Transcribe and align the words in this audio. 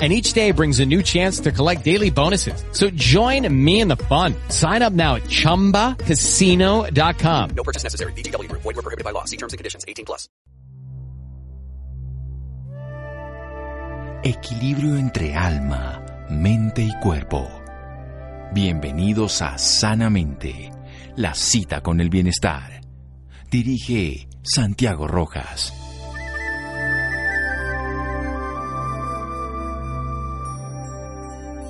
and 0.00 0.12
each 0.12 0.32
day 0.32 0.50
brings 0.50 0.80
a 0.80 0.86
new 0.86 1.02
chance 1.02 1.38
to 1.40 1.52
collect 1.52 1.84
daily 1.84 2.10
bonuses. 2.10 2.64
So 2.72 2.90
join 2.90 3.46
me 3.64 3.80
in 3.80 3.86
the 3.86 3.94
fun. 3.96 4.34
Sign 4.48 4.82
up 4.82 4.92
now 4.92 5.14
at 5.14 5.22
ChumbaCasino.com. 5.22 7.50
No 7.54 7.62
purchase 7.62 7.84
necessary. 7.84 8.12
BGW. 8.14 8.50
Void 8.50 8.64
were 8.64 8.82
prohibited 8.82 9.04
by 9.04 9.12
law. 9.12 9.22
See 9.24 9.36
terms 9.36 9.52
and 9.52 9.58
conditions. 9.58 9.84
18 9.86 10.04
plus. 10.04 10.28
Equilibrio 14.24 14.96
entre 14.96 15.34
alma, 15.34 16.02
mente 16.30 16.82
y 16.82 16.92
cuerpo. 17.02 17.46
Bienvenidos 18.54 19.42
a 19.42 19.58
Sanamente, 19.58 20.70
la 21.16 21.34
cita 21.34 21.82
con 21.82 22.00
el 22.00 22.08
bienestar. 22.08 22.80
Dirige 23.50 24.28
Santiago 24.42 25.08
Rojas. 25.08 25.83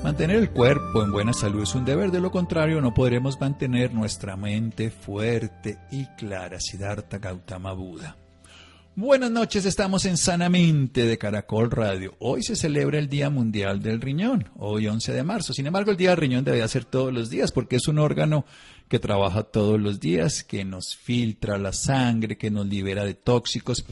Mantener 0.05 0.37
el 0.37 0.51
cuerpo 0.51 1.03
en 1.03 1.13
buena 1.13 1.33
salud 1.33 1.63
es 1.63 1.75
un 1.75 1.87
deber, 1.87 2.11
de 2.11 2.21
lo 2.21 2.31
contrario 2.31 2.83
no 2.83 2.93
podremos 2.93 3.41
mantener 3.41 3.95
nuestra 3.95 4.37
mente 4.37 4.91
fuerte 4.91 5.79
y 5.91 6.05
clara. 6.19 6.61
Siddhartha 6.61 7.17
Gautama 7.17 7.73
Buda. 7.73 8.15
Buenas 8.97 9.31
noches, 9.31 9.65
estamos 9.65 10.05
en 10.05 10.19
Sanamente 10.19 11.07
de 11.07 11.17
Caracol 11.17 11.71
Radio. 11.71 12.15
Hoy 12.19 12.43
se 12.43 12.55
celebra 12.55 12.99
el 12.99 13.09
Día 13.09 13.31
Mundial 13.31 13.83
del 13.83 14.03
Riñón, 14.03 14.51
hoy 14.57 14.87
11 14.87 15.15
de 15.15 15.23
marzo. 15.23 15.55
Sin 15.55 15.67
embargo, 15.67 15.91
el 15.91 15.97
Día 15.97 16.11
del 16.11 16.19
Riñón 16.19 16.45
debería 16.45 16.69
ser 16.69 16.85
todos 16.85 17.11
los 17.11 17.31
días 17.31 17.51
porque 17.51 17.77
es 17.77 17.89
un 17.89 17.99
órgano 17.99 18.45
que 18.89 18.99
trabaja 18.99 19.43
todos 19.43 19.81
los 19.81 20.01
días, 20.01 20.45
que 20.45 20.65
nos 20.65 20.97
filtra 20.97 21.57
la 21.57 21.73
sangre, 21.73 22.37
que 22.37 22.51
nos 22.51 22.67
libera 22.67 23.05
de 23.05 23.15
tóxicos, 23.15 23.87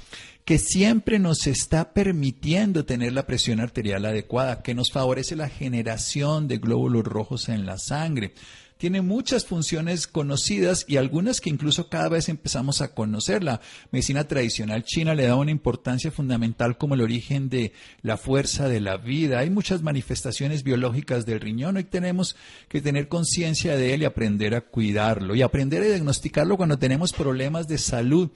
que 0.44 0.58
siempre 0.58 1.18
nos 1.18 1.46
está 1.46 1.92
permitiendo 1.92 2.84
tener 2.84 3.12
la 3.12 3.26
presión 3.26 3.60
arterial 3.60 4.04
adecuada, 4.04 4.62
que 4.62 4.74
nos 4.74 4.90
favorece 4.90 5.36
la 5.36 5.48
generación 5.48 6.48
de 6.48 6.58
glóbulos 6.58 7.04
rojos 7.04 7.48
en 7.48 7.64
la 7.64 7.78
sangre. 7.78 8.34
Tiene 8.82 9.00
muchas 9.00 9.46
funciones 9.46 10.08
conocidas 10.08 10.84
y 10.88 10.96
algunas 10.96 11.40
que 11.40 11.50
incluso 11.50 11.88
cada 11.88 12.08
vez 12.08 12.28
empezamos 12.28 12.80
a 12.80 12.92
conocer. 12.94 13.44
La 13.44 13.60
medicina 13.92 14.24
tradicional 14.24 14.82
china 14.82 15.14
le 15.14 15.28
da 15.28 15.36
una 15.36 15.52
importancia 15.52 16.10
fundamental 16.10 16.76
como 16.76 16.94
el 16.94 17.00
origen 17.02 17.48
de 17.48 17.72
la 18.02 18.16
fuerza 18.16 18.68
de 18.68 18.80
la 18.80 18.96
vida. 18.96 19.38
Hay 19.38 19.50
muchas 19.50 19.82
manifestaciones 19.82 20.64
biológicas 20.64 21.24
del 21.26 21.38
riñón. 21.38 21.76
Hoy 21.76 21.84
tenemos 21.84 22.34
que 22.68 22.80
tener 22.80 23.06
conciencia 23.06 23.76
de 23.76 23.94
él 23.94 24.02
y 24.02 24.06
aprender 24.06 24.56
a 24.56 24.62
cuidarlo 24.62 25.36
y 25.36 25.42
aprender 25.42 25.82
a 25.82 25.86
diagnosticarlo 25.86 26.56
cuando 26.56 26.76
tenemos 26.76 27.12
problemas 27.12 27.68
de 27.68 27.78
salud 27.78 28.30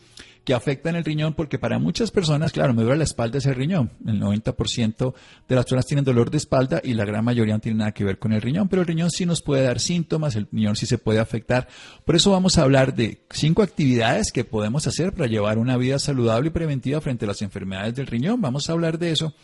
que 0.46 0.54
afectan 0.54 0.94
el 0.94 1.04
riñón 1.04 1.34
porque 1.34 1.58
para 1.58 1.80
muchas 1.80 2.12
personas, 2.12 2.52
claro, 2.52 2.72
me 2.72 2.84
duele 2.84 2.98
la 2.98 3.04
espalda 3.04 3.38
es 3.38 3.46
el 3.46 3.56
riñón. 3.56 3.90
El 4.06 4.20
90% 4.20 5.12
de 5.48 5.54
las 5.56 5.64
personas 5.64 5.86
tienen 5.86 6.04
dolor 6.04 6.30
de 6.30 6.36
espalda 6.36 6.80
y 6.84 6.94
la 6.94 7.04
gran 7.04 7.24
mayoría 7.24 7.54
no 7.54 7.60
tiene 7.60 7.78
nada 7.78 7.90
que 7.90 8.04
ver 8.04 8.20
con 8.20 8.32
el 8.32 8.40
riñón, 8.40 8.68
pero 8.68 8.82
el 8.82 8.86
riñón 8.86 9.10
sí 9.10 9.26
nos 9.26 9.42
puede 9.42 9.64
dar 9.64 9.80
síntomas, 9.80 10.36
el 10.36 10.46
riñón 10.52 10.76
sí 10.76 10.86
se 10.86 10.98
puede 10.98 11.18
afectar. 11.18 11.66
Por 12.04 12.14
eso 12.14 12.30
vamos 12.30 12.58
a 12.58 12.62
hablar 12.62 12.94
de 12.94 13.24
cinco 13.28 13.60
actividades 13.60 14.30
que 14.30 14.44
podemos 14.44 14.86
hacer 14.86 15.12
para 15.12 15.28
llevar 15.28 15.58
una 15.58 15.76
vida 15.76 15.98
saludable 15.98 16.46
y 16.46 16.52
preventiva 16.52 17.00
frente 17.00 17.24
a 17.24 17.28
las 17.28 17.42
enfermedades 17.42 17.96
del 17.96 18.06
riñón. 18.06 18.40
Vamos 18.40 18.70
a 18.70 18.72
hablar 18.72 19.00
de 19.00 19.10
eso 19.10 19.34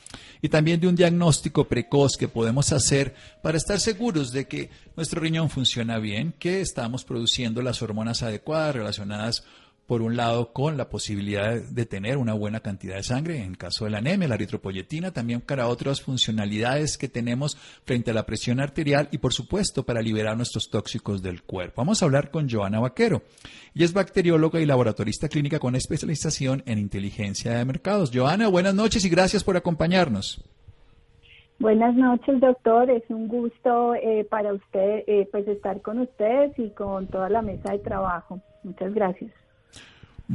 y 0.41 0.51
también 0.51 0.79
de 0.79 0.87
un 0.87 0.95
diagnóstico 0.95 1.67
precoz 1.67 2.17
que 2.17 2.29
podemos 2.29 2.73
hacer 2.73 3.17
para 3.43 3.59
estar 3.59 3.81
seguros 3.81 4.31
de 4.31 4.47
que 4.47 4.71
nuestro 4.97 5.21
riñón 5.21 5.51
funciona 5.51 5.99
bien, 5.99 6.33
que 6.39 6.61
estamos 6.61 7.05
produciendo 7.05 7.61
las 7.61 7.83
hormonas 7.83 8.23
adecuadas 8.23 8.77
relacionadas 8.77 9.43
por 9.93 10.01
un 10.01 10.17
lado, 10.17 10.55
con 10.55 10.79
la 10.79 10.89
posibilidad 10.89 11.61
de 11.61 11.85
tener 11.85 12.17
una 12.17 12.33
buena 12.33 12.61
cantidad 12.61 12.97
de 12.97 13.03
sangre, 13.03 13.43
en 13.43 13.55
caso 13.55 13.85
de 13.85 13.91
la 13.91 13.99
anemia, 13.99 14.27
la 14.27 14.37
eritropoyetina, 14.37 15.11
también 15.11 15.43
para 15.43 15.69
otras 15.69 16.01
funcionalidades 16.01 16.97
que 16.97 17.11
tenemos 17.11 17.59
frente 17.85 18.11
a 18.11 18.15
la 18.15 18.25
presión 18.25 18.59
arterial 18.59 19.11
y, 19.13 19.19
por 19.19 19.35
supuesto, 19.35 19.83
para 19.83 20.01
liberar 20.01 20.35
nuestros 20.35 20.71
tóxicos 20.71 21.23
del 21.23 21.43
cuerpo. 21.43 21.83
Vamos 21.83 22.01
a 22.01 22.07
hablar 22.07 22.31
con 22.31 22.49
Joana 22.49 22.81
Vaquero. 22.81 23.21
Ella 23.75 23.85
es 23.85 23.93
bacterióloga 23.93 24.63
y 24.63 24.65
laboratorista 24.65 25.29
clínica 25.29 25.59
con 25.59 25.77
especialización 25.77 26.63
en 26.65 26.79
inteligencia 26.79 27.53
de 27.53 27.63
mercados. 27.67 28.11
Joana, 28.15 28.49
buenas 28.49 28.75
noches 28.75 29.05
y 29.05 29.11
gracias 29.11 29.45
por 29.45 29.59
acompañarnos. 29.59 30.43
Buenas 31.59 31.95
noches, 31.97 32.41
doctor. 32.41 32.91
Es 32.91 33.03
un 33.11 33.29
gusto 33.29 33.95
eh, 33.97 34.27
para 34.31 34.55
usted 34.55 35.05
eh, 35.07 35.29
pues 35.31 35.47
estar 35.47 35.83
con 35.83 35.99
ustedes 35.99 36.59
y 36.59 36.71
con 36.71 37.09
toda 37.09 37.29
la 37.29 37.43
mesa 37.43 37.73
de 37.73 37.81
trabajo. 37.81 38.41
Muchas 38.65 38.95
gracias. 38.95 39.42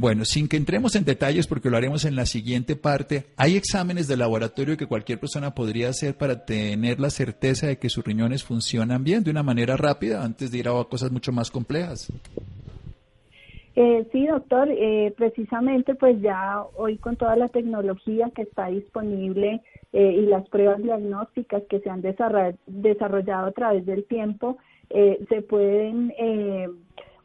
Bueno, 0.00 0.24
sin 0.24 0.46
que 0.46 0.56
entremos 0.56 0.94
en 0.94 1.04
detalles 1.04 1.48
porque 1.48 1.70
lo 1.70 1.76
haremos 1.76 2.04
en 2.04 2.14
la 2.14 2.24
siguiente 2.24 2.76
parte, 2.76 3.24
hay 3.36 3.56
exámenes 3.56 4.06
de 4.06 4.16
laboratorio 4.16 4.76
que 4.76 4.86
cualquier 4.86 5.18
persona 5.18 5.56
podría 5.56 5.88
hacer 5.88 6.16
para 6.16 6.44
tener 6.44 7.00
la 7.00 7.10
certeza 7.10 7.66
de 7.66 7.78
que 7.78 7.88
sus 7.88 8.04
riñones 8.04 8.44
funcionan 8.44 9.02
bien 9.02 9.24
de 9.24 9.32
una 9.32 9.42
manera 9.42 9.76
rápida 9.76 10.22
antes 10.22 10.52
de 10.52 10.58
ir 10.58 10.68
a 10.68 10.84
cosas 10.84 11.10
mucho 11.10 11.32
más 11.32 11.50
complejas. 11.50 12.12
Eh, 13.74 14.06
sí, 14.12 14.24
doctor, 14.28 14.68
eh, 14.70 15.12
precisamente 15.16 15.96
pues 15.96 16.22
ya 16.22 16.62
hoy 16.76 16.96
con 16.98 17.16
toda 17.16 17.34
la 17.34 17.48
tecnología 17.48 18.30
que 18.36 18.42
está 18.42 18.68
disponible 18.68 19.62
eh, 19.92 20.12
y 20.12 20.26
las 20.26 20.48
pruebas 20.48 20.80
diagnósticas 20.80 21.64
que 21.68 21.80
se 21.80 21.90
han 21.90 22.02
desarrollado 22.02 23.46
a 23.48 23.52
través 23.52 23.84
del 23.84 24.04
tiempo, 24.04 24.58
se 24.90 25.42
pueden 25.42 26.14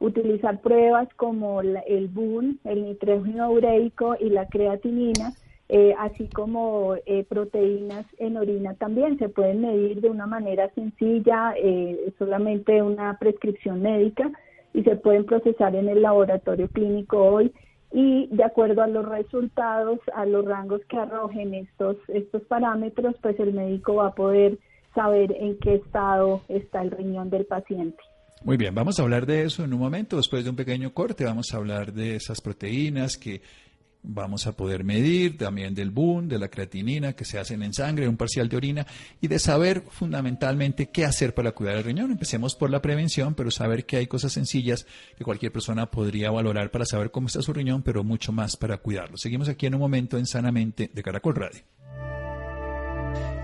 utilizar 0.04 0.60
pruebas 0.60 1.08
como 1.16 1.62
el 1.62 2.08
BUN, 2.10 2.60
el 2.66 2.84
nitrógeno 2.84 3.52
ureico 3.52 4.18
y 4.20 4.30
la 4.30 4.48
creatinina, 4.48 5.34
eh, 5.70 5.96
así 5.98 6.28
como 6.28 6.96
eh, 7.06 7.24
proteínas 7.24 8.06
en 8.18 8.36
orina 8.36 8.74
también 8.74 9.18
se 9.18 9.30
pueden 9.30 9.62
medir 9.62 10.02
de 10.02 10.10
una 10.10 10.28
manera 10.28 10.70
sencilla, 10.76 11.54
eh, 11.56 12.14
solamente 12.20 12.82
una 12.82 13.18
prescripción 13.18 13.82
médica 13.82 14.30
y 14.74 14.84
se 14.84 14.98
pueden 14.98 15.26
procesar 15.26 15.74
en 15.74 15.88
el 15.88 16.02
laboratorio 16.02 16.68
clínico 16.68 17.18
hoy 17.24 17.54
y 17.94 18.28
de 18.28 18.44
acuerdo 18.44 18.84
a 18.84 18.88
los 18.88 19.08
resultados, 19.08 20.00
a 20.14 20.26
los 20.26 20.44
rangos 20.44 20.82
que 20.90 20.98
arrojen 20.98 21.54
estos, 21.54 21.96
estos 22.10 22.42
parámetros, 22.44 23.16
pues 23.22 23.40
el 23.40 23.54
médico 23.54 23.96
va 23.96 24.08
a 24.08 24.16
poder 24.16 24.58
saber 24.94 25.34
en 25.40 25.58
qué 25.60 25.76
estado 25.76 26.42
está 26.50 26.82
el 26.82 26.92
riñón 26.92 27.30
del 27.30 27.46
paciente. 27.46 28.04
Muy 28.44 28.58
bien, 28.58 28.76
vamos 28.76 29.00
a 29.00 29.04
hablar 29.04 29.26
de 29.26 29.44
eso 29.44 29.64
en 29.64 29.74
un 29.74 29.80
momento, 29.80 30.18
después 30.18 30.44
de 30.44 30.50
un 30.50 30.58
pequeño 30.58 30.94
corte, 30.94 31.24
vamos 31.24 31.54
a 31.54 31.58
hablar 31.58 31.94
de 31.94 32.18
esas 32.18 32.42
proteínas 32.42 33.18
que 33.18 33.42
vamos 34.04 34.48
a 34.48 34.52
poder 34.52 34.84
medir, 34.84 35.38
también 35.38 35.74
del 35.74 35.92
BUN, 35.92 36.28
de 36.28 36.38
la 36.38 36.50
creatinina 36.50 37.14
que 37.14 37.24
se 37.24 37.40
hacen 37.40 37.64
en 37.64 37.74
sangre, 37.74 38.08
un 38.08 38.18
parcial 38.18 38.50
de 38.50 38.58
orina, 38.58 38.86
y 39.22 39.30
de 39.30 39.40
saber 39.40 39.84
fundamentalmente 39.90 40.90
qué 40.90 41.06
hacer 41.06 41.34
para 41.34 41.54
cuidar 41.54 41.78
el 41.78 41.86
riñón. 41.86 42.12
Empecemos 42.12 42.56
por 42.56 42.70
la 42.70 42.82
prevención, 42.82 43.34
pero 43.34 43.50
saber 43.50 43.86
que 43.86 43.96
hay 43.96 44.08
cosas 44.08 44.34
sencillas 44.34 44.86
que 45.18 45.24
cualquier 45.24 45.54
persona 45.54 45.90
podría 45.90 46.30
valorar 46.30 46.70
para 46.70 46.86
saber 46.86 47.12
cómo 47.12 47.28
está 47.28 47.42
su 47.42 47.54
riñón, 47.54 47.82
pero 47.82 48.04
mucho 48.04 48.34
más 48.34 48.58
para 48.58 48.78
cuidarlo. 48.78 49.16
Seguimos 49.18 49.48
aquí 49.48 49.68
en 49.68 49.76
un 49.76 49.82
momento 49.82 50.18
en 50.18 50.26
Sanamente 50.26 50.92
de 50.94 51.02
Caracol 51.02 51.36
Radio. 51.36 51.62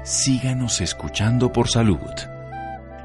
Síganos 0.04 0.82
escuchando 0.82 1.52
por 1.54 1.70
salud. 1.70 2.39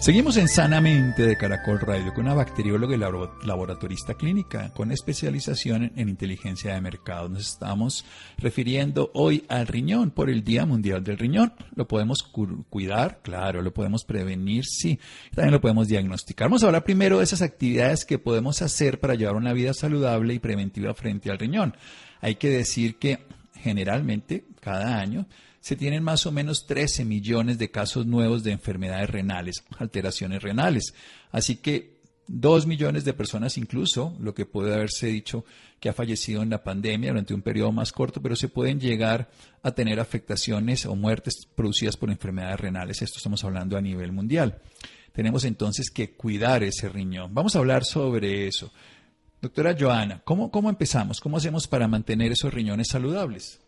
Seguimos 0.00 0.38
en 0.38 0.48
Sanamente 0.48 1.26
de 1.26 1.36
Caracol 1.36 1.78
Radio 1.78 2.14
con 2.14 2.24
una 2.24 2.32
bacterióloga 2.32 2.96
y 2.96 3.46
laboratorista 3.46 4.14
clínica 4.14 4.72
con 4.72 4.92
especialización 4.92 5.92
en 5.94 6.08
inteligencia 6.08 6.72
de 6.72 6.80
mercado. 6.80 7.28
Nos 7.28 7.46
estamos 7.46 8.06
refiriendo 8.38 9.10
hoy 9.12 9.44
al 9.50 9.66
riñón 9.66 10.10
por 10.10 10.30
el 10.30 10.42
Día 10.42 10.64
Mundial 10.64 11.04
del 11.04 11.18
Riñón. 11.18 11.52
¿Lo 11.74 11.86
podemos 11.86 12.22
cuidar? 12.70 13.20
Claro. 13.22 13.60
¿Lo 13.60 13.74
podemos 13.74 14.04
prevenir? 14.04 14.64
Sí. 14.64 14.98
También 15.34 15.52
lo 15.52 15.60
podemos 15.60 15.86
diagnosticar. 15.86 16.46
Vamos 16.46 16.62
a 16.62 16.68
hablar 16.68 16.82
primero 16.82 17.18
de 17.18 17.24
esas 17.24 17.42
actividades 17.42 18.06
que 18.06 18.18
podemos 18.18 18.62
hacer 18.62 19.00
para 19.00 19.16
llevar 19.16 19.36
una 19.36 19.52
vida 19.52 19.74
saludable 19.74 20.32
y 20.32 20.38
preventiva 20.38 20.94
frente 20.94 21.30
al 21.30 21.38
riñón. 21.38 21.76
Hay 22.22 22.36
que 22.36 22.48
decir 22.48 22.96
que 22.96 23.18
generalmente 23.54 24.46
cada 24.60 24.98
año 24.98 25.26
se 25.60 25.76
tienen 25.76 26.02
más 26.02 26.26
o 26.26 26.32
menos 26.32 26.66
13 26.66 27.04
millones 27.04 27.58
de 27.58 27.70
casos 27.70 28.06
nuevos 28.06 28.42
de 28.42 28.52
enfermedades 28.52 29.10
renales, 29.10 29.64
alteraciones 29.78 30.42
renales. 30.42 30.94
Así 31.30 31.56
que 31.56 32.00
2 32.26 32.66
millones 32.66 33.04
de 33.04 33.12
personas 33.12 33.58
incluso, 33.58 34.16
lo 34.20 34.34
que 34.34 34.46
puede 34.46 34.72
haberse 34.72 35.08
dicho 35.08 35.44
que 35.80 35.88
ha 35.88 35.92
fallecido 35.92 36.42
en 36.42 36.50
la 36.50 36.62
pandemia 36.62 37.10
durante 37.10 37.34
un 37.34 37.42
periodo 37.42 37.72
más 37.72 37.92
corto, 37.92 38.22
pero 38.22 38.36
se 38.36 38.48
pueden 38.48 38.78
llegar 38.78 39.30
a 39.62 39.72
tener 39.72 39.98
afectaciones 39.98 40.86
o 40.86 40.94
muertes 40.94 41.46
producidas 41.54 41.96
por 41.96 42.10
enfermedades 42.10 42.60
renales. 42.60 43.02
Esto 43.02 43.16
estamos 43.18 43.42
hablando 43.44 43.76
a 43.76 43.80
nivel 43.80 44.12
mundial. 44.12 44.60
Tenemos 45.12 45.44
entonces 45.44 45.90
que 45.90 46.12
cuidar 46.12 46.62
ese 46.62 46.88
riñón. 46.88 47.34
Vamos 47.34 47.56
a 47.56 47.58
hablar 47.58 47.84
sobre 47.84 48.46
eso. 48.46 48.72
Doctora 49.42 49.74
Joana, 49.78 50.22
¿cómo, 50.24 50.50
cómo 50.50 50.70
empezamos? 50.70 51.20
¿Cómo 51.20 51.38
hacemos 51.38 51.66
para 51.66 51.88
mantener 51.88 52.30
esos 52.30 52.54
riñones 52.54 52.88
saludables? 52.88 53.60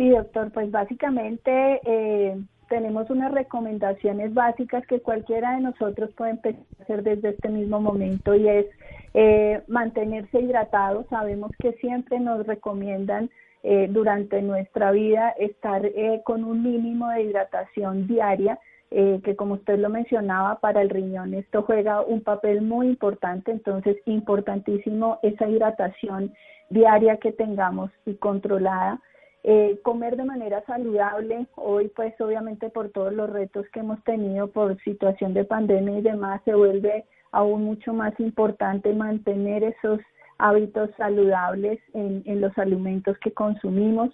Sí, 0.00 0.08
doctor, 0.08 0.50
pues 0.52 0.70
básicamente 0.70 1.78
eh, 1.84 2.34
tenemos 2.70 3.10
unas 3.10 3.32
recomendaciones 3.32 4.32
básicas 4.32 4.86
que 4.86 5.02
cualquiera 5.02 5.56
de 5.56 5.60
nosotros 5.60 6.08
puede 6.16 6.30
empezar 6.30 6.62
a 6.78 6.82
hacer 6.82 7.02
desde 7.02 7.28
este 7.28 7.50
mismo 7.50 7.82
momento 7.82 8.34
y 8.34 8.48
es 8.48 8.64
eh, 9.12 9.60
mantenerse 9.68 10.40
hidratado. 10.40 11.04
Sabemos 11.10 11.50
que 11.58 11.74
siempre 11.74 12.18
nos 12.18 12.46
recomiendan 12.46 13.28
eh, 13.62 13.88
durante 13.90 14.40
nuestra 14.40 14.90
vida 14.90 15.34
estar 15.38 15.82
con 16.24 16.44
un 16.44 16.62
mínimo 16.62 17.10
de 17.10 17.24
hidratación 17.24 18.06
diaria. 18.06 18.58
que 18.88 19.36
como 19.36 19.54
usted 19.54 19.78
lo 19.78 19.90
mencionaba, 19.90 20.60
para 20.60 20.80
el 20.80 20.88
riñón 20.88 21.34
esto 21.34 21.60
juega 21.60 22.00
un 22.00 22.22
papel 22.22 22.62
muy 22.62 22.86
importante, 22.86 23.52
entonces 23.52 23.98
importantísimo 24.06 25.18
esa 25.22 25.46
hidratación 25.46 26.32
diaria 26.70 27.18
que 27.18 27.32
tengamos 27.32 27.90
y 28.06 28.14
controlada. 28.14 28.98
Eh, 29.42 29.78
comer 29.82 30.16
de 30.16 30.24
manera 30.24 30.62
saludable, 30.66 31.46
hoy 31.56 31.88
pues 31.88 32.18
obviamente 32.20 32.68
por 32.68 32.90
todos 32.90 33.12
los 33.12 33.30
retos 33.30 33.66
que 33.72 33.80
hemos 33.80 34.02
tenido 34.04 34.48
por 34.48 34.78
situación 34.82 35.32
de 35.32 35.44
pandemia 35.44 35.98
y 35.98 36.02
demás, 36.02 36.42
se 36.44 36.54
vuelve 36.54 37.06
aún 37.32 37.64
mucho 37.64 37.94
más 37.94 38.12
importante 38.20 38.92
mantener 38.92 39.64
esos 39.64 40.00
hábitos 40.36 40.90
saludables 40.98 41.78
en, 41.94 42.22
los 42.40 42.56
alimentos 42.58 43.16
que 43.18 43.32
consumimos. 43.32 44.10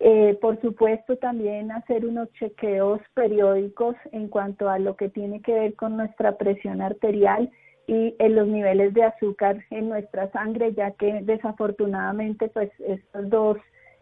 Eh, 0.00 0.38
por 0.40 0.60
supuesto, 0.60 1.16
también 1.16 1.72
hacer 1.72 2.04
unos 2.06 2.30
chequeos 2.34 3.00
periódicos 3.14 3.96
en 4.12 4.28
cuanto 4.28 4.68
a 4.68 4.78
lo 4.78 4.96
que 4.96 5.08
tiene 5.08 5.40
que 5.40 5.54
ver 5.54 5.74
con 5.76 5.96
nuestra 5.96 6.36
presión 6.36 6.82
arterial 6.82 7.50
y 7.86 8.14
en 8.18 8.34
los 8.34 8.46
niveles 8.46 8.92
de 8.92 9.04
azúcar 9.04 9.64
en 9.70 9.88
nuestra 9.88 10.30
sangre, 10.30 10.74
ya 10.74 10.90
que 10.92 11.20
desafortunadamente 11.22 12.48
pues 12.48 12.70
estos 12.80 13.30
dos 13.30 13.56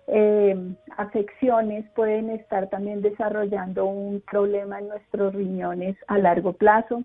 eh, 0.08 0.56
afecciones 0.96 1.84
pueden 1.94 2.30
estar 2.30 2.68
también 2.68 3.02
desarrollando 3.02 3.86
un 3.86 4.20
problema 4.20 4.78
en 4.78 4.88
nuestros 4.88 5.34
riñones 5.34 5.96
a 6.06 6.18
largo 6.18 6.52
plazo. 6.52 7.02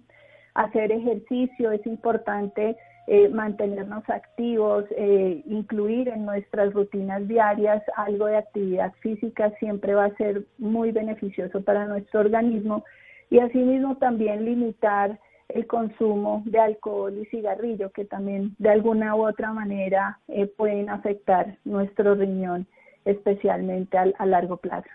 Hacer 0.54 0.92
ejercicio 0.92 1.72
es 1.72 1.86
importante, 1.88 2.78
eh, 3.08 3.30
mantenernos 3.30 4.08
activos, 4.10 4.86
eh, 4.92 5.42
incluir 5.48 6.10
en 6.10 6.26
nuestras 6.26 6.74
rutinas 6.74 7.28
diarias 7.28 7.82
algo 7.96 8.28
de 8.28 8.38
actividad 8.38 8.94
física 9.02 9.52
siempre 9.60 9.96
va 9.96 10.06
a 10.06 10.16
ser 10.16 10.44
muy 10.60 10.92
beneficioso 10.92 11.62
para 11.62 11.88
nuestro 11.88 12.20
organismo 12.20 12.84
y 13.30 13.40
asimismo 13.40 13.98
también 13.98 14.46
limitar 14.46 15.20
el 15.50 15.66
consumo 15.68 16.44
de 16.46 16.60
alcohol 16.60 17.18
y 17.18 17.26
cigarrillo 17.26 17.92
que 17.92 18.06
también 18.06 18.56
de 18.60 18.70
alguna 18.70 19.16
u 19.16 19.28
otra 19.28 19.52
manera 19.52 20.20
eh, 20.28 20.46
pueden 20.46 20.90
afectar 20.90 21.58
nuestro 21.66 22.16
riñón 22.16 22.68
especialmente 23.06 23.98
a, 23.98 24.26
largo 24.26 24.58
plazo. 24.58 24.90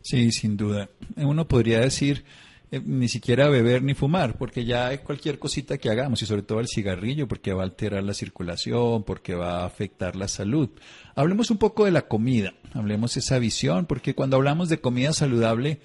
Sí, 0.00 0.30
sin 0.32 0.56
duda. 0.56 0.88
Uno 1.16 1.46
podría 1.46 1.80
decir 1.80 2.24
eh, 2.70 2.80
ni 2.84 3.08
siquiera 3.08 3.48
beber 3.48 3.82
ni 3.82 3.94
fumar, 3.94 4.36
porque 4.36 4.64
ya 4.64 4.96
cualquier 5.02 5.38
cosita 5.38 5.78
que 5.78 5.90
hagamos, 5.90 6.22
y 6.22 6.26
sobre 6.26 6.42
todo 6.42 6.60
el 6.60 6.68
cigarrillo, 6.68 7.28
porque 7.28 7.52
va 7.52 7.62
a 7.62 7.66
alterar 7.66 8.02
la 8.02 8.14
circulación, 8.14 9.04
porque 9.04 9.34
va 9.34 9.62
a 9.62 9.66
afectar 9.66 10.16
la 10.16 10.28
salud. 10.28 10.70
Hablemos 11.14 11.50
un 11.50 11.58
poco 11.58 11.84
de 11.84 11.92
la 11.92 12.08
comida, 12.08 12.54
hablemos 12.74 13.16
esa 13.16 13.38
visión, 13.38 13.86
porque 13.86 14.14
cuando 14.14 14.36
hablamos 14.36 14.68
de 14.68 14.80
comida 14.80 15.12
saludable, 15.12 15.80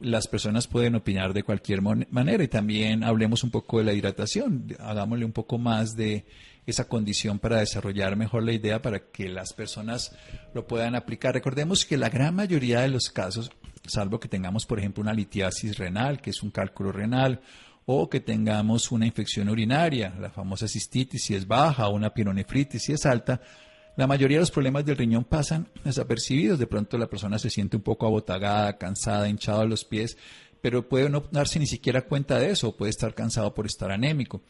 las 0.00 0.28
personas 0.28 0.66
pueden 0.66 0.94
opinar 0.94 1.34
de 1.34 1.42
cualquier 1.42 1.82
manera 1.82 2.42
y 2.42 2.48
también 2.48 3.04
hablemos 3.04 3.44
un 3.44 3.50
poco 3.50 3.78
de 3.78 3.84
la 3.84 3.92
hidratación, 3.92 4.66
hagámosle 4.78 5.26
un 5.26 5.32
poco 5.32 5.58
más 5.58 5.94
de 5.94 6.24
esa 6.70 6.88
condición 6.88 7.38
para 7.38 7.58
desarrollar 7.58 8.16
mejor 8.16 8.42
la 8.42 8.52
idea 8.52 8.80
para 8.82 9.10
que 9.10 9.28
las 9.28 9.52
personas 9.52 10.14
lo 10.54 10.66
puedan 10.66 10.94
aplicar. 10.94 11.34
Recordemos 11.34 11.84
que 11.84 11.96
la 11.96 12.08
gran 12.08 12.34
mayoría 12.34 12.80
de 12.80 12.88
los 12.88 13.10
casos, 13.10 13.50
salvo 13.86 14.18
que 14.20 14.28
tengamos, 14.28 14.66
por 14.66 14.78
ejemplo, 14.78 15.02
una 15.02 15.12
litiasis 15.12 15.78
renal, 15.78 16.20
que 16.20 16.30
es 16.30 16.42
un 16.42 16.50
cálculo 16.50 16.92
renal, 16.92 17.40
o 17.86 18.08
que 18.08 18.20
tengamos 18.20 18.92
una 18.92 19.06
infección 19.06 19.48
urinaria, 19.48 20.14
la 20.20 20.30
famosa 20.30 20.68
cistitis 20.68 21.24
si 21.24 21.34
es 21.34 21.46
baja, 21.46 21.88
o 21.88 21.94
una 21.94 22.14
pironefritis 22.14 22.82
si 22.82 22.92
es 22.92 23.04
alta, 23.04 23.40
la 23.96 24.06
mayoría 24.06 24.38
de 24.38 24.42
los 24.42 24.50
problemas 24.50 24.84
del 24.84 24.96
riñón 24.96 25.24
pasan 25.24 25.68
desapercibidos. 25.84 26.58
De 26.58 26.66
pronto 26.66 26.96
la 26.96 27.08
persona 27.08 27.38
se 27.38 27.50
siente 27.50 27.76
un 27.76 27.82
poco 27.82 28.06
abotagada, 28.06 28.78
cansada, 28.78 29.28
hinchada 29.28 29.62
a 29.62 29.66
los 29.66 29.84
pies, 29.84 30.16
pero 30.60 30.88
puede 30.88 31.10
no 31.10 31.24
darse 31.30 31.58
ni 31.58 31.66
siquiera 31.66 32.02
cuenta 32.02 32.38
de 32.38 32.50
eso, 32.50 32.76
puede 32.76 32.90
estar 32.90 33.14
cansado 33.14 33.52
por 33.52 33.66
estar 33.66 33.90
anémico. 33.90 34.42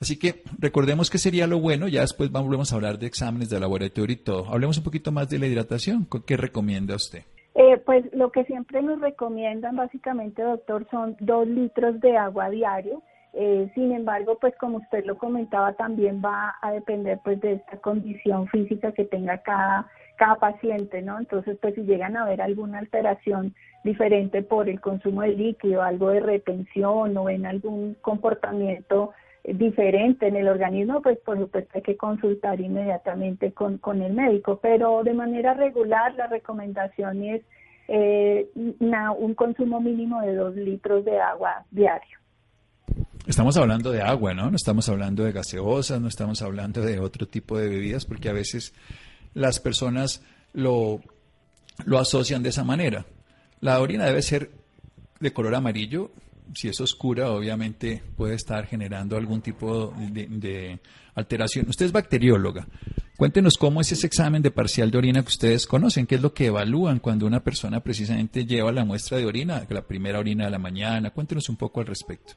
Así 0.00 0.18
que 0.18 0.42
recordemos 0.58 1.10
que 1.10 1.18
sería 1.18 1.46
lo 1.46 1.58
bueno, 1.58 1.88
ya 1.88 2.02
después 2.02 2.30
vamos 2.30 2.72
a 2.72 2.76
hablar 2.76 2.98
de 2.98 3.06
exámenes 3.06 3.50
de 3.50 3.58
laboratorio 3.58 4.14
y 4.14 4.22
todo. 4.22 4.46
Hablemos 4.48 4.78
un 4.78 4.84
poquito 4.84 5.10
más 5.10 5.28
de 5.28 5.38
la 5.38 5.46
hidratación. 5.46 6.06
¿Qué 6.26 6.36
recomienda 6.36 6.94
usted? 6.94 7.24
Eh, 7.54 7.76
pues 7.84 8.04
lo 8.12 8.30
que 8.30 8.44
siempre 8.44 8.80
nos 8.82 9.00
recomiendan 9.00 9.74
básicamente, 9.74 10.42
doctor, 10.42 10.86
son 10.92 11.16
dos 11.18 11.48
litros 11.48 12.00
de 12.00 12.16
agua 12.16 12.50
diario. 12.50 13.02
Eh, 13.32 13.70
sin 13.74 13.90
embargo, 13.90 14.38
pues 14.40 14.54
como 14.56 14.78
usted 14.78 15.04
lo 15.04 15.18
comentaba, 15.18 15.72
también 15.72 16.22
va 16.24 16.54
a 16.62 16.70
depender 16.70 17.18
pues 17.24 17.40
de 17.40 17.54
esta 17.54 17.76
condición 17.78 18.46
física 18.48 18.92
que 18.92 19.04
tenga 19.04 19.38
cada, 19.38 19.88
cada 20.16 20.36
paciente, 20.36 21.02
¿no? 21.02 21.18
Entonces, 21.18 21.58
pues 21.60 21.74
si 21.74 21.82
llegan 21.82 22.16
a 22.16 22.24
ver 22.24 22.40
alguna 22.40 22.78
alteración 22.78 23.54
diferente 23.82 24.42
por 24.42 24.68
el 24.68 24.80
consumo 24.80 25.22
de 25.22 25.34
líquido, 25.34 25.82
algo 25.82 26.10
de 26.10 26.20
retención 26.20 27.16
o 27.16 27.28
en 27.28 27.44
algún 27.44 27.96
comportamiento 28.00 29.12
diferente 29.54 30.28
en 30.28 30.36
el 30.36 30.48
organismo, 30.48 31.00
pues 31.00 31.18
por 31.18 31.38
supuesto 31.38 31.70
hay 31.74 31.82
que 31.82 31.96
consultar 31.96 32.60
inmediatamente 32.60 33.52
con, 33.52 33.78
con 33.78 34.02
el 34.02 34.12
médico, 34.12 34.58
pero 34.60 35.02
de 35.02 35.14
manera 35.14 35.54
regular 35.54 36.14
la 36.14 36.26
recomendación 36.26 37.22
es 37.24 37.42
eh, 37.88 38.48
un 38.54 39.34
consumo 39.34 39.80
mínimo 39.80 40.20
de 40.20 40.34
dos 40.34 40.54
litros 40.54 41.04
de 41.04 41.18
agua 41.20 41.64
diario. 41.70 42.18
Estamos 43.26 43.56
hablando 43.56 43.90
de 43.90 44.02
agua, 44.02 44.32
¿no? 44.32 44.50
No 44.50 44.56
estamos 44.56 44.88
hablando 44.88 45.24
de 45.24 45.32
gaseosas, 45.32 46.00
no 46.00 46.08
estamos 46.08 46.40
hablando 46.42 46.80
de 46.80 46.98
otro 46.98 47.26
tipo 47.26 47.58
de 47.58 47.68
bebidas, 47.68 48.06
porque 48.06 48.28
a 48.28 48.32
veces 48.32 48.74
las 49.34 49.60
personas 49.60 50.24
lo, 50.52 51.00
lo 51.84 51.98
asocian 51.98 52.42
de 52.42 52.48
esa 52.48 52.64
manera. 52.64 53.04
La 53.60 53.80
orina 53.80 54.06
debe 54.06 54.22
ser 54.22 54.50
de 55.20 55.32
color 55.32 55.54
amarillo, 55.54 56.10
si 56.54 56.68
es 56.68 56.80
oscura, 56.80 57.30
obviamente 57.30 58.02
puede 58.16 58.34
estar 58.34 58.66
generando 58.66 59.16
algún 59.16 59.40
tipo 59.40 59.92
de, 59.96 60.78
alteración. 61.14 61.68
Usted 61.68 61.86
es 61.86 61.92
bacterióloga. 61.92 62.66
Cuéntenos 63.16 63.54
cómo 63.58 63.80
es 63.80 63.90
ese 63.90 64.06
examen 64.06 64.42
de 64.42 64.52
parcial 64.52 64.90
de 64.90 64.98
orina 64.98 65.22
que 65.22 65.28
ustedes 65.28 65.66
conocen, 65.66 66.06
qué 66.06 66.14
es 66.14 66.22
lo 66.22 66.32
que 66.32 66.46
evalúan 66.46 67.00
cuando 67.00 67.26
una 67.26 67.40
persona 67.40 67.80
precisamente 67.80 68.46
lleva 68.46 68.70
la 68.70 68.84
muestra 68.84 69.18
de 69.18 69.26
orina, 69.26 69.64
la 69.68 69.82
primera 69.82 70.20
orina 70.20 70.44
de 70.44 70.50
la 70.50 70.58
mañana. 70.58 71.10
Cuéntenos 71.10 71.48
un 71.48 71.56
poco 71.56 71.80
al 71.80 71.86
respecto. 71.86 72.34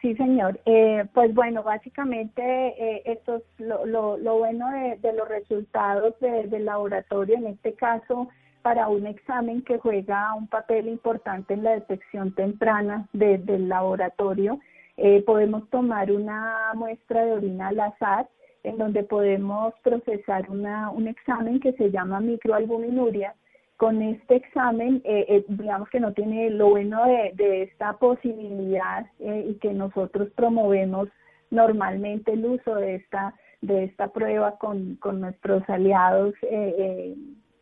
Sí, 0.00 0.14
señor. 0.14 0.60
Eh, 0.64 1.04
pues 1.12 1.34
bueno, 1.34 1.62
básicamente 1.62 2.42
eh, 2.42 3.02
esto 3.04 3.36
es 3.36 3.42
lo, 3.58 4.16
lo, 4.16 4.38
bueno 4.38 4.70
de, 4.70 5.12
los 5.12 5.28
resultados 5.28 6.14
del 6.20 6.64
laboratorio, 6.64 7.36
en 7.36 7.48
este 7.48 7.74
caso 7.74 8.28
para 8.68 8.88
un 8.88 9.06
examen 9.06 9.62
que 9.62 9.78
juega 9.78 10.34
un 10.34 10.46
papel 10.46 10.88
importante 10.88 11.54
en 11.54 11.64
la 11.64 11.70
detección 11.70 12.34
temprana 12.34 13.08
del 13.14 13.66
laboratorio. 13.66 14.60
Eh, 14.98 15.22
podemos 15.22 15.70
tomar 15.70 16.12
una 16.12 16.74
muestra 16.74 17.24
de 17.24 17.32
orina 17.32 17.68
al 17.68 17.80
azar 17.80 18.28
en 18.64 18.76
donde 18.76 19.04
podemos 19.04 19.72
procesar 19.82 20.50
una, 20.50 20.90
un 20.90 21.08
examen 21.08 21.60
que 21.60 21.72
se 21.72 21.90
llama 21.90 22.20
microalbuminuria 22.20 23.34
con 23.78 24.02
este 24.02 24.36
examen, 24.36 25.00
eh, 25.04 25.24
eh, 25.30 25.44
digamos 25.48 25.88
que 25.88 26.00
no 26.00 26.12
tiene 26.12 26.50
lo 26.50 26.68
bueno 26.68 27.06
de, 27.06 27.62
esta 27.62 27.94
posibilidad 27.94 29.06
eh, 29.18 29.46
y 29.48 29.54
que 29.60 29.72
nosotros 29.72 30.28
promovemos 30.36 31.08
normalmente 31.50 32.34
el 32.34 32.44
uso 32.44 32.74
de 32.74 32.96
esta, 32.96 33.32
de 33.62 33.84
esta 33.84 34.08
prueba 34.08 34.58
con, 34.58 34.96
con 34.96 35.22
nuestros 35.22 35.62
aliados 35.70 36.34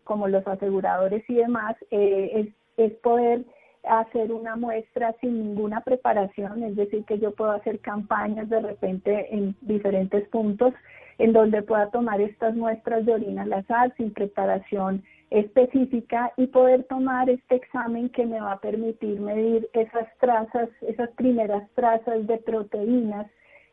como 0.07 0.29
los 0.29 0.47
aseguradores 0.47 1.29
y 1.29 1.35
demás, 1.35 1.77
es, 1.91 2.49
es 2.79 2.93
poder 3.03 3.45
hacer 3.87 4.33
una 4.33 4.57
muestra 4.57 5.15
sin 5.21 5.39
ninguna 5.39 5.81
preparación, 5.81 6.63
es 6.63 6.77
decir, 6.77 7.05
que 7.05 7.19
yo 7.19 7.33
puedo 7.33 7.53
hacer 7.53 7.81
campañas 7.81 8.49
de 8.49 8.61
repente 8.61 9.35
en 9.35 9.55
diferentes 9.61 10.27
puntos 10.29 10.73
en 11.19 11.33
donde 11.33 11.63
pueda 11.63 11.91
tomar 11.91 12.21
estas 12.21 12.55
muestras 12.55 13.05
de 13.07 13.15
orina 13.15 13.43
al 13.43 13.53
azar 13.53 13.93
sin 13.97 14.13
preparación 14.13 15.03
específica 15.31 16.33
y 16.37 16.47
poder 16.47 16.85
tomar 16.85 17.29
este 17.31 17.57
examen 17.57 18.09
que 18.11 18.27
me 18.27 18.41
va 18.41 18.53
a 18.53 18.61
permitir 18.61 19.21
medir 19.21 19.69
esas 19.73 20.07
trazas, 20.19 20.69
esas 20.83 21.11
primeras 21.11 21.69
trazas 21.75 22.27
de 22.27 22.39
proteínas 22.39 23.27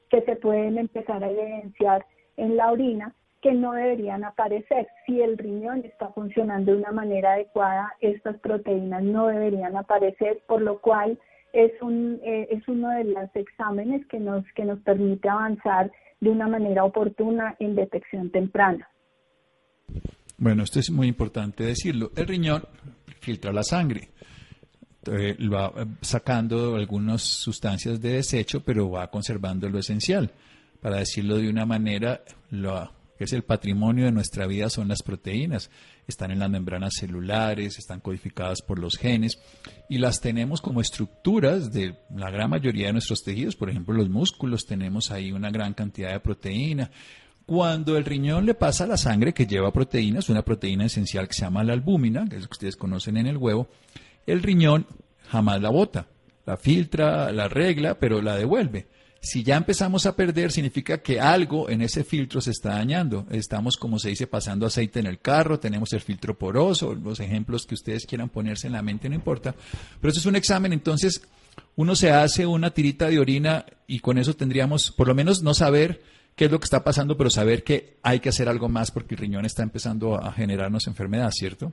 que 0.09 0.21
se 0.21 0.35
pueden 0.35 0.77
empezar 0.77 1.23
a 1.23 1.29
evidenciar 1.29 2.05
en 2.37 2.57
la 2.57 2.71
orina 2.71 3.13
que 3.43 3.53
no 3.53 3.73
deberían 3.73 4.23
aparecer. 4.23 4.87
Si 5.05 5.21
el 5.21 5.37
riñón 5.37 5.83
está 5.83 6.07
funcionando 6.13 6.71
de 6.71 6.77
una 6.77 6.93
manera 6.93 7.33
adecuada, 7.33 7.93
estas 7.99 8.39
proteínas 8.39 9.03
no 9.03 9.27
deberían 9.27 9.75
aparecer, 9.75 10.41
por 10.47 10.61
lo 10.61 10.79
cual 10.79 11.19
es, 11.51 11.73
un, 11.81 12.21
eh, 12.23 12.47
es 12.51 12.65
uno 12.69 12.89
de 12.91 13.03
los 13.03 13.35
exámenes 13.35 14.05
que 14.07 14.17
nos, 14.17 14.45
que 14.55 14.63
nos 14.63 14.79
permite 14.79 15.27
avanzar 15.27 15.91
de 16.21 16.29
una 16.29 16.47
manera 16.47 16.85
oportuna 16.85 17.57
en 17.59 17.75
detección 17.75 18.31
temprana. 18.31 18.87
Bueno, 20.37 20.63
esto 20.63 20.79
es 20.79 20.89
muy 20.89 21.07
importante 21.07 21.65
decirlo. 21.65 22.11
El 22.15 22.27
riñón 22.27 22.63
filtra 23.19 23.51
la 23.51 23.63
sangre, 23.63 24.07
eh, 25.11 25.35
va 25.49 25.73
sacando 25.99 26.77
algunas 26.77 27.21
sustancias 27.21 28.01
de 28.01 28.13
desecho, 28.13 28.63
pero 28.63 28.89
va 28.89 29.11
conservando 29.11 29.67
lo 29.67 29.79
esencial. 29.79 30.31
Para 30.81 30.97
decirlo 30.99 31.37
de 31.37 31.49
una 31.49 31.65
manera, 31.65 32.21
lo 32.51 33.02
que 33.17 33.25
es 33.25 33.33
el 33.33 33.43
patrimonio 33.43 34.05
de 34.05 34.11
nuestra 34.11 34.47
vida 34.47 34.69
son 34.69 34.87
las 34.87 35.03
proteínas. 35.03 35.69
Están 36.07 36.31
en 36.31 36.39
las 36.39 36.49
membranas 36.49 36.93
celulares, 36.99 37.77
están 37.77 37.99
codificadas 37.99 38.61
por 38.61 38.79
los 38.79 38.97
genes 38.97 39.39
y 39.89 39.97
las 39.97 40.21
tenemos 40.21 40.61
como 40.61 40.81
estructuras 40.81 41.71
de 41.71 41.97
la 42.15 42.29
gran 42.29 42.49
mayoría 42.49 42.87
de 42.87 42.93
nuestros 42.93 43.23
tejidos. 43.23 43.55
Por 43.55 43.69
ejemplo, 43.69 43.93
los 43.93 44.09
músculos 44.09 44.65
tenemos 44.65 45.11
ahí 45.11 45.31
una 45.31 45.51
gran 45.51 45.73
cantidad 45.73 46.11
de 46.11 46.19
proteína. 46.19 46.91
Cuando 47.45 47.97
el 47.97 48.05
riñón 48.05 48.45
le 48.45 48.53
pasa 48.53 48.87
la 48.87 48.97
sangre 48.97 49.33
que 49.33 49.45
lleva 49.45 49.73
proteínas, 49.73 50.29
una 50.29 50.43
proteína 50.43 50.85
esencial 50.85 51.27
que 51.27 51.33
se 51.33 51.41
llama 51.41 51.63
la 51.63 51.73
albúmina, 51.73 52.27
que 52.27 52.37
es 52.37 52.41
lo 52.41 52.47
que 52.47 52.53
ustedes 52.53 52.77
conocen 52.77 53.17
en 53.17 53.27
el 53.27 53.37
huevo, 53.37 53.67
el 54.25 54.41
riñón 54.41 54.87
jamás 55.27 55.61
la 55.61 55.69
bota, 55.69 56.07
la 56.45 56.57
filtra, 56.57 57.31
la 57.31 57.47
regla, 57.49 57.99
pero 57.99 58.21
la 58.21 58.35
devuelve. 58.35 58.87
Si 59.23 59.41
ya 59.41 59.55
empezamos 59.55 60.05
a 60.05 60.17
perder, 60.17 60.51
significa 60.51 60.97
que 60.97 61.17
algo 61.17 61.69
en 61.69 61.81
ese 61.81 62.03
filtro 62.03 62.41
se 62.41 62.51
está 62.51 62.71
dañando. 62.71 63.25
Estamos, 63.31 63.77
como 63.77 63.97
se 63.97 64.09
dice, 64.09 64.27
pasando 64.27 64.65
aceite 64.65 64.99
en 64.99 65.05
el 65.05 65.19
carro, 65.19 65.61
tenemos 65.61 65.93
el 65.93 66.01
filtro 66.01 66.37
poroso, 66.37 66.93
los 66.93 67.21
ejemplos 67.21 67.65
que 67.65 67.73
ustedes 67.73 68.05
quieran 68.05 68.27
ponerse 68.27 68.67
en 68.67 68.73
la 68.73 68.81
mente, 68.81 69.07
no 69.07 69.15
importa. 69.15 69.55
Pero 70.01 70.11
eso 70.11 70.19
es 70.19 70.25
un 70.25 70.35
examen, 70.35 70.73
entonces 70.73 71.25
uno 71.77 71.95
se 71.95 72.11
hace 72.11 72.45
una 72.45 72.71
tirita 72.71 73.07
de 73.07 73.17
orina 73.17 73.65
y 73.87 73.99
con 73.99 74.17
eso 74.17 74.33
tendríamos, 74.33 74.91
por 74.91 75.07
lo 75.07 75.15
menos, 75.15 75.41
no 75.41 75.53
saber 75.53 76.01
qué 76.35 76.45
es 76.45 76.51
lo 76.51 76.59
que 76.59 76.65
está 76.65 76.83
pasando, 76.83 77.15
pero 77.15 77.29
saber 77.29 77.63
que 77.63 77.95
hay 78.03 78.19
que 78.19 78.27
hacer 78.27 78.49
algo 78.49 78.67
más 78.67 78.91
porque 78.91 79.15
el 79.15 79.21
riñón 79.21 79.45
está 79.45 79.63
empezando 79.63 80.15
a 80.15 80.33
generarnos 80.33 80.85
enfermedad, 80.87 81.29
¿cierto? 81.31 81.71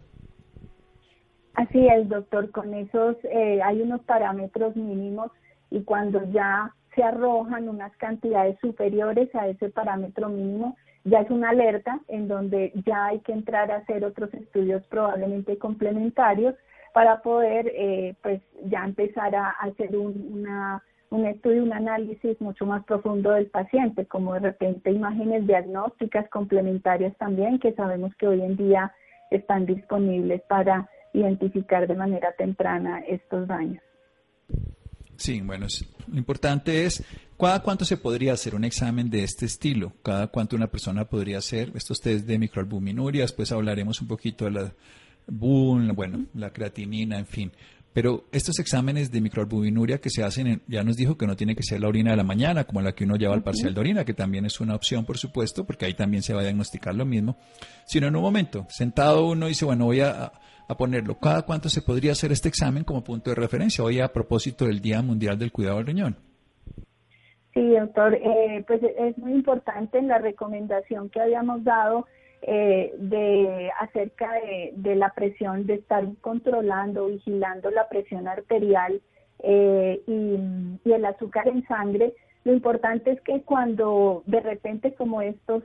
Así 1.54 1.85
es, 1.85 2.09
doctor. 2.09 2.49
Con 2.52 2.75
esos 2.75 3.16
eh, 3.25 3.61
hay 3.61 3.83
unos 3.83 4.02
parámetros 4.02 4.76
mínimos 4.76 5.33
y 5.69 5.83
cuando 5.83 6.30
ya 6.33 6.73
se 6.94 7.02
arrojan 7.02 7.68
unas 7.68 7.94
cantidades 7.97 8.59
superiores 8.61 9.35
a 9.35 9.49
ese 9.49 9.70
parámetro 9.70 10.28
mínimo, 10.28 10.76
ya 11.04 11.20
es 11.20 11.30
una 11.30 11.50
alerta 11.50 12.00
en 12.09 12.28
donde 12.28 12.73
ya 12.87 13.06
hay 13.06 13.20
que 13.20 13.32
entrar 13.32 13.70
a 13.70 13.76
hacer 13.76 14.04
otros 14.04 14.32
estudios 14.35 14.87
probablemente 14.88 15.56
complementarios 15.59 16.54
para 16.92 17.23
poder 17.23 17.70
eh, 17.75 18.14
pues 18.23 18.42
ya 18.64 18.85
empezar 18.85 19.35
a 19.35 19.50
hacer 19.50 19.97
una 19.97 20.82
un 21.11 21.26
estudio, 21.26 21.64
un 21.64 21.73
análisis 21.73 22.40
mucho 22.40 22.64
más 22.66 22.85
profundo 22.85 23.32
del 23.32 23.47
paciente, 23.47 24.06
como 24.06 24.35
de 24.35 24.40
repente 24.40 24.92
imágenes 24.92 25.47
diagnósticas 25.47 26.28
complementarias 26.30 27.16
también, 27.16 27.59
que 27.59 27.73
sabemos 27.73 28.14
que 28.14 28.28
hoy 28.28 28.40
en 28.40 28.56
día 28.56 28.92
están 29.30 29.66
disponibles 29.66 30.40
para 30.42 30.88
identificar 31.12 31.88
de 31.88 31.94
manera 31.97 32.32
temprana 32.38 33.00
estos 33.00 33.49
daños. 33.49 33.82
Sí, 35.20 35.42
bueno, 35.42 35.66
lo 36.10 36.18
importante 36.18 36.86
es 36.86 37.04
cada 37.38 37.60
cuánto 37.60 37.84
se 37.84 37.98
podría 37.98 38.32
hacer 38.32 38.54
un 38.54 38.64
examen 38.64 39.10
de 39.10 39.22
este 39.22 39.44
estilo, 39.44 39.92
cada 40.02 40.28
cuánto 40.28 40.56
una 40.56 40.68
persona 40.68 41.04
podría 41.04 41.36
hacer 41.36 41.72
estos 41.74 42.00
test 42.00 42.26
de 42.26 42.38
microalbuminuria, 42.38 43.22
después 43.22 43.52
hablaremos 43.52 44.00
un 44.00 44.08
poquito 44.08 44.46
de 44.46 44.50
la 44.52 44.72
BUN, 45.26 45.94
bueno, 45.94 46.24
la 46.32 46.54
creatinina, 46.54 47.18
en 47.18 47.26
fin. 47.26 47.52
Pero 47.92 48.28
estos 48.32 48.58
exámenes 48.60 49.12
de 49.12 49.20
microalbuminuria 49.20 50.00
que 50.00 50.08
se 50.08 50.24
hacen, 50.24 50.62
ya 50.66 50.82
nos 50.84 50.96
dijo 50.96 51.18
que 51.18 51.26
no 51.26 51.36
tiene 51.36 51.54
que 51.54 51.64
ser 51.64 51.82
la 51.82 51.88
orina 51.88 52.12
de 52.12 52.16
la 52.16 52.24
mañana, 52.24 52.64
como 52.64 52.80
la 52.80 52.94
que 52.94 53.04
uno 53.04 53.16
lleva 53.16 53.34
al 53.34 53.42
parcial 53.42 53.74
de 53.74 53.80
orina, 53.80 54.06
que 54.06 54.14
también 54.14 54.46
es 54.46 54.58
una 54.58 54.74
opción, 54.74 55.04
por 55.04 55.18
supuesto, 55.18 55.66
porque 55.66 55.84
ahí 55.84 55.92
también 55.92 56.22
se 56.22 56.32
va 56.32 56.40
a 56.40 56.44
diagnosticar 56.44 56.94
lo 56.94 57.04
mismo, 57.04 57.36
sino 57.86 58.06
en 58.06 58.16
un 58.16 58.22
momento, 58.22 58.66
sentado 58.70 59.26
uno 59.26 59.48
dice, 59.48 59.66
bueno, 59.66 59.84
voy 59.84 60.00
a, 60.00 60.32
ponerlo. 60.76 61.18
¿Cada 61.18 61.42
cuánto 61.42 61.68
se 61.68 61.82
podría 61.82 62.12
hacer 62.12 62.32
este 62.32 62.48
examen 62.48 62.84
como 62.84 63.02
punto 63.02 63.30
de 63.30 63.36
referencia? 63.36 63.84
Hoy 63.84 64.00
a 64.00 64.12
propósito 64.12 64.66
del 64.66 64.80
Día 64.80 65.02
Mundial 65.02 65.38
del 65.38 65.52
Cuidado 65.52 65.76
del 65.76 65.86
Riñón. 65.86 66.16
Sí, 67.54 67.68
doctor, 67.70 68.14
eh, 68.14 68.64
pues 68.66 68.80
es 68.82 69.18
muy 69.18 69.32
importante 69.32 69.98
en 69.98 70.08
la 70.08 70.18
recomendación 70.18 71.10
que 71.10 71.20
habíamos 71.20 71.64
dado 71.64 72.06
eh, 72.42 72.94
de 72.96 73.70
acerca 73.80 74.30
de, 74.74 74.96
la 74.96 75.12
presión, 75.12 75.66
de 75.66 75.74
estar 75.74 76.06
controlando, 76.20 77.08
vigilando 77.08 77.70
la 77.70 77.88
presión 77.88 78.28
arterial 78.28 79.02
eh, 79.40 80.00
y, 80.06 80.90
el 80.90 81.04
azúcar 81.04 81.48
en 81.48 81.66
sangre. 81.66 82.14
Lo 82.44 82.52
importante 82.52 83.10
es 83.10 83.20
que 83.22 83.42
cuando 83.42 84.22
de 84.26 84.40
repente 84.40 84.94
como 84.94 85.20
estos 85.20 85.64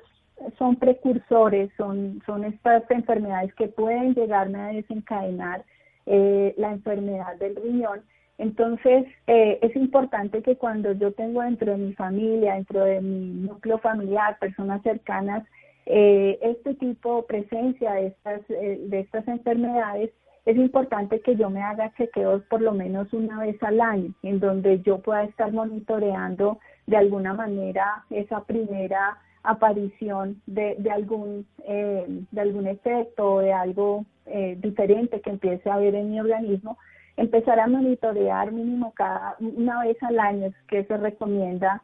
son 0.57 0.75
precursores, 0.75 1.71
son, 1.77 2.21
son 2.25 2.43
estas 2.43 2.89
enfermedades 2.91 3.53
que 3.55 3.67
pueden 3.67 4.13
llegarme 4.13 4.59
a 4.59 4.67
desencadenar 4.67 5.63
eh, 6.05 6.53
la 6.57 6.71
enfermedad 6.71 7.35
del 7.37 7.55
riñón, 7.55 8.01
entonces, 8.37 9.05
es 9.27 9.73
importante 9.77 10.41
que 10.41 10.57
cuando 10.57 10.91
yo 10.91 11.13
tengo 11.13 11.41
dentro 11.41 11.71
de 11.71 11.77
mi 11.77 11.93
familia, 11.93 12.55
dentro 12.55 12.83
de 12.83 12.99
mi 12.99 13.47
núcleo 13.47 13.77
familiar, 13.77 14.37
personas 14.39 14.81
cercanas 14.81 15.45
eh, 15.85 16.39
este 16.41 16.73
tipo, 16.75 17.25
presencia 17.27 17.93
de 17.93 18.07
estas, 18.07 18.41
eh, 18.49 18.79
de 18.87 18.99
estas 19.01 19.27
enfermedades, 19.27 20.11
es 20.45 20.57
importante 20.57 21.21
que 21.21 21.35
yo 21.35 21.49
me 21.49 21.61
haga 21.61 21.93
chequeos 21.95 22.43
por 22.43 22.61
lo 22.61 22.73
menos 22.73 23.11
una 23.13 23.39
vez 23.39 23.61
al 23.63 23.81
año, 23.81 24.13
en 24.23 24.39
donde 24.39 24.81
yo 24.81 24.99
pueda 24.99 25.23
estar 25.23 25.51
monitoreando 25.51 26.59
de 26.87 26.97
alguna 26.97 27.33
manera 27.33 28.03
esa 28.09 28.43
primera 28.43 29.17
aparición 29.49 30.41
de, 30.45 30.75
de 30.77 30.91
algún 30.91 31.45
eh, 31.67 32.05
de 32.31 32.41
algún 32.41 32.67
efecto 32.67 33.35
o 33.35 33.39
de 33.39 33.53
algo 33.53 34.05
eh, 34.25 34.57
diferente 34.61 35.21
que 35.21 35.29
empiece 35.29 35.69
a 35.69 35.75
haber 35.75 35.95
en 35.95 36.11
mi 36.11 36.19
organismo 36.19 36.77
empezar 37.17 37.59
a 37.59 37.67
monitorear 37.67 38.51
mínimo 38.51 38.93
cada 38.95 39.35
una 39.39 39.83
vez 39.83 39.97
al 40.03 40.19
año 40.19 40.53
que 40.67 40.83
se 40.83 40.97
recomienda 40.97 41.81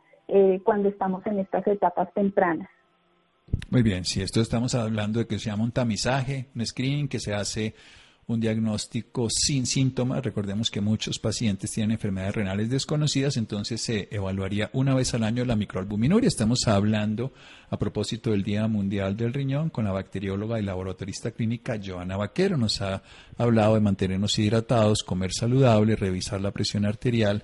cuando 0.63 0.87
estamos 0.87 1.25
en 1.27 1.39
estas 1.39 1.67
etapas 1.67 2.07
tempranas. 2.13 2.69
Muy 3.69 3.83
bien, 3.83 4.05
si 4.05 4.21
esto 4.21 4.39
estamos 4.39 4.75
hablando 4.75 5.19
de 5.19 5.27
que 5.27 5.39
se 5.39 5.49
llama 5.49 5.63
un 5.63 5.71
tamizaje, 5.71 6.47
un 6.55 6.65
screening 6.65 7.09
que 7.09 7.19
se 7.19 7.33
hace 7.33 7.73
un 8.33 8.39
diagnóstico 8.39 9.27
sin 9.29 9.65
síntomas. 9.65 10.23
Recordemos 10.23 10.71
que 10.71 10.81
muchos 10.81 11.19
pacientes 11.19 11.71
tienen 11.71 11.91
enfermedades 11.91 12.35
renales 12.35 12.69
desconocidas, 12.69 13.37
entonces 13.37 13.81
se 13.81 14.07
evaluaría 14.11 14.69
una 14.73 14.95
vez 14.95 15.13
al 15.13 15.23
año 15.23 15.45
la 15.45 15.55
microalbuminuria. 15.55 16.27
Estamos 16.27 16.67
hablando 16.67 17.33
a 17.69 17.77
propósito 17.77 18.31
del 18.31 18.43
Día 18.43 18.67
Mundial 18.67 19.15
del 19.15 19.33
Riñón 19.33 19.69
con 19.69 19.85
la 19.85 19.91
bacterióloga 19.91 20.59
y 20.59 20.63
laboratorista 20.63 21.31
clínica 21.31 21.79
Joana 21.83 22.17
Vaquero. 22.17 22.57
Nos 22.57 22.81
ha 22.81 23.01
hablado 23.37 23.75
de 23.75 23.81
mantenernos 23.81 24.37
hidratados, 24.39 25.03
comer 25.03 25.31
saludable, 25.33 25.95
revisar 25.95 26.41
la 26.41 26.51
presión 26.51 26.85
arterial, 26.85 27.43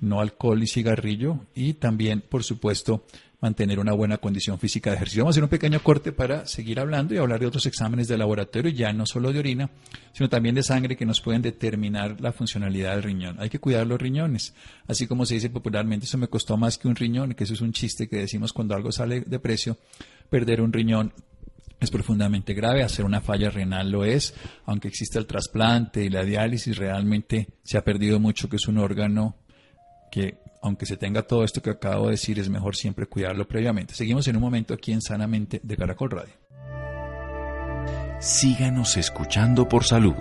no 0.00 0.20
alcohol 0.20 0.62
y 0.62 0.66
cigarrillo 0.66 1.40
y 1.54 1.74
también, 1.74 2.20
por 2.20 2.44
supuesto, 2.44 3.04
mantener 3.40 3.78
una 3.78 3.92
buena 3.92 4.18
condición 4.18 4.58
física 4.58 4.90
de 4.90 4.96
ejercicio. 4.96 5.22
Vamos 5.22 5.34
a 5.34 5.34
hacer 5.34 5.44
un 5.44 5.50
pequeño 5.50 5.80
corte 5.80 6.10
para 6.12 6.46
seguir 6.46 6.80
hablando 6.80 7.14
y 7.14 7.18
hablar 7.18 7.38
de 7.38 7.46
otros 7.46 7.66
exámenes 7.66 8.08
de 8.08 8.18
laboratorio, 8.18 8.70
ya 8.70 8.92
no 8.92 9.06
solo 9.06 9.32
de 9.32 9.38
orina, 9.38 9.70
sino 10.12 10.28
también 10.28 10.54
de 10.54 10.62
sangre 10.62 10.96
que 10.96 11.06
nos 11.06 11.20
pueden 11.20 11.42
determinar 11.42 12.20
la 12.20 12.32
funcionalidad 12.32 12.94
del 12.94 13.04
riñón. 13.04 13.36
Hay 13.38 13.48
que 13.48 13.60
cuidar 13.60 13.86
los 13.86 14.00
riñones, 14.00 14.54
así 14.88 15.06
como 15.06 15.24
se 15.24 15.34
dice 15.34 15.50
popularmente, 15.50 16.06
eso 16.06 16.18
me 16.18 16.28
costó 16.28 16.56
más 16.56 16.78
que 16.78 16.88
un 16.88 16.96
riñón, 16.96 17.34
que 17.34 17.44
eso 17.44 17.54
es 17.54 17.60
un 17.60 17.72
chiste 17.72 18.08
que 18.08 18.16
decimos 18.16 18.52
cuando 18.52 18.74
algo 18.74 18.90
sale 18.90 19.20
de 19.20 19.38
precio, 19.38 19.76
perder 20.28 20.60
un 20.60 20.72
riñón 20.72 21.12
es 21.80 21.90
profundamente 21.90 22.54
grave. 22.54 22.82
Hacer 22.82 23.04
una 23.04 23.20
falla 23.20 23.50
renal 23.50 23.90
lo 23.90 24.04
es, 24.04 24.34
aunque 24.66 24.88
existe 24.88 25.18
el 25.18 25.26
trasplante 25.26 26.04
y 26.04 26.08
la 26.08 26.24
diálisis, 26.24 26.76
realmente 26.76 27.48
se 27.62 27.78
ha 27.78 27.84
perdido 27.84 28.18
mucho, 28.18 28.48
que 28.48 28.56
es 28.56 28.66
un 28.66 28.78
órgano 28.78 29.36
que, 30.10 30.38
aunque 30.62 30.86
se 30.86 30.96
tenga 30.96 31.22
todo 31.22 31.44
esto 31.44 31.62
que 31.62 31.70
acabo 31.70 32.06
de 32.06 32.12
decir, 32.12 32.38
es 32.38 32.48
mejor 32.48 32.76
siempre 32.76 33.06
cuidarlo 33.06 33.46
previamente. 33.46 33.94
Seguimos 33.94 34.26
en 34.28 34.36
un 34.36 34.42
momento 34.42 34.74
aquí 34.74 34.92
en 34.92 35.02
Sanamente 35.02 35.60
de 35.62 35.76
Caracol 35.76 36.10
Radio. 36.10 36.34
Síganos 38.20 38.96
escuchando 38.96 39.68
por 39.68 39.84
salud. 39.84 40.14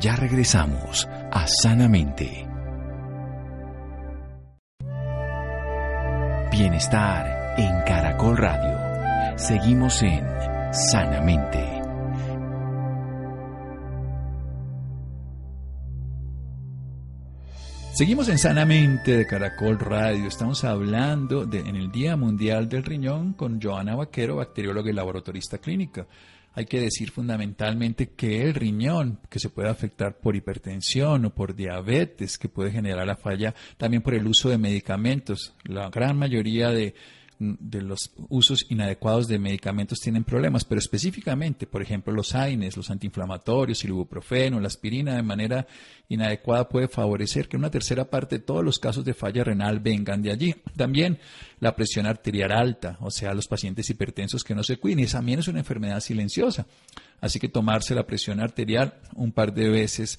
Ya 0.00 0.16
regresamos 0.16 1.08
a 1.30 1.46
Sanamente. 1.46 2.46
Bienestar 6.50 7.54
en 7.58 7.82
Caracol 7.82 8.36
Radio. 8.36 9.38
Seguimos 9.38 10.02
en 10.02 10.24
Sanamente. 10.72 11.69
Seguimos 17.92 18.28
en 18.28 18.38
Sanamente 18.38 19.16
de 19.16 19.26
Caracol 19.26 19.78
Radio. 19.78 20.26
Estamos 20.26 20.64
hablando 20.64 21.44
de, 21.44 21.58
en 21.58 21.76
el 21.76 21.90
Día 21.90 22.16
Mundial 22.16 22.68
del 22.68 22.84
Riñón 22.84 23.34
con 23.34 23.60
Joana 23.60 23.94
Vaquero, 23.94 24.36
bacterióloga 24.36 24.90
y 24.90 24.94
laboratorista 24.94 25.58
clínica. 25.58 26.06
Hay 26.54 26.64
que 26.64 26.80
decir 26.80 27.10
fundamentalmente 27.10 28.10
que 28.10 28.42
el 28.42 28.54
riñón, 28.54 29.18
que 29.28 29.38
se 29.38 29.50
puede 29.50 29.68
afectar 29.68 30.18
por 30.18 30.34
hipertensión 30.34 31.26
o 31.26 31.34
por 31.34 31.54
diabetes, 31.54 32.38
que 32.38 32.48
puede 32.48 32.72
generar 32.72 33.06
la 33.06 33.16
falla 33.16 33.54
también 33.76 34.02
por 34.02 34.14
el 34.14 34.26
uso 34.26 34.48
de 34.48 34.58
medicamentos. 34.58 35.54
La 35.64 35.90
gran 35.90 36.16
mayoría 36.16 36.70
de 36.70 36.94
de 37.40 37.80
los 37.80 38.12
usos 38.28 38.66
inadecuados 38.68 39.26
de 39.26 39.38
medicamentos 39.38 39.98
tienen 39.98 40.24
problemas, 40.24 40.66
pero 40.66 40.78
específicamente, 40.78 41.66
por 41.66 41.80
ejemplo, 41.80 42.12
los 42.12 42.34
AINES, 42.34 42.76
los 42.76 42.90
antiinflamatorios, 42.90 43.82
el 43.82 43.90
ibuprofeno, 43.90 44.60
la 44.60 44.66
aspirina, 44.66 45.16
de 45.16 45.22
manera 45.22 45.66
inadecuada 46.10 46.68
puede 46.68 46.88
favorecer 46.88 47.48
que 47.48 47.56
una 47.56 47.70
tercera 47.70 48.04
parte 48.04 48.38
de 48.38 48.44
todos 48.44 48.62
los 48.62 48.78
casos 48.78 49.06
de 49.06 49.14
falla 49.14 49.42
renal 49.42 49.80
vengan 49.80 50.20
de 50.20 50.32
allí. 50.32 50.54
También 50.76 51.18
la 51.60 51.74
presión 51.74 52.04
arterial 52.04 52.52
alta, 52.52 52.98
o 53.00 53.10
sea, 53.10 53.32
los 53.32 53.48
pacientes 53.48 53.88
hipertensos 53.88 54.44
que 54.44 54.54
no 54.54 54.62
se 54.62 54.76
cuiden, 54.76 55.00
y 55.00 55.06
también 55.06 55.38
es 55.38 55.48
una 55.48 55.60
enfermedad 55.60 56.00
silenciosa. 56.00 56.66
Así 57.22 57.40
que 57.40 57.48
tomarse 57.48 57.94
la 57.94 58.06
presión 58.06 58.40
arterial 58.40 59.00
un 59.14 59.32
par 59.32 59.54
de 59.54 59.70
veces 59.70 60.18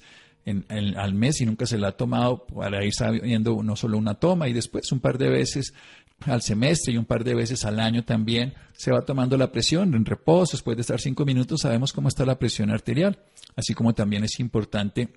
al 0.68 1.14
mes 1.14 1.40
y 1.40 1.46
nunca 1.46 1.66
se 1.66 1.78
la 1.78 1.88
ha 1.88 1.92
tomado 1.92 2.46
para 2.46 2.84
ir 2.84 2.92
sabiendo 2.92 3.62
no 3.62 3.76
solo 3.76 3.96
una 3.96 4.14
toma 4.14 4.48
y 4.48 4.52
después 4.52 4.90
un 4.90 4.98
par 4.98 5.16
de 5.16 5.30
veces 5.30 5.72
al 6.26 6.42
semestre 6.42 6.92
y 6.92 6.96
un 6.96 7.04
par 7.04 7.24
de 7.24 7.34
veces 7.34 7.64
al 7.64 7.80
año 7.80 8.04
también 8.04 8.54
se 8.72 8.90
va 8.90 9.04
tomando 9.04 9.36
la 9.36 9.52
presión 9.52 9.94
en 9.94 10.04
reposo, 10.04 10.52
después 10.52 10.76
de 10.76 10.82
estar 10.82 11.00
cinco 11.00 11.24
minutos 11.24 11.60
sabemos 11.60 11.92
cómo 11.92 12.08
está 12.08 12.24
la 12.24 12.38
presión 12.38 12.70
arterial, 12.70 13.18
así 13.56 13.74
como 13.74 13.94
también 13.94 14.24
es 14.24 14.40
importante 14.40 15.08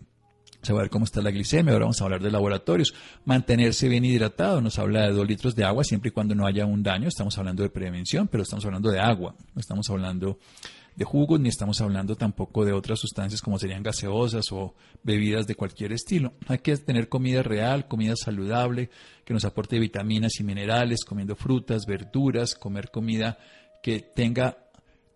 saber 0.61 0.89
cómo 0.89 1.05
está 1.05 1.21
la 1.21 1.31
glicemia, 1.31 1.73
ahora 1.73 1.85
vamos 1.85 2.01
a 2.01 2.05
hablar 2.05 2.21
de 2.21 2.31
laboratorios, 2.31 2.93
mantenerse 3.23 3.87
bien 3.87 4.03
hidratado, 4.03 4.61
nos 4.61 4.79
habla 4.79 5.03
de 5.03 5.13
dos 5.13 5.27
litros 5.27 5.55
de 5.55 5.63
agua 5.63 5.83
siempre 5.83 6.09
y 6.09 6.11
cuando 6.11 6.35
no 6.35 6.45
haya 6.45 6.65
un 6.65 6.81
daño, 6.83 7.07
estamos 7.07 7.37
hablando 7.37 7.63
de 7.63 7.69
prevención, 7.69 8.27
pero 8.27 8.43
estamos 8.43 8.65
hablando 8.65 8.89
de 8.89 8.99
agua, 8.99 9.35
no 9.53 9.59
estamos 9.59 9.89
hablando 9.89 10.39
de 10.95 11.05
jugos, 11.05 11.39
ni 11.39 11.49
estamos 11.49 11.81
hablando 11.81 12.15
tampoco 12.15 12.63
de 12.63 12.71
otras 12.71 12.99
sustancias 12.99 13.41
como 13.41 13.59
serían 13.59 13.83
gaseosas 13.83 14.51
o 14.51 14.75
bebidas 15.03 15.45
de 15.45 15.55
cualquier 15.55 15.91
estilo. 15.91 16.33
Hay 16.47 16.59
que 16.59 16.75
tener 16.77 17.09
comida 17.09 17.43
real, 17.43 17.87
comida 17.87 18.15
saludable, 18.15 18.89
que 19.25 19.33
nos 19.33 19.45
aporte 19.45 19.79
vitaminas 19.79 20.39
y 20.39 20.43
minerales, 20.43 21.03
comiendo 21.03 21.35
frutas, 21.35 21.85
verduras, 21.85 22.55
comer 22.55 22.91
comida 22.91 23.37
que 23.83 23.99
tenga 23.99 24.57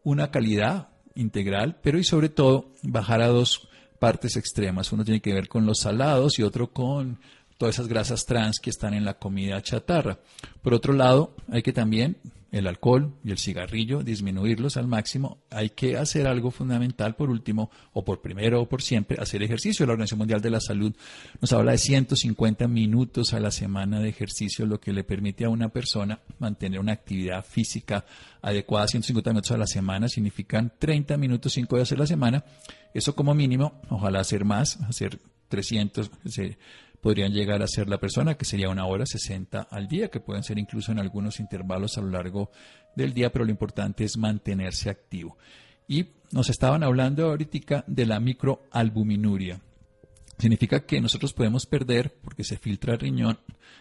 una 0.04 0.32
calidad 0.32 0.90
integral, 1.16 1.78
pero 1.82 1.98
y 1.98 2.04
sobre 2.04 2.30
todo 2.30 2.72
bajar 2.84 3.22
a 3.22 3.28
dos 3.28 3.68
partes 4.00 4.36
extremas. 4.38 4.92
Uno 4.92 5.06
tiene 5.06 5.22
que 5.22 5.34
ver 5.34 5.48
con 5.48 5.66
los 5.66 5.80
salados 5.80 6.40
y 6.40 6.44
otro 6.44 6.72
con 6.72 7.20
todas 7.58 7.76
esas 7.76 7.88
grasas 7.88 8.26
trans 8.26 8.60
que 8.60 8.70
están 8.70 8.94
en 8.94 9.06
la 9.06 9.16
comida 9.16 9.62
chatarra. 9.62 10.20
Por 10.62 10.74
otro 10.74 10.94
lado, 10.94 11.36
hay 11.50 11.62
que 11.62 11.74
también 11.74 12.18
el 12.52 12.68
alcohol 12.68 13.14
y 13.24 13.32
el 13.32 13.38
cigarrillo, 13.38 14.04
disminuirlos 14.04 14.78
al 14.78 14.88
máximo. 14.88 15.44
Hay 15.50 15.70
que 15.70 15.98
hacer 15.98 16.28
algo 16.28 16.52
fundamental, 16.52 17.16
por 17.16 17.30
último, 17.30 17.70
o 17.94 18.04
por 18.04 18.22
primero 18.22 18.62
o 18.62 18.70
por 18.70 18.82
siempre, 18.82 19.18
hacer 19.22 19.44
ejercicio. 19.44 19.86
La 19.86 19.94
Organización 19.94 20.20
Mundial 20.20 20.42
de 20.42 20.50
la 20.50 20.60
Salud 20.60 20.96
nos 21.40 21.54
habla 21.54 21.74
de 21.74 21.78
150 21.78 22.68
minutos 22.68 23.34
a 23.34 23.40
la 23.40 23.52
semana 23.52 24.00
de 24.00 24.10
ejercicio, 24.10 24.66
lo 24.66 24.80
que 24.80 24.94
le 24.94 25.04
permite 25.04 25.46
a 25.46 25.50
una 25.50 25.70
persona 25.70 26.20
mantener 26.40 26.80
una 26.80 26.94
actividad 26.94 27.46
física 27.46 28.06
adecuada. 28.42 28.88
150 28.88 29.32
minutos 29.32 29.52
a 29.52 29.58
la 29.58 29.68
semana 29.68 30.10
significan 30.10 30.74
30 30.80 31.18
minutos, 31.18 31.54
5 31.54 31.76
días 31.76 31.92
a 31.92 31.96
la 31.96 32.08
semana. 32.08 32.44
Eso 32.94 33.16
como 33.16 33.36
mínimo, 33.36 33.82
ojalá 33.90 34.20
hacer 34.20 34.46
más, 34.46 34.80
hacer 34.82 35.20
300, 35.50 36.10
podrían 37.02 37.32
llegar 37.32 37.62
a 37.62 37.68
ser 37.68 37.88
la 37.88 38.00
persona, 38.00 38.36
que 38.36 38.46
sería 38.46 38.70
una 38.70 38.86
hora 38.86 39.06
60 39.06 39.68
al 39.70 39.88
día, 39.88 40.10
que 40.10 40.20
pueden 40.20 40.44
ser 40.44 40.58
incluso 40.58 40.92
en 40.92 41.00
algunos 41.00 41.40
intervalos 41.40 41.98
a 41.98 42.02
lo 42.02 42.10
largo 42.10 42.52
del 42.96 43.14
día, 43.14 43.32
pero 43.32 43.46
lo 43.46 43.52
importante 43.52 44.04
es 44.04 44.18
mantenerse 44.18 44.90
activo. 44.90 45.38
Y 45.88 46.08
nos 46.32 46.50
estaban 46.50 46.84
hablando 46.84 47.26
ahorita 47.26 47.84
de 47.88 48.06
la 48.06 48.20
microalbuminuria. 48.20 49.62
Significa 50.38 50.86
que 50.86 51.02
nosotros 51.02 51.34
podemos 51.34 51.66
perder, 51.66 52.16
porque 52.22 52.44
se 52.44 52.58
filtra 52.58 52.94
el 52.94 53.00
riñón, 53.00 53.40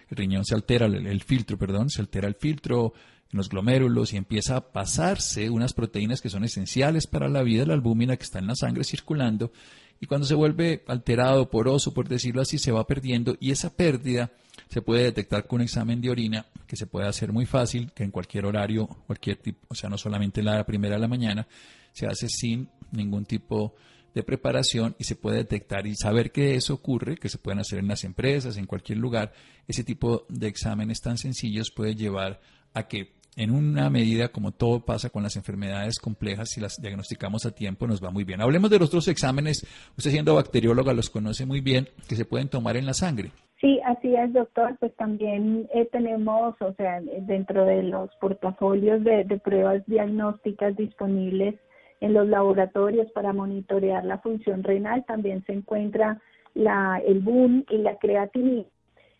el 0.08 0.16
riñón 0.16 0.44
se 0.44 0.54
altera, 0.54 0.86
el, 0.86 1.22
filtro, 1.22 1.58
perdón, 1.58 1.90
se 1.90 2.00
altera 2.00 2.26
el 2.26 2.34
filtro 2.34 2.94
en 3.30 3.36
los 3.36 3.48
glomérulos 3.48 4.12
y 4.12 4.16
empieza 4.16 4.56
a 4.56 4.72
pasarse 4.72 5.50
unas 5.50 5.72
proteínas 5.72 6.20
que 6.20 6.30
son 6.30 6.44
esenciales 6.44 7.06
para 7.06 7.28
la 7.28 7.42
vida, 7.42 7.66
la 7.66 7.74
albúmina 7.74 8.16
que 8.16 8.24
está 8.24 8.38
en 8.38 8.46
la 8.48 8.56
sangre 8.56 8.84
circulando, 8.84 9.52
y 10.00 10.06
cuando 10.06 10.26
se 10.26 10.34
vuelve 10.34 10.84
alterado, 10.86 11.50
poroso, 11.50 11.92
por 11.92 12.08
decirlo 12.08 12.42
así, 12.42 12.58
se 12.58 12.72
va 12.72 12.86
perdiendo 12.86 13.36
y 13.40 13.50
esa 13.50 13.74
pérdida 13.74 14.30
se 14.68 14.82
puede 14.82 15.04
detectar 15.04 15.46
con 15.46 15.56
un 15.56 15.62
examen 15.62 16.00
de 16.00 16.10
orina 16.10 16.46
que 16.66 16.76
se 16.76 16.86
puede 16.86 17.08
hacer 17.08 17.32
muy 17.32 17.46
fácil, 17.46 17.90
que 17.92 18.04
en 18.04 18.10
cualquier 18.10 18.46
horario, 18.46 18.86
cualquier 19.06 19.36
tipo, 19.36 19.66
o 19.68 19.74
sea, 19.74 19.88
no 19.88 19.98
solamente 19.98 20.42
la 20.42 20.64
primera 20.64 20.96
de 20.96 21.00
la 21.00 21.08
mañana, 21.08 21.48
se 21.92 22.06
hace 22.06 22.28
sin 22.28 22.68
ningún 22.92 23.24
tipo 23.24 23.74
de 24.14 24.22
preparación 24.22 24.94
y 24.98 25.04
se 25.04 25.16
puede 25.16 25.38
detectar 25.38 25.86
y 25.86 25.94
saber 25.94 26.32
que 26.32 26.54
eso 26.54 26.74
ocurre, 26.74 27.16
que 27.16 27.28
se 27.28 27.38
pueden 27.38 27.60
hacer 27.60 27.78
en 27.78 27.88
las 27.88 28.04
empresas, 28.04 28.56
en 28.56 28.66
cualquier 28.66 28.98
lugar, 28.98 29.32
ese 29.66 29.84
tipo 29.84 30.26
de 30.28 30.48
exámenes 30.48 31.00
tan 31.00 31.18
sencillos 31.18 31.70
puede 31.70 31.94
llevar 31.94 32.40
a 32.74 32.88
que 32.88 33.17
en 33.38 33.52
una 33.52 33.88
medida, 33.88 34.28
como 34.28 34.50
todo 34.50 34.80
pasa 34.80 35.10
con 35.10 35.22
las 35.22 35.36
enfermedades 35.36 36.00
complejas, 36.00 36.50
si 36.50 36.60
las 36.60 36.82
diagnosticamos 36.82 37.46
a 37.46 37.52
tiempo, 37.52 37.86
nos 37.86 38.02
va 38.02 38.10
muy 38.10 38.24
bien. 38.24 38.40
Hablemos 38.40 38.68
de 38.68 38.80
los 38.80 38.88
otros 38.88 39.06
exámenes, 39.06 39.64
usted 39.96 40.10
siendo 40.10 40.34
bacterióloga 40.34 40.92
los 40.92 41.08
conoce 41.08 41.46
muy 41.46 41.60
bien, 41.60 41.88
que 42.08 42.16
se 42.16 42.24
pueden 42.24 42.48
tomar 42.48 42.76
en 42.76 42.84
la 42.84 42.94
sangre. 42.94 43.30
Sí, 43.60 43.80
así 43.84 44.12
es, 44.14 44.32
doctor. 44.32 44.76
Pues 44.80 44.92
también 44.96 45.68
eh, 45.72 45.88
tenemos, 45.92 46.60
o 46.60 46.74
sea, 46.74 47.00
dentro 47.00 47.64
de 47.64 47.84
los 47.84 48.10
portafolios 48.16 49.04
de, 49.04 49.24
pruebas 49.42 49.86
diagnósticas 49.86 50.76
disponibles 50.76 51.54
en 52.00 52.14
los 52.14 52.26
laboratorios 52.26 53.10
para 53.12 53.32
monitorear 53.32 54.04
la 54.04 54.18
función 54.18 54.64
renal, 54.64 55.04
también 55.06 55.44
se 55.46 55.52
encuentra 55.52 56.20
la, 56.54 57.00
el 57.06 57.20
BUN 57.20 57.66
y 57.70 57.78
la 57.78 57.98
creatinina 57.98 58.66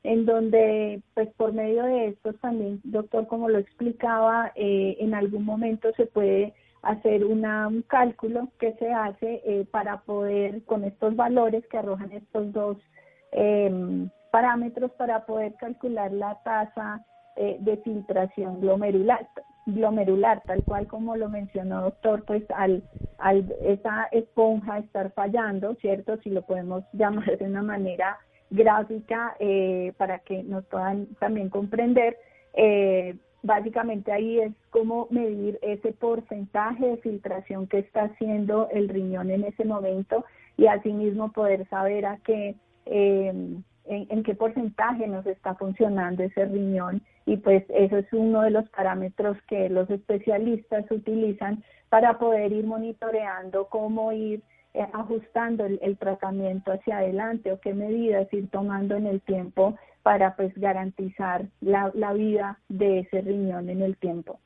en 0.09 0.25
donde 0.25 1.03
pues 1.13 1.29
por 1.37 1.53
medio 1.53 1.85
de 1.85 2.09
estos 2.09 2.41
también, 2.41 2.81
doctor, 2.85 3.27
como 3.27 3.51
lo 3.51 3.59
explicaba, 3.59 4.53
eh, 4.55 4.97
en 5.01 5.13
algún 5.13 5.45
momento 5.45 5.93
se 5.99 6.07
puede 6.07 6.55
hacer 6.81 7.27
una, 7.27 7.69
un 7.69 7.83
cálculo 7.83 8.49
que 8.59 8.73
se 8.77 8.91
hace 8.91 9.43
eh, 9.45 9.67
para 9.71 9.99
poder, 9.99 10.65
con 10.65 10.85
estos 10.85 11.15
valores 11.15 11.67
que 11.67 11.77
arrojan 11.77 12.11
estos 12.13 12.51
dos 12.55 12.79
em, 13.33 14.09
parámetros, 14.31 14.91
para 14.93 15.27
poder 15.27 15.53
calcular 15.57 16.11
la 16.11 16.41
tasa 16.43 17.05
eh, 17.37 17.59
de 17.61 17.77
filtración 17.77 18.63
glomerular, 18.63 19.29
glomerular, 19.67 20.43
tal 20.47 20.65
cual 20.65 20.87
como 20.87 21.17
lo 21.17 21.29
mencionó 21.29 21.83
doctor, 21.83 22.25
pues 22.25 22.45
al, 22.57 22.83
al 23.19 23.55
esa 23.61 24.05
esponja 24.13 24.79
estar 24.79 25.13
fallando, 25.13 25.75
¿cierto? 25.83 26.17
Si 26.23 26.31
lo 26.31 26.41
podemos 26.41 26.83
llamar 26.95 27.37
de 27.37 27.45
una 27.45 27.63
manera 27.63 28.17
gráfica 28.51 29.37
eh, 29.39 29.93
para 29.97 30.21
que 30.21 30.43
nos 30.43 30.65
puedan 30.67 31.07
también 31.17 31.49
comprender. 31.49 32.17
Eh, 32.55 33.17
básicamente 33.43 34.13
ahí 34.13 34.41
es 34.41 34.53
como 34.71 35.07
medir 35.11 35.59
ese 35.63 35.93
porcentaje 35.93 36.87
de 36.87 36.97
filtración 36.99 37.67
que 37.67 37.79
está 37.79 38.05
haciendo 38.05 38.69
el 38.71 38.89
riñón 38.89 39.31
en 39.31 39.45
ese 39.45 39.65
momento 39.65 40.25
y 40.57 40.67
asimismo 40.67 41.33
poder 41.33 41.69
saber 41.69 42.07
a 42.07 42.19
qué, 42.25 42.57
eh, 42.87 43.33
en, 43.85 44.23
qué 44.23 44.35
porcentaje 44.35 45.07
nos 45.07 45.25
está 45.27 45.55
funcionando 45.55 46.23
ese 46.23 46.47
riñón 46.47 47.03
y 47.27 47.37
pues 47.37 47.65
eso 47.69 47.99
es 47.99 48.07
uno 48.13 48.43
de 48.43 48.51
los 48.51 48.69
parámetros 48.71 49.37
que 49.49 49.69
los 49.69 49.89
especialistas 49.91 50.91
utilizan 50.91 51.63
para 51.89 52.19
poder 52.19 52.53
ir 52.53 52.67
monitoreando 52.67 53.69
cómo 53.69 54.13
ir 54.13 54.43
ajustando 54.93 55.65
el, 55.65 55.99
tratamiento 55.99 56.73
hacia 56.73 56.99
adelante 56.99 57.53
o 57.53 57.61
qué 57.61 57.75
medidas 57.75 58.33
ir 58.33 58.49
tomando 58.49 58.97
en 58.97 59.07
el 59.07 59.21
tiempo 59.21 59.77
para 60.03 60.37
pues 60.37 60.53
garantizar 60.57 61.47
la, 61.61 61.91
la 61.95 62.13
vida 62.13 62.59
de 62.69 63.01
ese 63.01 63.21
riñón 63.21 63.69
en 63.69 63.83
el 63.83 63.97
tiempo. 63.97 64.41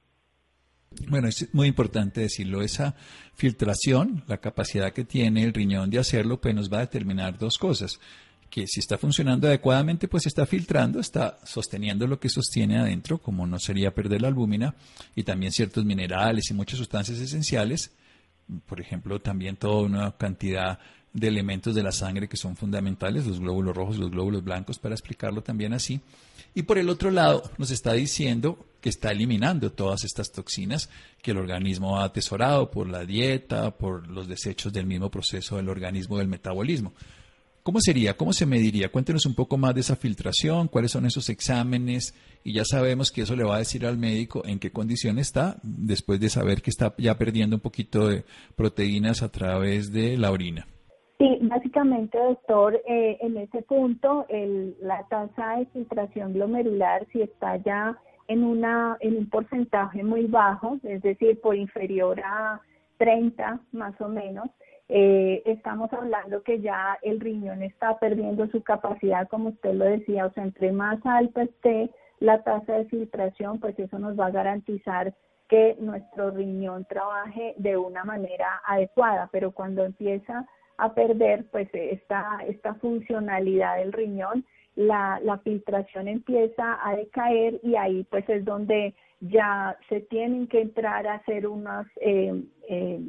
Bueno, 1.09 1.29
es 1.29 1.49
muy 1.55 1.68
importante 1.68 2.21
decirlo, 2.21 2.62
esa 2.62 2.95
filtración, 3.35 4.25
la 4.27 4.38
capacidad 4.38 4.92
que 4.92 5.05
tiene 5.05 5.42
el 5.42 5.55
riñón 5.55 5.90
de 5.90 5.99
hacerlo, 5.99 6.40
pues 6.40 6.55
nos 6.55 6.71
va 6.71 6.79
a 6.79 6.81
determinar 6.81 7.38
dos 7.38 7.57
cosas 7.57 7.99
que 8.53 8.66
si 8.66 8.81
está 8.81 8.99
funcionando 8.99 9.49
adecuadamente, 9.49 10.09
pues 10.09 10.27
está 10.27 10.45
filtrando, 10.45 11.01
está 11.01 11.38
sosteniendo 11.42 12.07
lo 12.07 12.21
que 12.21 12.29
sostiene 12.29 12.79
adentro, 12.79 13.16
como 13.16 13.47
no 13.47 13.59
sería 13.59 13.95
perder 13.95 14.21
la 14.21 14.29
albúmina, 14.29 14.75
y 15.16 15.23
también 15.23 15.53
ciertos 15.53 15.87
minerales 15.87 16.51
y 16.51 16.55
muchas 16.55 16.79
sustancias 16.79 17.18
esenciales, 17.18 17.92
por 18.66 18.81
ejemplo, 18.81 19.20
también 19.20 19.57
toda 19.57 19.83
una 19.83 20.12
cantidad 20.12 20.78
de 21.12 21.28
elementos 21.28 21.74
de 21.74 21.83
la 21.83 21.92
sangre 21.92 22.28
que 22.28 22.37
son 22.37 22.57
fundamentales, 22.57 23.26
los 23.26 23.40
glóbulos 23.40 23.76
rojos, 23.76 23.98
los 23.98 24.11
glóbulos 24.11 24.42
blancos, 24.44 24.78
para 24.78 24.94
explicarlo 24.94 25.42
también 25.42 25.74
así. 25.74 26.00
Y 26.55 26.62
por 26.62 26.78
el 26.78 26.88
otro 26.88 27.11
lado, 27.11 27.42
nos 27.59 27.70
está 27.70 27.92
diciendo 27.92 28.66
que 28.81 28.88
está 28.88 29.12
eliminando 29.12 29.72
todas 29.72 30.05
estas 30.05 30.33
toxinas 30.33 30.90
que 31.22 31.31
el 31.31 31.38
organismo 31.38 31.98
ha 31.98 32.05
atesorado 32.05 32.70
por 32.70 32.88
la 32.88 33.05
dieta, 33.05 33.70
por 33.70 34.09
los 34.09 34.26
desechos 34.26 34.72
del 34.72 34.87
mismo 34.87 35.11
proceso 35.11 35.57
del 35.57 35.68
organismo 35.68 36.18
del 36.18 36.28
metabolismo. 36.28 36.92
¿Cómo 37.64 37.79
sería? 37.81 38.16
¿Cómo 38.16 38.33
se 38.33 38.44
mediría? 38.44 38.90
Cuéntenos 38.90 39.25
un 39.25 39.37
poco 39.37 39.57
más 39.57 39.72
de 39.72 39.83
esa 39.83 39.94
filtración, 39.94 40.66
cuáles 40.66 40.90
son 40.90 41.07
esos 41.07 41.29
exámenes 41.29 42.12
y 42.42 42.55
ya 42.55 42.64
sabemos 42.64 43.12
que 43.12 43.20
eso 43.20 43.37
le 43.37 43.44
va 43.44 43.55
a 43.55 43.59
decir 43.59 43.87
al 43.87 43.98
médico 43.98 44.42
en 44.44 44.59
qué 44.59 44.72
condición 44.72 45.20
está 45.20 45.59
después 45.62 46.18
de 46.18 46.29
saber 46.29 46.61
que 46.61 46.70
está 46.70 46.92
ya 46.98 47.16
perdiendo 47.16 47.55
un 47.55 47.62
poquito 47.62 48.09
de 48.09 48.25
proteínas 48.57 49.22
a 49.22 49.31
través 49.31 49.92
de 49.92 50.16
la 50.16 50.33
orina. 50.33 50.66
Sí, 51.18 51.38
básicamente, 51.42 52.18
doctor, 52.18 52.83
eh, 52.85 53.18
en 53.20 53.37
ese 53.37 53.62
punto 53.62 54.27
la 54.81 55.07
tasa 55.09 55.59
de 55.59 55.66
filtración 55.66 56.33
glomerular 56.33 57.07
si 57.12 57.22
está 57.22 57.59
ya 57.59 57.96
en, 58.27 58.42
una, 58.42 58.96
en 58.98 59.18
un 59.18 59.31
porcentaje 59.31 60.03
muy 60.03 60.27
bajo, 60.27 60.81
es 60.83 61.01
decir, 61.03 61.40
por 61.40 61.55
inferior 61.55 62.18
a 62.25 62.61
30 62.98 63.61
más 63.70 64.01
o 64.01 64.09
menos, 64.09 64.48
eh, 64.88 65.42
estamos 65.47 65.92
hablando 65.92 66.42
que 66.42 66.61
ya 66.61 66.99
el 67.03 67.21
riñón 67.21 67.62
está 67.62 67.99
perdiendo 67.99 68.47
su 68.49 68.62
capacidad, 68.62 69.29
como 69.29 69.51
usted 69.51 69.75
lo 69.75 69.85
decía, 69.85 70.27
o 70.27 70.33
sea, 70.33 70.45
entre 70.45 70.73
más 70.73 70.99
alta 71.05 71.42
esté 71.42 71.90
la 72.21 72.42
tasa 72.42 72.75
de 72.75 72.85
filtración, 72.87 73.59
pues 73.59 73.79
eso 73.79 73.99
nos 73.99 74.18
va 74.18 74.27
a 74.27 74.31
garantizar 74.31 75.14
que 75.49 75.77
nuestro 75.81 76.31
riñón 76.31 76.85
trabaje 76.87 77.55
de 77.59 77.77
una 77.77 78.05
manera 78.05 78.62
adecuada, 78.66 79.29
pero 79.33 79.53
cuando 79.53 79.85
empieza 79.85 80.47
a 80.79 80.95
perder 80.95 81.47
pues 81.51 81.68
esta, 81.73 82.38
esta 82.47 82.75
funcionalidad 82.75 83.77
del 83.77 83.92
riñón, 83.92 84.45
la, 84.75 85.21
la 85.23 85.38
filtración 85.38 86.09
empieza 86.09 86.79
a 86.83 86.97
decaer 86.97 87.61
y 87.62 87.77
ahí 87.77 88.05
pues 88.11 88.27
es 88.29 88.45
donde 88.45 88.95
ya 89.21 89.77
se 89.88 90.01
tienen 90.01 90.49
que 90.49 90.62
entrar 90.62 91.07
a 91.07 91.14
hacer 91.14 91.47
unas 91.47 91.87
eh, 92.01 92.42
eh, 92.68 93.01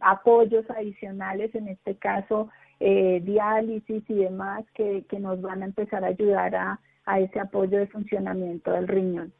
apoyos 0.00 0.64
adicionales, 0.70 1.54
en 1.54 1.68
este 1.68 1.96
caso 1.96 2.48
eh, 2.80 3.20
diálisis 3.24 4.02
y 4.08 4.14
demás, 4.14 4.64
que, 4.74 5.04
que 5.08 5.18
nos 5.18 5.40
van 5.40 5.62
a 5.62 5.66
empezar 5.66 6.04
a 6.04 6.08
ayudar 6.08 6.54
a, 6.54 6.80
a 7.06 7.20
ese 7.20 7.40
apoyo 7.40 7.78
de 7.78 7.86
funcionamiento 7.86 8.72
del 8.72 8.88
riñón. 8.88 9.32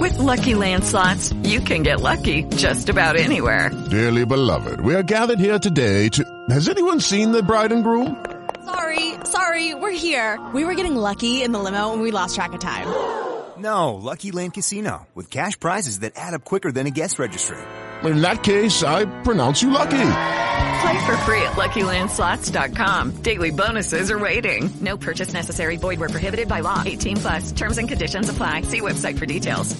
With 0.00 0.18
lucky 0.18 0.54
landslots, 0.54 1.34
you 1.44 1.60
can 1.60 1.82
get 1.82 2.00
lucky 2.00 2.44
just 2.56 2.88
about 2.88 3.16
anywhere. 3.16 3.70
Dearly 3.90 4.24
beloved, 4.24 4.80
we 4.80 4.94
are 4.94 5.02
gathered 5.02 5.38
here 5.38 5.58
today 5.58 6.08
to. 6.10 6.24
Has 6.48 6.68
anyone 6.68 7.00
seen 7.00 7.32
the 7.32 7.42
bride 7.42 7.72
and 7.72 7.84
groom? 7.84 8.24
Sorry, 8.64 9.14
sorry, 9.24 9.74
we're 9.74 9.90
here. 9.90 10.38
We 10.54 10.64
were 10.64 10.74
getting 10.74 10.96
lucky 10.96 11.42
in 11.42 11.52
the 11.52 11.58
limo 11.58 11.92
and 11.92 12.00
we 12.00 12.10
lost 12.10 12.34
track 12.34 12.54
of 12.54 12.60
time. 12.60 12.86
No, 13.58 13.94
Lucky 13.94 14.32
Land 14.32 14.54
Casino, 14.54 15.06
with 15.14 15.30
cash 15.30 15.60
prizes 15.60 16.00
that 16.00 16.12
add 16.16 16.34
up 16.34 16.44
quicker 16.44 16.72
than 16.72 16.86
a 16.86 16.90
guest 16.90 17.18
registry 17.18 17.58
in 18.12 18.20
that 18.22 18.42
case, 18.42 18.82
I 18.82 19.04
pronounce 19.22 19.62
you 19.62 19.70
lucky. 19.70 20.10
Play 20.82 21.06
for 21.06 21.16
free 21.18 21.42
at 21.42 21.54
LuckyLandSlots.com. 21.56 23.22
Daily 23.22 23.50
bonuses 23.50 24.10
are 24.10 24.18
waiting. 24.18 24.70
No 24.80 24.96
purchase 24.96 25.32
necessary. 25.32 25.76
Void 25.76 26.00
were 26.00 26.08
prohibited 26.08 26.48
by 26.48 26.60
law. 26.60 26.82
18 26.84 27.16
plus. 27.18 27.52
Terms 27.52 27.78
and 27.78 27.88
conditions 27.88 28.28
apply. 28.28 28.62
See 28.62 28.80
website 28.80 29.18
for 29.18 29.26
details. 29.26 29.76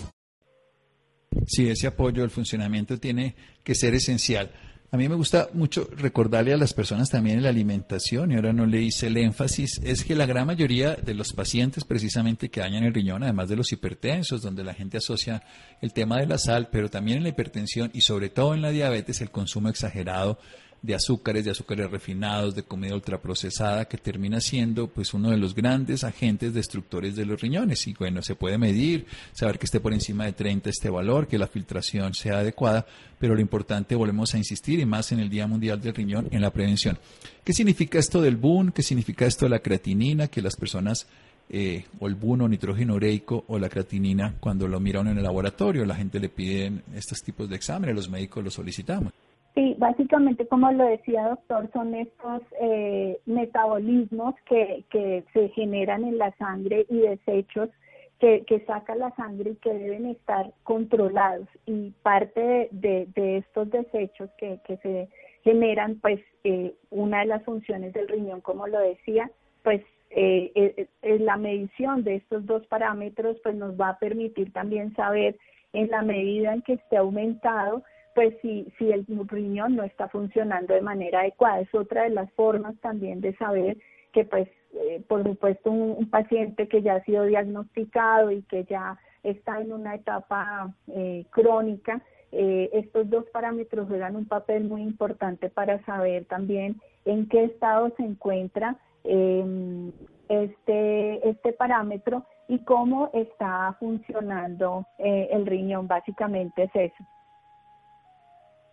Sí, 1.46 1.68
ese 1.68 1.86
apoyo 1.88 2.22
al 2.22 2.30
funcionamiento 2.30 2.98
tiene 2.98 3.34
que 3.62 3.74
ser 3.74 3.94
esencial. 3.94 4.50
A 4.94 4.96
mí 4.96 5.08
me 5.08 5.16
gusta 5.16 5.48
mucho 5.54 5.88
recordarle 5.96 6.52
a 6.52 6.56
las 6.56 6.72
personas 6.72 7.10
también 7.10 7.38
en 7.38 7.42
la 7.42 7.48
alimentación, 7.48 8.30
y 8.30 8.36
ahora 8.36 8.52
no 8.52 8.64
le 8.64 8.80
hice 8.80 9.08
el 9.08 9.16
énfasis, 9.16 9.80
es 9.82 10.04
que 10.04 10.14
la 10.14 10.24
gran 10.24 10.46
mayoría 10.46 10.94
de 10.94 11.14
los 11.14 11.32
pacientes 11.32 11.82
precisamente 11.82 12.48
que 12.48 12.60
dañan 12.60 12.84
el 12.84 12.94
riñón, 12.94 13.24
además 13.24 13.48
de 13.48 13.56
los 13.56 13.72
hipertensos, 13.72 14.40
donde 14.40 14.62
la 14.62 14.72
gente 14.72 14.98
asocia 14.98 15.42
el 15.80 15.92
tema 15.92 16.20
de 16.20 16.28
la 16.28 16.38
sal, 16.38 16.68
pero 16.70 16.90
también 16.90 17.16
en 17.16 17.24
la 17.24 17.30
hipertensión 17.30 17.90
y 17.92 18.02
sobre 18.02 18.28
todo 18.28 18.54
en 18.54 18.62
la 18.62 18.70
diabetes, 18.70 19.20
el 19.20 19.32
consumo 19.32 19.68
exagerado 19.68 20.38
de 20.84 20.94
azúcares, 20.94 21.46
de 21.46 21.50
azúcares 21.50 21.90
refinados, 21.90 22.54
de 22.54 22.62
comida 22.62 22.94
ultraprocesada, 22.94 23.86
que 23.86 23.96
termina 23.96 24.38
siendo 24.42 24.86
pues 24.86 25.14
uno 25.14 25.30
de 25.30 25.38
los 25.38 25.54
grandes 25.54 26.04
agentes 26.04 26.52
destructores 26.52 27.16
de 27.16 27.24
los 27.24 27.40
riñones. 27.40 27.86
Y 27.86 27.94
bueno, 27.94 28.20
se 28.20 28.34
puede 28.34 28.58
medir, 28.58 29.06
saber 29.32 29.58
que 29.58 29.64
esté 29.64 29.80
por 29.80 29.94
encima 29.94 30.26
de 30.26 30.34
30 30.34 30.68
este 30.68 30.90
valor, 30.90 31.26
que 31.26 31.38
la 31.38 31.46
filtración 31.46 32.12
sea 32.12 32.40
adecuada, 32.40 32.84
pero 33.18 33.34
lo 33.34 33.40
importante, 33.40 33.94
volvemos 33.94 34.34
a 34.34 34.38
insistir, 34.38 34.78
y 34.78 34.84
más 34.84 35.10
en 35.10 35.20
el 35.20 35.30
Día 35.30 35.46
Mundial 35.46 35.80
del 35.80 35.94
Riñón, 35.94 36.28
en 36.30 36.42
la 36.42 36.52
prevención. 36.52 36.98
¿Qué 37.42 37.54
significa 37.54 37.98
esto 37.98 38.20
del 38.20 38.36
BUN? 38.36 38.70
¿Qué 38.72 38.82
significa 38.82 39.24
esto 39.24 39.46
de 39.46 39.50
la 39.50 39.60
creatinina? 39.60 40.28
Que 40.28 40.42
las 40.42 40.54
personas 40.54 41.06
eh, 41.48 41.86
o 41.98 42.08
el 42.08 42.14
BUN 42.14 42.42
o 42.42 42.48
nitrógeno 42.48 42.96
ureico 42.96 43.42
o 43.48 43.58
la 43.58 43.70
creatinina, 43.70 44.34
cuando 44.38 44.68
lo 44.68 44.80
miran 44.80 45.08
en 45.08 45.16
el 45.16 45.24
laboratorio, 45.24 45.86
la 45.86 45.96
gente 45.96 46.20
le 46.20 46.28
pide 46.28 46.82
estos 46.94 47.22
tipos 47.22 47.48
de 47.48 47.56
exámenes, 47.56 47.96
los 47.96 48.10
médicos 48.10 48.44
los 48.44 48.52
solicitamos. 48.52 49.14
Sí, 49.54 49.76
básicamente, 49.78 50.48
como 50.48 50.70
lo 50.72 50.84
decía 50.84 51.28
doctor, 51.28 51.70
son 51.72 51.94
estos 51.94 52.42
eh, 52.60 53.20
metabolismos 53.24 54.34
que, 54.46 54.84
que 54.90 55.24
se 55.32 55.48
generan 55.50 56.04
en 56.04 56.18
la 56.18 56.32
sangre 56.36 56.86
y 56.88 56.98
desechos 56.98 57.70
que, 58.18 58.44
que 58.46 58.64
saca 58.66 58.96
la 58.96 59.14
sangre 59.14 59.50
y 59.50 59.56
que 59.56 59.72
deben 59.72 60.06
estar 60.06 60.52
controlados. 60.64 61.46
Y 61.66 61.92
parte 62.02 62.68
de, 62.72 63.06
de, 63.14 63.36
estos 63.38 63.70
desechos 63.70 64.28
que, 64.38 64.58
que, 64.66 64.76
se 64.78 65.08
generan, 65.44 66.00
pues 66.00 66.20
eh, 66.42 66.74
una 66.90 67.20
de 67.20 67.26
las 67.26 67.44
funciones 67.44 67.92
del 67.92 68.08
riñón, 68.08 68.40
como 68.40 68.66
lo 68.66 68.80
decía, 68.80 69.30
pues 69.62 69.82
eh, 70.16 70.52
eh, 70.54 70.86
eh, 71.02 71.18
la 71.18 71.36
medición 71.36 72.04
de 72.04 72.16
estos 72.16 72.46
dos 72.46 72.64
parámetros, 72.68 73.36
pues 73.42 73.56
nos 73.56 73.78
va 73.78 73.90
a 73.90 73.98
permitir 73.98 74.52
también 74.52 74.94
saber 74.94 75.36
en 75.72 75.90
la 75.90 76.02
medida 76.02 76.54
en 76.54 76.62
que 76.62 76.74
esté 76.74 76.96
aumentado, 76.96 77.82
pues 78.14 78.34
si, 78.42 78.66
si 78.78 78.92
el 78.92 79.06
riñón 79.28 79.76
no 79.76 79.82
está 79.82 80.08
funcionando 80.08 80.74
de 80.74 80.80
manera 80.80 81.20
adecuada. 81.20 81.60
Es 81.60 81.74
otra 81.74 82.04
de 82.04 82.10
las 82.10 82.30
formas 82.32 82.74
también 82.80 83.20
de 83.20 83.34
saber 83.36 83.76
que 84.12 84.24
pues 84.24 84.48
eh, 84.74 85.02
por 85.06 85.22
supuesto 85.22 85.70
un, 85.70 86.08
paciente 86.10 86.66
que 86.68 86.82
ya 86.82 86.96
ha 86.96 87.04
sido 87.04 87.24
diagnosticado 87.24 88.30
y 88.30 88.42
que 88.42 88.64
ya 88.64 88.98
está 89.22 89.60
en 89.60 89.72
una 89.72 89.94
etapa 89.94 90.74
eh, 90.88 91.24
crónica, 91.30 92.02
eh, 92.32 92.70
estos 92.72 93.08
dos 93.08 93.24
parámetros 93.32 93.88
juegan 93.88 94.16
un 94.16 94.26
papel 94.26 94.64
muy 94.64 94.82
importante 94.82 95.48
para 95.48 95.84
saber 95.84 96.24
también 96.24 96.80
en 97.04 97.28
qué 97.28 97.44
estado 97.44 97.92
se 97.96 98.02
encuentra 98.02 98.76
em, 99.04 99.92
este, 100.28 101.28
este 101.28 101.52
parámetro 101.52 102.24
y 102.48 102.58
cómo 102.64 103.10
está 103.12 103.76
funcionando 103.78 104.86
el 104.98 105.46
riñón. 105.46 105.86
Básicamente 105.86 106.64
es 106.64 106.70
eso. 106.74 107.04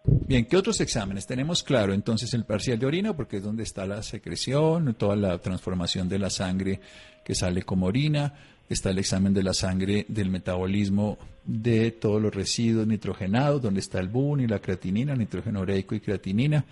Bien, 0.04 0.46
¿qué 0.46 0.58
otros 0.58 0.82
exámenes? 0.82 1.28
Tenemos 1.28 1.62
claro 1.62 1.94
entonces 1.94 2.34
el 2.34 2.44
parcial 2.44 2.80
de 2.80 2.86
orina, 2.88 3.16
porque 3.16 3.38
es 3.38 3.44
donde 3.44 3.64
está 3.64 3.86
la 3.86 4.02
secreción, 4.02 4.96
toda 4.96 5.16
la 5.16 5.38
transformación 5.38 6.10
de 6.10 6.18
la 6.18 6.30
sangre 6.30 6.80
que 7.24 7.36
sale 7.36 7.62
como 7.62 7.86
orina. 7.86 8.34
Está 8.68 8.90
el 8.90 9.00
examen 9.00 9.34
de 9.34 9.44
la 9.44 9.54
sangre 9.54 10.06
del 10.08 10.30
metabolismo 10.30 11.20
de 11.46 11.92
todos 11.92 12.22
los 12.22 12.34
residuos 12.34 12.88
nitrogenados, 12.88 13.62
donde 13.62 13.82
está 13.82 14.00
el 14.00 14.08
BUN 14.08 14.40
y 14.40 14.48
la 14.48 14.60
creatinina, 14.60 15.16
nitrógeno 15.16 15.62
ureico 15.62 15.94
y 15.94 16.00
creatinina. 16.00 16.66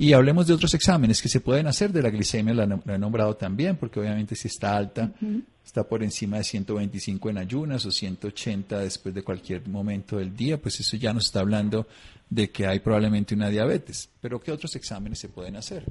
Y 0.00 0.14
hablemos 0.14 0.46
de 0.46 0.54
otros 0.54 0.72
exámenes 0.72 1.20
que 1.20 1.28
se 1.28 1.42
pueden 1.42 1.66
hacer 1.66 1.92
de 1.92 2.00
la 2.00 2.08
glicemia, 2.08 2.54
la, 2.54 2.64
he 2.64 2.98
nombrado 2.98 3.36
también, 3.36 3.76
porque 3.76 4.00
obviamente 4.00 4.34
si 4.34 4.48
está 4.48 4.74
alta, 4.74 5.12
está 5.62 5.84
por 5.84 6.02
encima 6.02 6.38
de 6.38 6.44
125 6.44 7.28
en 7.28 7.36
ayunas 7.36 7.84
o 7.84 7.90
180 7.90 8.78
después 8.78 9.14
de 9.14 9.22
cualquier 9.22 9.68
momento 9.68 10.16
del 10.16 10.34
día, 10.34 10.56
pues 10.56 10.80
eso 10.80 10.96
ya 10.96 11.12
nos 11.12 11.26
está 11.26 11.40
hablando 11.40 11.86
de 12.30 12.48
que 12.48 12.66
hay 12.66 12.78
probablemente 12.78 13.34
una 13.34 13.50
diabetes. 13.50 14.08
Pero 14.22 14.40
¿qué 14.40 14.52
otros 14.52 14.74
exámenes 14.74 15.18
se 15.18 15.28
pueden 15.28 15.56
hacer? 15.56 15.84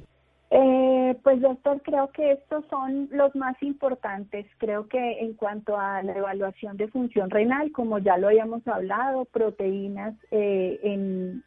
Eh, 0.50 1.16
pues 1.22 1.40
doctor, 1.40 1.80
creo 1.82 2.10
que 2.10 2.32
estos 2.32 2.64
son 2.68 3.08
los 3.12 3.32
más 3.36 3.62
importantes. 3.62 4.44
Creo 4.58 4.88
que 4.88 5.20
en 5.20 5.34
cuanto 5.34 5.78
a 5.78 6.02
la 6.02 6.14
evaluación 6.14 6.76
de 6.76 6.88
función 6.88 7.30
renal, 7.30 7.70
como 7.70 8.00
ya 8.00 8.16
lo 8.16 8.26
habíamos 8.26 8.66
hablado, 8.66 9.24
proteínas 9.26 10.16
eh, 10.32 10.80
en, 10.82 11.44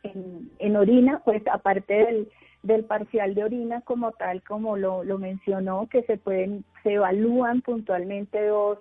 en, 0.59 0.75
orina, 0.77 1.21
pues 1.25 1.43
aparte 1.51 1.93
del, 1.93 2.29
del 2.63 2.85
parcial 2.85 3.35
de 3.35 3.43
orina 3.43 3.81
como 3.81 4.11
tal, 4.13 4.41
como 4.43 4.77
lo, 4.77 5.03
lo 5.03 5.19
mencionó, 5.19 5.87
que 5.89 6.03
se 6.03 6.17
pueden, 6.17 6.63
se 6.81 6.93
evalúan 6.93 7.61
puntualmente 7.61 8.47
dos 8.47 8.79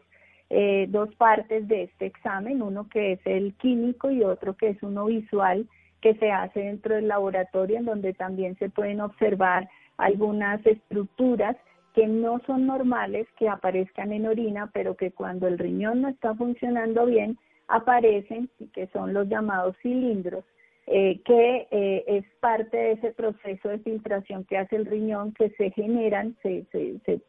eh, 0.54 0.86
dos 0.90 1.08
partes 1.14 1.66
de 1.66 1.84
este 1.84 2.04
examen, 2.04 2.60
uno 2.60 2.86
que 2.90 3.12
es 3.12 3.20
el 3.24 3.54
químico 3.54 4.10
y 4.10 4.22
otro 4.22 4.54
que 4.54 4.68
es 4.68 4.82
uno 4.82 5.06
visual 5.06 5.66
que 6.02 6.14
se 6.16 6.30
hace 6.30 6.60
dentro 6.60 6.94
del 6.94 7.08
laboratorio 7.08 7.78
en 7.78 7.86
donde 7.86 8.12
también 8.12 8.54
se 8.58 8.68
pueden 8.68 9.00
observar 9.00 9.70
algunas 9.96 10.60
estructuras 10.66 11.56
que 11.94 12.06
no 12.06 12.38
son 12.46 12.66
normales 12.66 13.26
que 13.38 13.48
aparezcan 13.48 14.12
en 14.12 14.26
orina, 14.26 14.68
pero 14.74 14.94
que 14.94 15.10
cuando 15.10 15.48
el 15.48 15.58
riñón 15.58 16.02
no 16.02 16.08
está 16.08 16.34
funcionando 16.34 17.06
bien 17.06 17.38
aparecen 17.68 18.50
y 18.58 18.66
que 18.66 18.88
son 18.88 19.14
los 19.14 19.28
llamados 19.30 19.74
cilindros, 19.80 20.44
eh, 20.86 21.20
que 21.24 21.68
eh, 21.70 22.04
es 22.06 22.24
parte 22.40 22.76
de 22.76 22.92
ese 22.92 23.12
proceso 23.12 23.68
de 23.68 23.78
filtración 23.78 24.44
que 24.44 24.58
hace 24.58 24.76
el 24.76 24.86
riñón 24.86 25.32
que 25.32 25.50
se 25.50 25.70
generan, 25.70 26.36
se, 26.42 26.64
se, 26.72 26.98
se, 27.04 27.20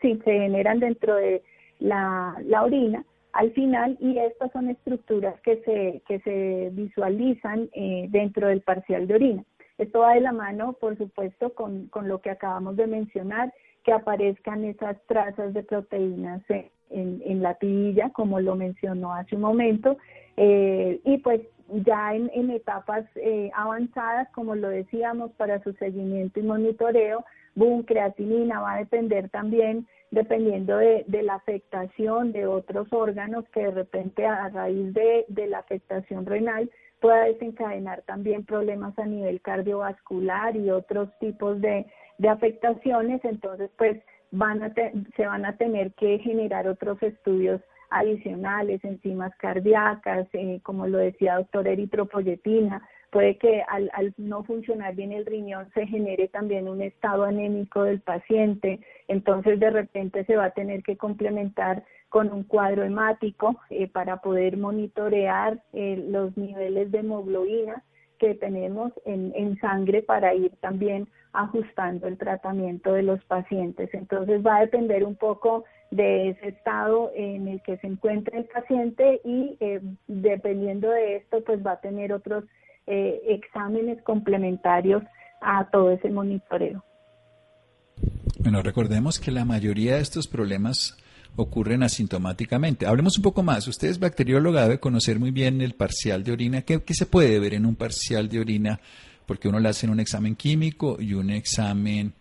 sí, 0.00 0.20
se 0.24 0.32
generan 0.32 0.80
dentro 0.80 1.14
de 1.16 1.42
la, 1.80 2.36
la 2.44 2.64
orina 2.64 3.04
al 3.32 3.52
final 3.52 3.96
y 4.00 4.18
estas 4.18 4.50
son 4.52 4.68
estructuras 4.70 5.38
que 5.42 5.58
se, 5.62 6.02
que 6.08 6.18
se 6.20 6.70
visualizan 6.72 7.68
eh, 7.72 8.06
dentro 8.08 8.48
del 8.48 8.62
parcial 8.62 9.06
de 9.06 9.14
orina. 9.14 9.44
Esto 9.76 10.00
va 10.00 10.14
de 10.14 10.20
la 10.20 10.32
mano, 10.32 10.72
por 10.72 10.96
supuesto, 10.96 11.54
con, 11.54 11.86
con 11.88 12.08
lo 12.08 12.20
que 12.20 12.30
acabamos 12.30 12.76
de 12.76 12.86
mencionar, 12.86 13.52
que 13.84 13.92
aparezcan 13.92 14.64
esas 14.64 14.96
trazas 15.06 15.54
de 15.54 15.62
proteínas 15.62 16.42
en, 16.90 17.22
en 17.24 17.42
la 17.42 17.54
tirilla, 17.54 18.10
como 18.10 18.40
lo 18.40 18.56
mencionó 18.56 19.14
hace 19.14 19.36
un 19.36 19.42
momento, 19.42 19.96
eh, 20.36 21.00
y 21.04 21.18
pues 21.18 21.42
ya 21.68 22.14
en, 22.14 22.30
en 22.34 22.50
etapas 22.50 23.04
eh, 23.16 23.50
avanzadas, 23.54 24.28
como 24.30 24.54
lo 24.54 24.68
decíamos, 24.68 25.32
para 25.32 25.62
su 25.62 25.72
seguimiento 25.74 26.40
y 26.40 26.42
monitoreo, 26.42 27.24
boom, 27.54 27.82
creatinina 27.82 28.60
va 28.60 28.74
a 28.74 28.78
depender 28.78 29.28
también 29.30 29.86
dependiendo 30.10 30.78
de, 30.78 31.04
la 31.22 31.34
afectación 31.34 32.32
de 32.32 32.46
otros 32.46 32.90
órganos 32.92 33.44
que 33.50 33.60
de 33.60 33.70
repente 33.72 34.24
a 34.26 34.48
raíz 34.48 34.94
de, 34.94 35.26
la 35.48 35.58
afectación 35.58 36.24
renal 36.24 36.70
pueda 37.00 37.24
desencadenar 37.24 38.02
también 38.02 38.44
problemas 38.44 38.98
a 38.98 39.04
nivel 39.04 39.40
cardiovascular 39.40 40.56
y 40.56 40.70
otros 40.70 41.10
tipos 41.18 41.60
de, 41.60 41.86
afectaciones, 42.28 43.24
entonces 43.24 43.70
pues 43.76 43.96
van 44.32 44.62
a 44.62 44.72
se 44.74 45.26
van 45.26 45.44
a 45.44 45.56
tener 45.56 45.92
que 45.92 46.18
generar 46.18 46.66
otros 46.66 47.00
estudios 47.02 47.60
adicionales, 47.90 48.84
enzimas 48.84 49.34
cardíacas, 49.36 50.26
eh, 50.32 50.60
como 50.62 50.86
lo 50.86 50.98
decía 50.98 51.36
doctor 51.36 51.68
eritropoyetina, 51.68 52.82
puede 53.10 53.38
que 53.38 53.62
al, 53.68 53.90
al, 53.94 54.14
no 54.16 54.44
funcionar 54.44 54.94
bien 54.94 55.12
el 55.12 55.26
riñón 55.26 55.70
se 55.74 55.86
genere 55.86 56.28
también 56.28 56.68
un 56.68 56.82
estado 56.82 57.24
anémico 57.24 57.82
del 57.84 58.00
paciente, 58.00 58.80
entonces 59.08 59.58
de 59.60 59.70
repente 59.70 60.24
se 60.24 60.36
va 60.36 60.46
a 60.46 60.50
tener 60.50 60.82
que 60.82 60.96
complementar 60.96 61.84
con 62.08 62.32
un 62.32 62.42
cuadro 62.42 62.84
hemático 62.84 63.58
eh, 63.70 63.88
para 63.88 64.18
poder 64.18 64.56
monitorear 64.56 65.62
eh, 65.72 66.04
los 66.08 66.36
niveles 66.36 66.90
de 66.90 66.98
hemoglobina 66.98 67.82
que 68.18 68.34
tenemos 68.34 68.92
en, 69.04 69.32
en 69.36 69.58
sangre 69.60 70.02
para 70.02 70.34
ir 70.34 70.52
también 70.60 71.08
ajustando 71.32 72.08
el 72.08 72.18
tratamiento 72.18 72.92
de 72.92 73.02
los 73.02 73.22
pacientes. 73.24 73.90
Entonces 73.92 74.44
va 74.44 74.56
a 74.56 74.60
depender 74.62 75.04
un 75.04 75.14
poco 75.14 75.64
de 75.90 76.30
ese 76.30 76.48
estado 76.48 77.10
en 77.14 77.48
el 77.48 77.62
que 77.62 77.78
se 77.78 77.86
encuentra 77.86 78.38
el 78.38 78.44
paciente 78.44 79.20
y 79.24 79.56
eh, 79.60 79.80
dependiendo 80.06 80.90
de 80.90 81.16
esto 81.16 81.42
pues 81.44 81.64
va 81.64 81.72
a 81.72 81.80
tener 81.80 82.12
otros 82.12 82.44
eh, 82.86 83.20
exámenes 83.28 84.00
complementarios 84.02 85.02
a 85.40 85.68
todo 85.70 85.90
ese 85.90 86.10
monitoreo. 86.10 86.84
Bueno, 88.40 88.62
recordemos 88.62 89.18
que 89.18 89.30
la 89.30 89.44
mayoría 89.44 89.96
de 89.96 90.02
estos 90.02 90.28
problemas 90.28 90.96
ocurren 91.36 91.82
asintomáticamente. 91.82 92.86
Hablemos 92.86 93.16
un 93.16 93.22
poco 93.22 93.42
más. 93.42 93.66
Usted 93.68 93.88
es 93.88 93.98
bacterióloga, 93.98 94.62
debe 94.62 94.80
conocer 94.80 95.18
muy 95.18 95.30
bien 95.30 95.60
el 95.60 95.74
parcial 95.74 96.24
de 96.24 96.32
orina. 96.32 96.62
¿Qué, 96.62 96.82
se 96.88 97.06
puede 97.06 97.38
ver 97.38 97.54
en 97.54 97.66
un 97.66 97.76
parcial 97.76 98.28
de 98.28 98.40
orina? 98.40 98.80
Porque 99.26 99.48
uno 99.48 99.60
le 99.60 99.68
hace 99.68 99.88
un 99.88 100.00
examen 100.00 100.34
químico 100.34 100.96
y 101.00 101.14
un 101.14 101.30
examen 101.30 102.12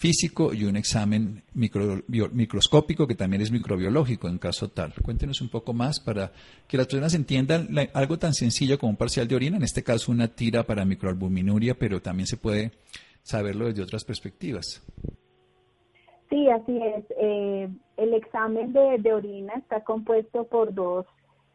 físico 0.00 0.54
y 0.54 0.64
un 0.64 0.78
examen 0.78 1.42
microscópico 1.52 3.06
que 3.06 3.14
también 3.14 3.42
es 3.42 3.52
microbiológico 3.52 4.28
en 4.28 4.38
caso 4.38 4.70
tal. 4.70 4.94
Cuéntenos 5.02 5.42
un 5.42 5.50
poco 5.50 5.74
más 5.74 6.00
para 6.00 6.32
que 6.66 6.78
las 6.78 6.86
personas 6.86 7.12
entiendan 7.12 7.68
algo 7.92 8.18
tan 8.18 8.32
sencillo 8.32 8.78
como 8.78 8.92
un 8.92 8.96
parcial 8.96 9.28
de 9.28 9.36
orina, 9.36 9.58
en 9.58 9.62
este 9.62 9.84
caso 9.84 10.10
una 10.10 10.28
tira 10.28 10.62
para 10.62 10.86
microalbuminuria, 10.86 11.74
pero 11.74 12.00
también 12.00 12.26
se 12.26 12.38
puede 12.38 12.70
saberlo 13.22 13.66
desde 13.66 13.82
otras 13.82 14.02
perspectivas. 14.04 14.82
Sí, 16.30 16.48
así 16.48 16.78
es. 16.78 17.04
Eh, 17.20 17.68
el 17.98 18.14
examen 18.14 18.72
de, 18.72 19.12
orina 19.12 19.52
está 19.58 19.84
compuesto 19.84 20.44
por 20.44 20.72
dos 20.72 21.04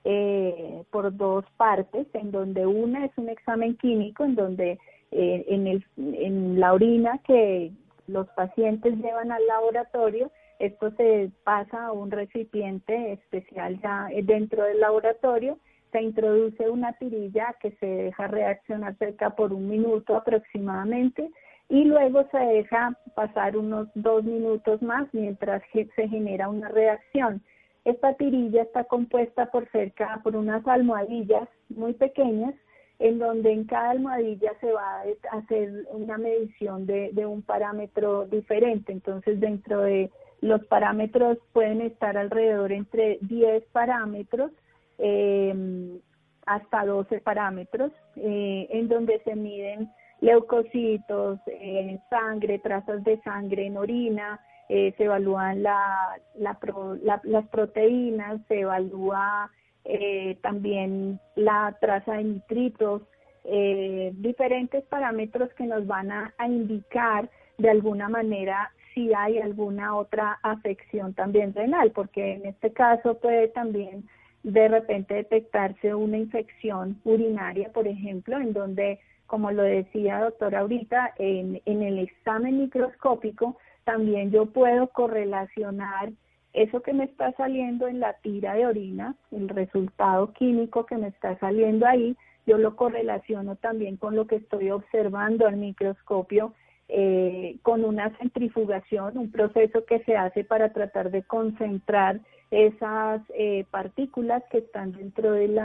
eh, 0.03 0.83
por 0.91 1.17
dos 1.17 1.45
partes, 1.57 2.05
en 2.13 2.29
donde 2.29 2.67
una 2.67 3.05
es 3.05 3.11
un 3.17 3.27
examen 3.27 3.75
químico, 3.77 4.23
en 4.23 4.35
donde 4.35 4.77
eh, 5.09 5.45
en, 5.47 5.65
el, 5.65 5.83
en 5.97 6.59
la 6.59 6.73
orina 6.73 7.19
que 7.25 7.71
los 8.07 8.27
pacientes 8.29 8.95
llevan 8.97 9.31
al 9.31 9.45
laboratorio, 9.47 10.31
esto 10.59 10.91
se 10.91 11.31
pasa 11.43 11.87
a 11.87 11.91
un 11.91 12.11
recipiente 12.11 13.13
especial 13.13 13.79
ya 13.81 14.07
dentro 14.23 14.63
del 14.63 14.79
laboratorio, 14.79 15.57
se 15.91 16.01
introduce 16.01 16.69
una 16.69 16.93
tirilla 16.93 17.55
que 17.61 17.71
se 17.71 17.85
deja 17.85 18.27
reaccionar 18.27 18.97
cerca 18.97 19.31
por 19.31 19.53
un 19.53 19.69
minuto 19.69 20.15
aproximadamente 20.15 21.29
y 21.69 21.85
luego 21.85 22.25
se 22.31 22.37
deja 22.37 22.97
pasar 23.15 23.57
unos 23.57 23.87
dos 23.95 24.23
minutos 24.23 24.81
más 24.81 25.07
mientras 25.13 25.61
se 25.71 26.07
genera 26.07 26.49
una 26.49 26.69
reacción. 26.69 27.41
Esta 27.85 28.13
tirilla 28.15 28.63
está 28.63 28.83
compuesta 28.85 29.51
por 29.51 29.69
cerca 29.71 30.19
por 30.23 30.35
unas 30.35 30.65
almohadillas 30.67 31.47
muy 31.69 31.93
pequeñas 31.93 32.53
en 32.99 33.19
donde 33.19 33.51
en 33.51 33.65
cada 33.65 33.91
almohadilla 33.91 34.51
se 34.61 34.71
va 34.71 35.01
a 35.31 35.37
hacer 35.37 35.85
una 35.89 36.17
medición 36.17 36.85
de, 36.85 37.25
un 37.25 37.41
parámetro 37.41 38.25
diferente. 38.25 38.91
Entonces, 38.91 39.39
dentro 39.39 39.81
de 39.81 40.09
los 40.41 40.65
parámetros 40.65 41.37
pueden 41.53 41.81
estar 41.81 42.17
alrededor 42.17 42.71
entre 42.71 43.17
10 43.21 43.63
parámetros 43.71 44.51
em, 44.97 45.99
hasta 46.45 46.85
12 46.85 47.19
parámetros, 47.21 47.91
eh, 48.15 48.67
en 48.69 48.87
donde 48.87 49.19
se 49.23 49.35
miden 49.35 49.89
leucocitos, 50.21 51.39
eh, 51.47 51.99
sangre, 52.09 52.59
trazas 52.59 53.03
de 53.03 53.19
sangre 53.21 53.65
en 53.65 53.77
orina, 53.77 54.39
eh, 54.69 54.93
se 54.97 55.03
evalúan 55.03 55.61
la, 55.63 56.17
las 56.35 57.47
proteínas, 57.49 58.41
se 58.47 58.61
evalúa 58.61 59.51
eh, 59.85 60.37
también 60.41 61.19
la 61.35 61.77
traza 61.79 62.13
de 62.13 62.23
nitritos, 62.23 63.03
eh, 63.43 64.11
diferentes 64.15 64.83
parámetros 64.85 65.53
que 65.53 65.65
nos 65.65 65.85
van 65.85 66.11
a, 66.11 66.33
indicar 66.47 67.29
de 67.59 67.69
alguna 67.69 68.09
manera 68.09 68.71
si 68.93 69.13
hay 69.13 69.37
alguna 69.37 69.95
otra 69.95 70.39
afección 70.41 71.13
también 71.13 71.53
renal, 71.53 71.91
porque 71.91 72.33
en 72.33 72.45
este 72.47 72.73
caso 72.73 73.19
puede 73.19 73.49
también 73.49 74.07
de 74.43 74.67
repente 74.67 75.13
detectarse 75.13 75.93
una 75.93 76.17
infección 76.17 76.99
urinaria, 77.03 77.71
por 77.71 77.87
ejemplo, 77.87 78.39
en 78.39 78.53
donde, 78.53 78.99
como 79.27 79.51
lo 79.51 79.63
decía 79.63 80.19
doctora 80.19 80.59
ahorita, 80.61 81.13
en, 81.19 81.61
en 81.65 81.83
el 81.83 81.99
examen 81.99 82.59
microscópico 82.59 83.57
también 83.83 84.31
yo 84.31 84.47
puedo 84.47 84.87
correlacionar 84.87 86.11
eso 86.55 86.81
que 86.81 86.93
me 86.93 87.03
está 87.03 87.33
saliendo 87.33 87.87
en 87.87 87.99
la 87.99 88.13
tira 88.13 88.53
de 88.53 88.65
orina, 88.65 89.15
el 89.31 89.49
resultado 89.49 90.31
químico 90.31 90.85
que 90.85 90.95
me 90.95 91.09
está 91.09 91.37
saliendo 91.37 91.85
ahí, 91.85 92.15
yo 92.47 92.57
lo 92.57 92.75
correlaciono 92.75 93.57
también 93.57 93.97
con 93.97 94.15
lo 94.15 94.25
que 94.25 94.37
estoy 94.37 94.71
observando 94.71 95.47
al 95.47 95.57
microscopio, 95.57 96.53
eh, 96.87 97.57
con 97.61 97.83
una 97.83 98.15
centrifugación, 98.17 99.17
un 99.17 99.31
proceso 99.31 99.85
que 99.85 99.99
se 100.03 100.15
hace 100.15 100.43
para 100.43 100.71
tratar 100.71 101.11
de 101.11 101.23
concentrar 101.23 102.21
esas 102.51 103.21
eh, 103.33 103.65
partículas 103.71 104.43
que 104.49 104.59
están 104.59 104.93
dentro 104.93 105.31
del 105.33 105.59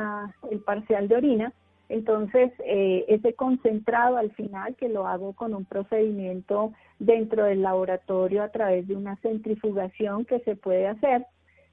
parcial 0.65 1.07
de 1.09 1.17
orina 1.17 1.53
entonces, 1.91 2.53
eh, 2.65 3.05
ese 3.09 3.35
concentrado 3.35 4.17
al 4.17 4.31
final, 4.31 4.77
que 4.77 4.89
lo 4.89 5.09
hago 5.09 5.33
con 5.33 5.55
un 5.55 5.65
procedimiento 5.65 6.73
dentro 7.01 7.45
del 7.45 7.63
laboratorio 7.63 8.45
a 8.45 8.49
través 8.51 8.87
de 8.87 8.95
una 8.95 9.17
centrifugación 9.17 10.25
que 10.25 10.39
se 10.41 10.55
puede 10.55 10.87
hacer, 10.87 11.27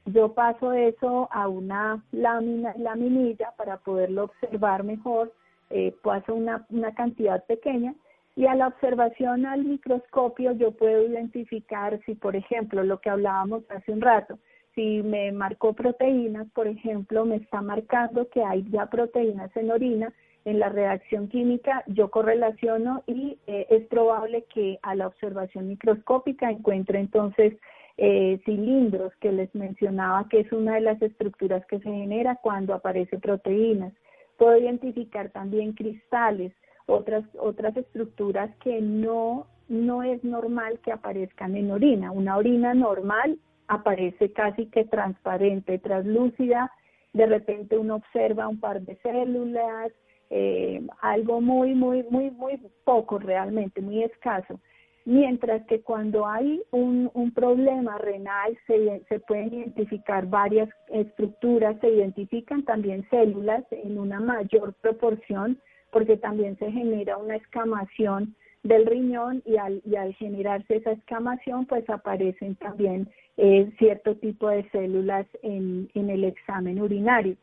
yo 0.05 0.33
paso 0.33 0.73
eso 0.73 1.29
a 1.31 1.47
una 1.47 2.03
lámina, 2.11 2.73
laminilla 2.79 3.53
para 3.57 3.77
poderlo 3.77 4.23
observar 4.23 4.83
mejor, 4.83 5.31
eh, 5.69 5.93
paso 6.01 6.33
una, 6.33 6.65
una 6.71 6.95
cantidad 6.95 7.45
pequeña 7.45 7.93
y 8.35 8.47
a 8.47 8.55
la 8.55 8.69
observación 8.69 9.45
al 9.45 9.65
microscopio 9.65 10.53
yo 10.53 10.71
puedo 10.71 11.05
identificar 11.05 11.99
si, 12.07 12.15
por 12.15 12.35
ejemplo, 12.35 12.83
lo 12.83 12.99
que 13.01 13.11
hablábamos 13.11 13.69
hace 13.69 13.91
un 13.91 14.01
rato, 14.01 14.39
si 14.77 15.01
me 15.01 15.31
marcó 15.31 15.73
proteínas, 15.73 16.47
por 16.53 16.67
ejemplo, 16.67 17.25
me 17.25 17.37
está 17.37 17.61
marcando 17.63 18.29
que 18.29 18.43
hay 18.43 18.63
ya 18.69 18.85
proteínas 18.85 19.49
en 19.57 19.71
orina, 19.71 20.13
en 20.45 20.59
la 20.59 20.69
reacción 20.69 21.29
química 21.29 21.83
yo 21.87 22.11
correlaciono 22.11 23.03
y 23.07 23.39
eh, 23.47 23.65
es 23.71 23.87
probable 23.87 24.45
que 24.53 24.77
a 24.83 24.93
la 24.93 25.07
observación 25.07 25.67
microscópica 25.67 26.51
encuentre 26.51 26.99
entonces 26.99 27.53
eh, 27.97 28.39
cilindros 28.45 29.11
que 29.19 29.31
les 29.31 29.53
mencionaba 29.55 30.29
que 30.29 30.41
es 30.41 30.51
una 30.51 30.75
de 30.75 30.81
las 30.81 31.01
estructuras 31.01 31.65
que 31.65 31.79
se 31.79 31.89
genera 31.89 32.35
cuando 32.35 32.75
aparece 32.75 33.17
proteínas. 33.17 33.93
Puedo 34.37 34.57
identificar 34.57 35.31
también 35.31 35.73
cristales, 35.73 36.53
otras, 36.85 37.25
otras 37.39 37.75
estructuras 37.75 38.55
que 38.57 38.79
no, 38.79 39.47
no 39.67 40.03
es 40.03 40.23
normal 40.23 40.79
que 40.83 40.91
aparezcan 40.91 41.55
en 41.55 41.71
orina. 41.71 42.11
Una 42.11 42.37
orina 42.37 42.75
normal 42.75 43.39
aparece 43.67 44.31
casi 44.31 44.67
que 44.67 44.85
transparente, 44.85 45.79
translúcida, 45.79 46.71
de 47.13 47.25
repente 47.25 47.77
uno 47.77 47.95
observa 47.95 48.47
un 48.47 48.59
par 48.59 48.81
de 48.81 48.95
células, 48.97 49.91
eh, 50.29 50.81
algo 51.01 51.41
muy, 51.41 51.73
muy, 51.73 52.03
muy, 52.09 52.31
muy 52.31 52.59
poco 52.83 53.17
realmente, 53.17 53.81
muy 53.81 54.03
escaso. 54.03 54.59
Mientras 55.05 55.65
que 55.67 55.81
cuando 55.81 56.27
hay 56.27 56.61
un, 56.71 57.09
un 57.13 57.31
problema 57.33 57.97
renal 57.97 58.57
se, 58.67 59.01
se 59.07 59.19
pueden 59.21 59.53
identificar 59.53 60.27
varias 60.27 60.67
estructuras, 60.89 61.79
se 61.79 61.89
identifican 61.89 62.63
también 62.63 63.07
células 63.09 63.63
en 63.71 63.97
una 63.97 64.19
mayor 64.19 64.73
proporción, 64.81 65.61
porque 65.91 66.17
también 66.17 66.57
se 66.57 66.69
genera 66.71 67.17
una 67.17 67.37
escamación 67.37 68.35
del 68.67 68.85
riñón 68.85 69.41
y 69.45 69.57
al, 69.57 69.81
y 69.85 69.95
al 69.95 70.13
generarse 70.15 70.77
esa 70.77 70.91
escamación, 70.91 71.65
pues 71.65 71.89
aparecen 71.89 72.55
también 72.55 73.09
eh, 73.37 73.71
cierto 73.77 74.15
tipo 74.17 74.49
de 74.49 74.69
células 74.71 75.25
en, 75.41 75.89
en 75.93 76.09
el 76.09 76.23
examen 76.23 76.81
urinario. 76.81 77.35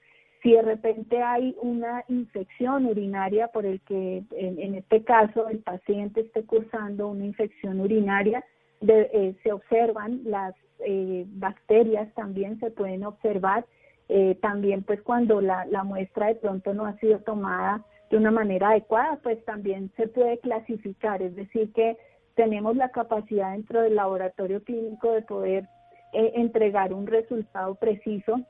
Si 0.44 0.52
de 0.52 0.60
repente 0.60 1.22
hay 1.22 1.56
una 1.62 2.04
infección 2.08 2.84
urinaria 2.84 3.48
por 3.48 3.64
el 3.64 3.80
que 3.80 4.24
en, 4.32 4.74
este 4.74 5.02
caso 5.02 5.48
el 5.48 5.60
paciente 5.60 6.20
esté 6.20 6.44
cursando 6.44 7.08
una 7.08 7.24
infección 7.24 7.80
urinaria, 7.80 8.44
eh, 8.86 9.34
se 9.42 9.52
observan 9.52 10.20
las 10.24 10.54
eh, 10.80 11.24
bacterias 11.28 12.12
también 12.14 12.60
se 12.60 12.70
pueden 12.70 13.04
observar. 13.04 13.64
Eh, 14.10 14.36
también 14.42 14.82
pues 14.82 15.00
cuando 15.00 15.40
la, 15.40 15.64
la 15.64 15.82
muestra 15.82 16.26
de 16.26 16.34
pronto 16.34 16.74
no 16.74 16.84
ha 16.84 16.98
sido 16.98 17.20
tomada 17.20 17.82
de 18.10 18.16
una 18.16 18.30
manera 18.30 18.70
adecuada, 18.70 19.18
pues 19.22 19.44
también 19.44 19.90
se 19.96 20.08
puede 20.08 20.38
clasificar. 20.38 21.22
Es 21.22 21.34
decir, 21.34 21.72
que 21.72 21.96
tenemos 22.34 22.76
la 22.76 22.90
capacidad 22.90 23.52
dentro 23.52 23.82
del 23.82 23.96
laboratorio 23.96 24.62
clínico 24.62 25.12
de 25.12 25.22
poder 25.22 25.68
entregar 26.12 26.92
un 26.92 27.06
resultado 27.06 27.74
preciso 27.74 28.40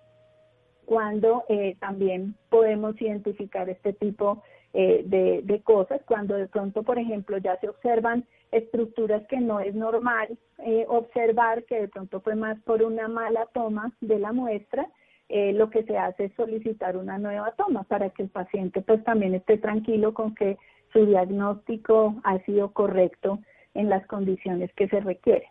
cuando 0.84 1.44
eh, 1.48 1.76
también 1.80 2.36
podemos 2.50 3.00
identificar 3.00 3.68
este 3.68 3.92
tipo 3.92 4.42
eh, 4.72 5.02
de, 5.06 5.62
cosas, 5.62 6.00
cuando 6.04 6.34
de 6.34 6.48
pronto, 6.48 6.82
por 6.82 6.98
ejemplo, 6.98 7.38
ya 7.38 7.56
se 7.60 7.68
observan 7.68 8.24
estructuras 8.50 9.26
que 9.28 9.38
no 9.38 9.60
es 9.60 9.74
normal 9.74 10.36
eh, 10.58 10.84
observar, 10.88 11.64
que 11.64 11.82
de 11.82 11.88
pronto 11.88 12.20
fue 12.20 12.34
más 12.34 12.60
por 12.62 12.82
una 12.82 13.08
mala 13.08 13.46
toma 13.52 13.92
de 14.00 14.18
la 14.18 14.32
muestra, 14.32 14.88
lo 15.28 15.70
que 15.70 15.84
se 15.84 15.96
hace 15.96 16.26
es 16.26 16.32
solicitar 16.34 16.96
una 16.96 17.18
nueva 17.18 17.52
toma 17.56 17.82
para 17.84 18.10
que 18.10 18.22
el 18.24 18.28
paciente 18.28 18.82
pues 18.82 19.02
también 19.04 19.34
esté 19.34 19.58
tranquilo 19.58 20.14
con 20.14 20.34
que 20.34 20.58
su 20.92 21.06
diagnóstico 21.06 22.16
ha 22.24 22.38
sido 22.44 22.72
correcto 22.72 23.40
en 23.74 23.88
las 23.88 24.06
condiciones 24.06 24.70
que 24.76 24.88
se 24.88 25.00
requieren. 25.00 25.48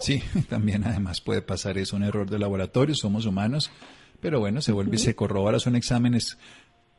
Sí, 0.00 0.20
también 0.48 0.84
además 0.84 1.20
puede 1.20 1.42
pasar 1.42 1.78
eso, 1.78 1.96
un 1.96 2.04
error 2.04 2.28
de 2.28 2.38
laboratorio, 2.38 2.94
somos 2.94 3.26
humanos 3.26 3.70
pero 4.20 4.38
bueno, 4.40 4.60
se 4.60 4.72
vuelve 4.72 4.96
y 4.96 4.98
se 4.98 5.14
corrobora, 5.14 5.58
son 5.58 5.76
exámenes, 5.76 6.38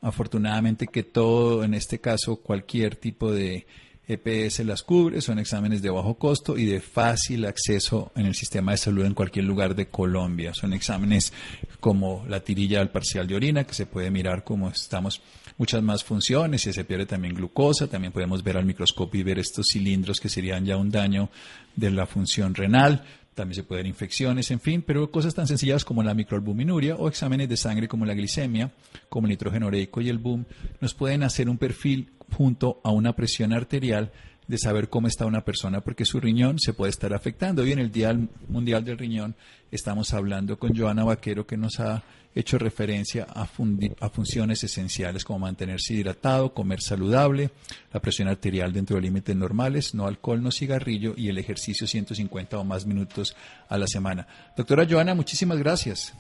afortunadamente 0.02 0.88
que 0.88 1.04
todo, 1.04 1.64
en 1.64 1.74
este 1.74 2.00
caso, 2.00 2.38
cualquier 2.38 2.96
tipo 2.96 3.32
de 3.32 3.68
EPS 4.08 4.66
las 4.66 4.84
cubre, 4.84 5.22
son 5.22 5.40
exámenes 5.40 5.82
de 5.82 5.90
bajo 5.90 6.16
costo 6.16 6.58
y 6.58 6.66
de 6.66 6.82
fácil 6.82 7.46
acceso 7.46 8.12
en 8.16 8.26
el 8.26 8.36
sistema 8.36 8.72
de 8.72 8.78
salud 8.78 9.06
en 9.06 9.14
cualquier 9.14 9.46
lugar 9.46 9.76
de 9.76 9.88
Colombia. 9.88 10.54
Son 10.54 10.74
exámenes 10.74 11.32
como 11.80 12.26
la 12.28 12.42
tirilla 12.42 12.82
al 12.82 12.92
parcial 12.92 13.28
de 13.28 13.36
orina, 13.36 13.64
que 13.64 13.74
se 13.74 13.86
puede 13.86 14.12
mirar 14.12 14.44
cómo 14.44 14.70
estamos 14.70 15.22
muchas 15.58 15.84
más 15.84 16.04
funciones, 16.04 16.66
y 16.66 16.74
se 16.74 16.84
pierde 16.84 17.06
también 17.06 17.36
glucosa, 17.36 17.88
también 17.88 18.12
podemos 18.12 18.44
ver 18.44 18.58
al 18.58 18.66
microscopio 18.66 19.22
y 19.22 19.24
ver 19.24 19.40
estos 19.40 19.68
cilindros 19.72 20.20
que 20.20 20.30
serían 20.30 20.66
ya 20.66 20.78
un 20.78 20.90
daño 20.90 21.30
de 21.76 21.92
la 21.92 22.06
función 22.06 22.56
renal, 22.56 23.06
también 23.34 23.56
se 23.56 23.64
pueden 23.64 23.86
infecciones, 23.86 24.52
en 24.52 24.60
fin, 24.60 24.84
pero 24.86 25.10
cosas 25.10 25.34
tan 25.34 25.48
sencillas 25.48 25.86
como 25.86 26.04
la 26.04 26.14
microalbuminuria 26.14 26.96
o 26.96 27.08
exámenes 27.08 27.48
de 27.48 27.58
sangre 27.58 27.88
como 27.88 28.06
la 28.06 28.14
glicemia, 28.14 28.72
como 29.10 29.28
el 29.28 29.32
nitrógeno 29.32 29.68
ureico 29.68 30.02
y 30.02 30.10
el 30.10 30.18
boom, 30.18 30.46
nos 30.82 30.94
pueden 30.94 31.24
hacer 31.24 31.50
un 31.50 31.58
perfil 31.58 32.12
junto 32.36 32.82
a 32.84 32.92
una 32.92 33.14
presión 33.16 33.54
arterial 33.54 34.12
de 34.48 34.58
saber 34.58 34.90
cómo 34.90 35.08
está 35.08 35.26
una 35.26 35.46
persona, 35.46 35.82
porque 35.82 36.04
su 36.04 36.20
riñón 36.20 36.60
se 36.60 36.74
puede 36.74 36.90
estar 36.90 37.14
afectando. 37.14 37.62
Hoy 37.62 37.72
en 37.72 37.80
el 37.80 37.92
Día 37.92 38.18
Mundial 38.50 38.84
del 38.84 38.98
Riñón 38.98 39.36
estamos 39.72 40.14
hablando 40.14 40.60
con 40.60 40.76
Joana 40.76 41.06
Vaquero, 41.06 41.48
que 41.48 41.56
nos 41.56 41.80
ha 41.80 42.04
hecho 42.34 42.58
referencia 42.58 43.26
a, 43.30 43.44
a, 43.44 44.10
funciones 44.10 44.64
esenciales 44.64 45.26
como 45.26 45.40
mantenerse 45.40 45.94
hidratado, 45.94 46.54
comer 46.54 46.82
saludable, 46.82 47.50
la 47.92 48.00
presión 48.00 48.28
arterial 48.28 48.72
dentro 48.72 48.96
de 48.96 49.02
límites 49.02 49.36
normales, 49.36 49.94
no 49.94 50.08
alcohol, 50.08 50.42
no 50.42 50.52
cigarrillo 50.52 51.14
y 51.18 51.30
el 51.30 51.38
ejercicio 51.38 51.88
150 51.88 52.58
o 52.58 52.64
más 52.64 52.86
minutos 52.86 53.36
a 53.68 53.78
la 53.78 53.88
semana. 53.88 54.28
Doctora 54.56 54.86
Joana, 54.90 55.14
muchísimas 55.14 55.58
gracias. 55.58 56.16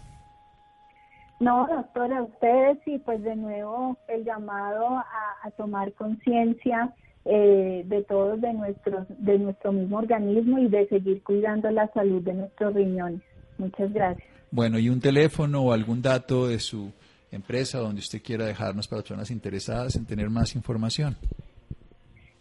No, 1.41 1.67
doctora, 1.67 2.19
a 2.19 2.24
ustedes 2.24 2.78
y 2.86 3.00
pues 3.00 3.24
de 3.24 3.36
nuevo 3.36 3.97
el 4.08 4.24
llamado 4.24 4.97
a, 4.97 5.50
tomar 5.58 5.91
conciencia 5.93 6.93
eh, 7.26 7.82
de 7.86 8.04
todos 8.04 8.39
de 8.41 8.54
nuestros 8.54 9.08
de 9.10 9.39
nuestro 9.39 9.71
mismo 9.71 9.97
organismo 9.97 10.60
y 10.60 10.67
de 10.67 10.88
seguir 10.88 11.24
cuidando 11.24 11.71
la 11.71 11.88
salud 11.93 12.21
de 12.21 12.34
nuestros 12.34 12.76
riñones. 12.76 13.21
Muchas 13.58 13.91
gracias. 13.91 14.31
Bueno, 14.52 14.78
y 14.80 14.90
un 14.90 15.00
teléfono 15.00 15.62
o 15.62 15.72
algún 15.72 16.02
dato 16.02 16.48
de 16.48 16.60
su 16.60 16.92
empresa 17.32 17.80
donde 17.80 18.00
usted 18.00 18.22
quiera 18.22 18.46
dejarnos 18.46 18.88
para 18.88 19.02
personas 19.02 19.32
interesadas 19.32 19.96
en 19.96 20.06
tener 20.06 20.30
más 20.30 20.56
información. 20.56 21.16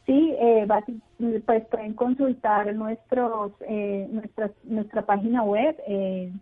Sí, 0.07 0.35
eh, 0.41 0.67
pues 1.47 1.65
pueden 1.71 1.95
consultar 1.95 2.75
nuestros, 2.75 3.53
eh, 3.69 4.09
nuestra, 4.11 4.51
nuestra 4.65 5.07
página 5.07 5.45
web. 5.45 5.77
Eh, 5.87 6.33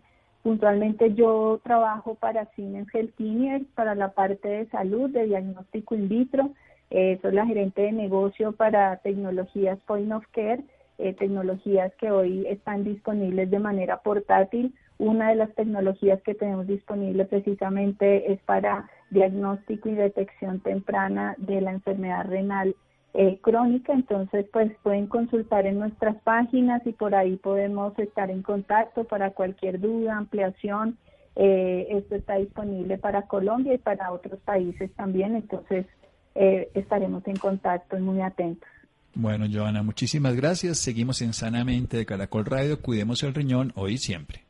puntualmente 0.41 1.13
yo 1.13 1.59
trabajo 1.63 2.15
para 2.15 2.45
Siemens 2.55 2.87
Healthineers, 2.91 3.65
para 3.75 3.93
la 3.93 4.13
parte 4.13 4.47
de 4.47 4.65
salud, 4.69 5.11
de 5.11 5.27
diagnóstico 5.27 5.93
in 5.93 6.09
vitro. 6.09 6.49
Eh, 6.89 7.19
soy 7.21 7.33
la 7.33 7.45
gerente 7.45 7.83
de 7.83 7.91
negocio 7.91 8.53
para 8.53 8.97
tecnologías 8.97 9.77
Point 9.85 10.11
of 10.11 10.25
Care, 10.31 10.63
eh, 10.97 11.13
tecnologías 11.13 11.93
que 11.95 12.09
hoy 12.09 12.47
están 12.47 12.83
disponibles 12.83 13.51
de 13.51 13.59
manera 13.59 13.97
portátil 14.01 14.73
una 14.99 15.29
de 15.29 15.35
las 15.35 15.55
tecnologías 15.55 16.21
que 16.21 16.35
tenemos 16.35 16.67
disponible 16.67 17.25
precisamente 17.25 18.31
es 18.31 18.39
para 18.41 18.89
diagnóstico 19.09 19.89
y 19.89 19.95
detección 19.95 20.59
temprana 20.59 21.35
de 21.37 21.61
la 21.61 21.71
enfermedad 21.71 22.25
renal 22.27 22.75
eh, 23.13 23.39
crónica, 23.41 23.93
entonces 23.93 24.45
pues 24.51 24.71
pueden 24.83 25.07
consultar 25.07 25.65
en 25.65 25.79
nuestras 25.79 26.15
páginas 26.21 26.85
y 26.85 26.91
por 26.91 27.15
ahí 27.15 27.37
podemos 27.37 27.97
estar 27.97 28.29
en 28.29 28.43
contacto 28.43 29.05
para 29.05 29.31
cualquier 29.31 29.79
duda, 29.79 30.17
ampliación. 30.17 30.97
Eh, 31.35 31.87
esto 31.89 32.15
está 32.15 32.35
disponible 32.35 32.97
para 32.97 33.23
Colombia 33.23 33.73
y 33.73 33.77
para 33.77 34.11
otros 34.11 34.39
países 34.41 34.91
también, 34.95 35.35
entonces 35.35 35.85
eh, 36.35 36.69
estaremos 36.75 37.25
en 37.25 37.37
contacto 37.37 37.97
y 37.97 38.01
muy 38.01 38.21
atentos. 38.21 38.67
Bueno, 39.15 39.45
Joana, 39.51 39.81
muchísimas 39.81 40.35
gracias. 40.35 40.77
Seguimos 40.77 41.21
en 41.21 41.33
Sanamente 41.33 41.97
de 41.97 42.05
Caracol 42.05 42.45
Radio. 42.45 42.81
Cuidemos 42.81 43.23
el 43.23 43.33
riñón 43.33 43.71
hoy 43.75 43.93
y 43.93 43.97
siempre. 43.97 44.48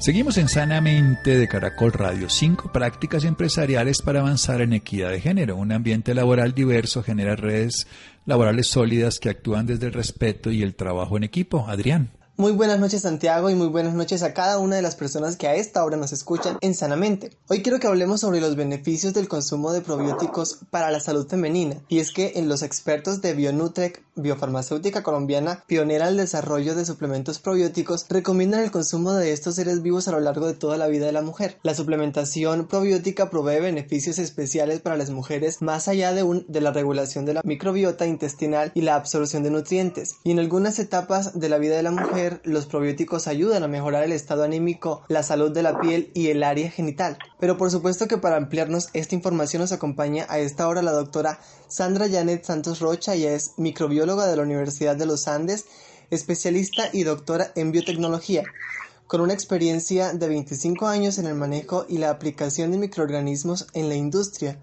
Seguimos 0.00 0.38
en 0.38 0.48
Sanamente 0.48 1.36
de 1.36 1.46
Caracol 1.46 1.92
Radio. 1.92 2.30
Cinco 2.30 2.72
prácticas 2.72 3.24
empresariales 3.24 4.00
para 4.00 4.20
avanzar 4.20 4.62
en 4.62 4.72
equidad 4.72 5.10
de 5.10 5.20
género. 5.20 5.56
Un 5.56 5.72
ambiente 5.72 6.14
laboral 6.14 6.54
diverso 6.54 7.02
genera 7.02 7.36
redes 7.36 7.86
laborales 8.24 8.68
sólidas 8.68 9.18
que 9.18 9.28
actúan 9.28 9.66
desde 9.66 9.88
el 9.88 9.92
respeto 9.92 10.50
y 10.50 10.62
el 10.62 10.74
trabajo 10.74 11.18
en 11.18 11.24
equipo. 11.24 11.66
Adrián. 11.68 12.12
Muy 12.40 12.52
buenas 12.52 12.80
noches 12.80 13.02
Santiago 13.02 13.50
y 13.50 13.54
muy 13.54 13.66
buenas 13.66 13.92
noches 13.92 14.22
a 14.22 14.32
cada 14.32 14.58
una 14.58 14.76
de 14.76 14.80
las 14.80 14.96
personas 14.96 15.36
que 15.36 15.46
a 15.46 15.56
esta 15.56 15.84
hora 15.84 15.98
nos 15.98 16.10
escuchan 16.12 16.56
en 16.62 16.74
Sanamente. 16.74 17.36
Hoy 17.48 17.60
quiero 17.60 17.78
que 17.80 17.86
hablemos 17.86 18.22
sobre 18.22 18.40
los 18.40 18.56
beneficios 18.56 19.12
del 19.12 19.28
consumo 19.28 19.74
de 19.74 19.82
probióticos 19.82 20.60
para 20.70 20.90
la 20.90 21.00
salud 21.00 21.28
femenina. 21.28 21.76
Y 21.90 21.98
es 21.98 22.12
que 22.12 22.32
en 22.36 22.48
los 22.48 22.62
expertos 22.62 23.20
de 23.20 23.34
Bionutrec, 23.34 24.02
biofarmacéutica 24.14 25.02
colombiana, 25.02 25.64
pionera 25.66 26.08
el 26.08 26.16
desarrollo 26.16 26.74
de 26.74 26.86
suplementos 26.86 27.40
probióticos, 27.40 28.06
recomiendan 28.08 28.62
el 28.62 28.70
consumo 28.70 29.12
de 29.12 29.32
estos 29.32 29.56
seres 29.56 29.82
vivos 29.82 30.08
a 30.08 30.12
lo 30.12 30.20
largo 30.20 30.46
de 30.46 30.54
toda 30.54 30.78
la 30.78 30.86
vida 30.86 31.04
de 31.04 31.12
la 31.12 31.20
mujer. 31.20 31.58
La 31.62 31.74
suplementación 31.74 32.68
probiótica 32.68 33.28
provee 33.28 33.60
beneficios 33.60 34.18
especiales 34.18 34.80
para 34.80 34.96
las 34.96 35.10
mujeres 35.10 35.60
más 35.60 35.88
allá 35.88 36.14
de, 36.14 36.22
un, 36.22 36.46
de 36.48 36.62
la 36.62 36.72
regulación 36.72 37.26
de 37.26 37.34
la 37.34 37.42
microbiota 37.44 38.06
intestinal 38.06 38.72
y 38.74 38.80
la 38.80 38.94
absorción 38.94 39.42
de 39.42 39.50
nutrientes. 39.50 40.16
Y 40.24 40.30
en 40.30 40.38
algunas 40.38 40.78
etapas 40.78 41.38
de 41.38 41.48
la 41.50 41.58
vida 41.58 41.76
de 41.76 41.82
la 41.82 41.90
mujer, 41.90 42.29
los 42.44 42.66
probióticos 42.66 43.26
ayudan 43.26 43.62
a 43.62 43.68
mejorar 43.68 44.04
el 44.04 44.12
estado 44.12 44.44
anímico, 44.44 45.02
la 45.08 45.22
salud 45.22 45.50
de 45.50 45.62
la 45.62 45.80
piel 45.80 46.10
y 46.14 46.28
el 46.28 46.42
área 46.42 46.70
genital. 46.70 47.18
Pero 47.38 47.56
por 47.56 47.70
supuesto 47.70 48.08
que 48.08 48.18
para 48.18 48.36
ampliarnos 48.36 48.88
esta 48.92 49.14
información 49.14 49.62
nos 49.62 49.72
acompaña 49.72 50.26
a 50.28 50.38
esta 50.38 50.68
hora 50.68 50.82
la 50.82 50.92
doctora 50.92 51.40
Sandra 51.68 52.08
Janet 52.08 52.44
Santos 52.44 52.80
Rocha, 52.80 53.14
ella 53.14 53.32
es 53.32 53.52
microbióloga 53.56 54.26
de 54.26 54.36
la 54.36 54.42
Universidad 54.42 54.96
de 54.96 55.06
los 55.06 55.28
Andes, 55.28 55.66
especialista 56.10 56.88
y 56.92 57.04
doctora 57.04 57.52
en 57.54 57.72
biotecnología 57.72 58.44
con 59.10 59.20
una 59.20 59.34
experiencia 59.34 60.12
de 60.12 60.28
25 60.28 60.86
años 60.86 61.18
en 61.18 61.26
el 61.26 61.34
manejo 61.34 61.84
y 61.88 61.98
la 61.98 62.10
aplicación 62.10 62.70
de 62.70 62.78
microorganismos 62.78 63.66
en 63.74 63.88
la 63.88 63.96
industria, 63.96 64.56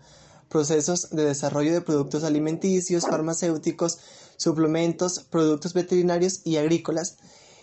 procesos 0.47 1.09
de 1.09 1.26
desarrollo 1.26 1.74
de 1.74 1.82
productos 1.82 2.24
alimenticios, 2.24 3.03
farmacéuticos, 3.03 3.99
suplementos, 4.38 5.20
productos 5.20 5.74
veterinarios 5.74 6.39
y 6.45 6.55
agrícolas, 6.55 7.18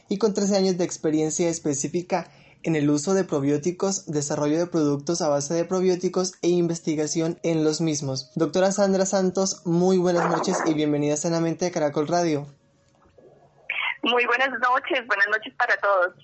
y 0.09 0.19
con 0.19 0.35
13 0.35 0.57
años 0.57 0.79
de 0.79 0.85
experiencia 0.85 1.49
específica 1.49 2.29
en 2.65 2.77
el 2.77 2.89
uso 2.89 3.13
de 3.13 3.25
probióticos, 3.25 4.07
desarrollo 4.07 4.59
de 4.59 4.67
productos 4.67 5.21
a 5.21 5.29
base 5.29 5.53
de 5.55 5.65
probióticos 5.67 6.35
e 6.41 6.49
investigación 6.49 7.39
en 7.43 7.63
los 7.63 7.81
mismos. 7.81 8.33
Doctora 8.37 8.73
Sandra 8.73 9.05
Santos, 9.05 9.67
muy 9.67 9.99
buenas 9.99 10.31
noches 10.31 10.59
y 10.67 10.73
bienvenida 10.73 11.17
sanamente 11.17 11.67
a 11.67 11.73
Caracol 11.73 12.09
Radio. 12.09 12.47
Muy 14.03 14.25
buenas 14.27 14.51
noches, 14.51 15.07
buenas 15.07 15.29
noches 15.31 15.55
para 15.59 15.77
todos. 15.77 16.15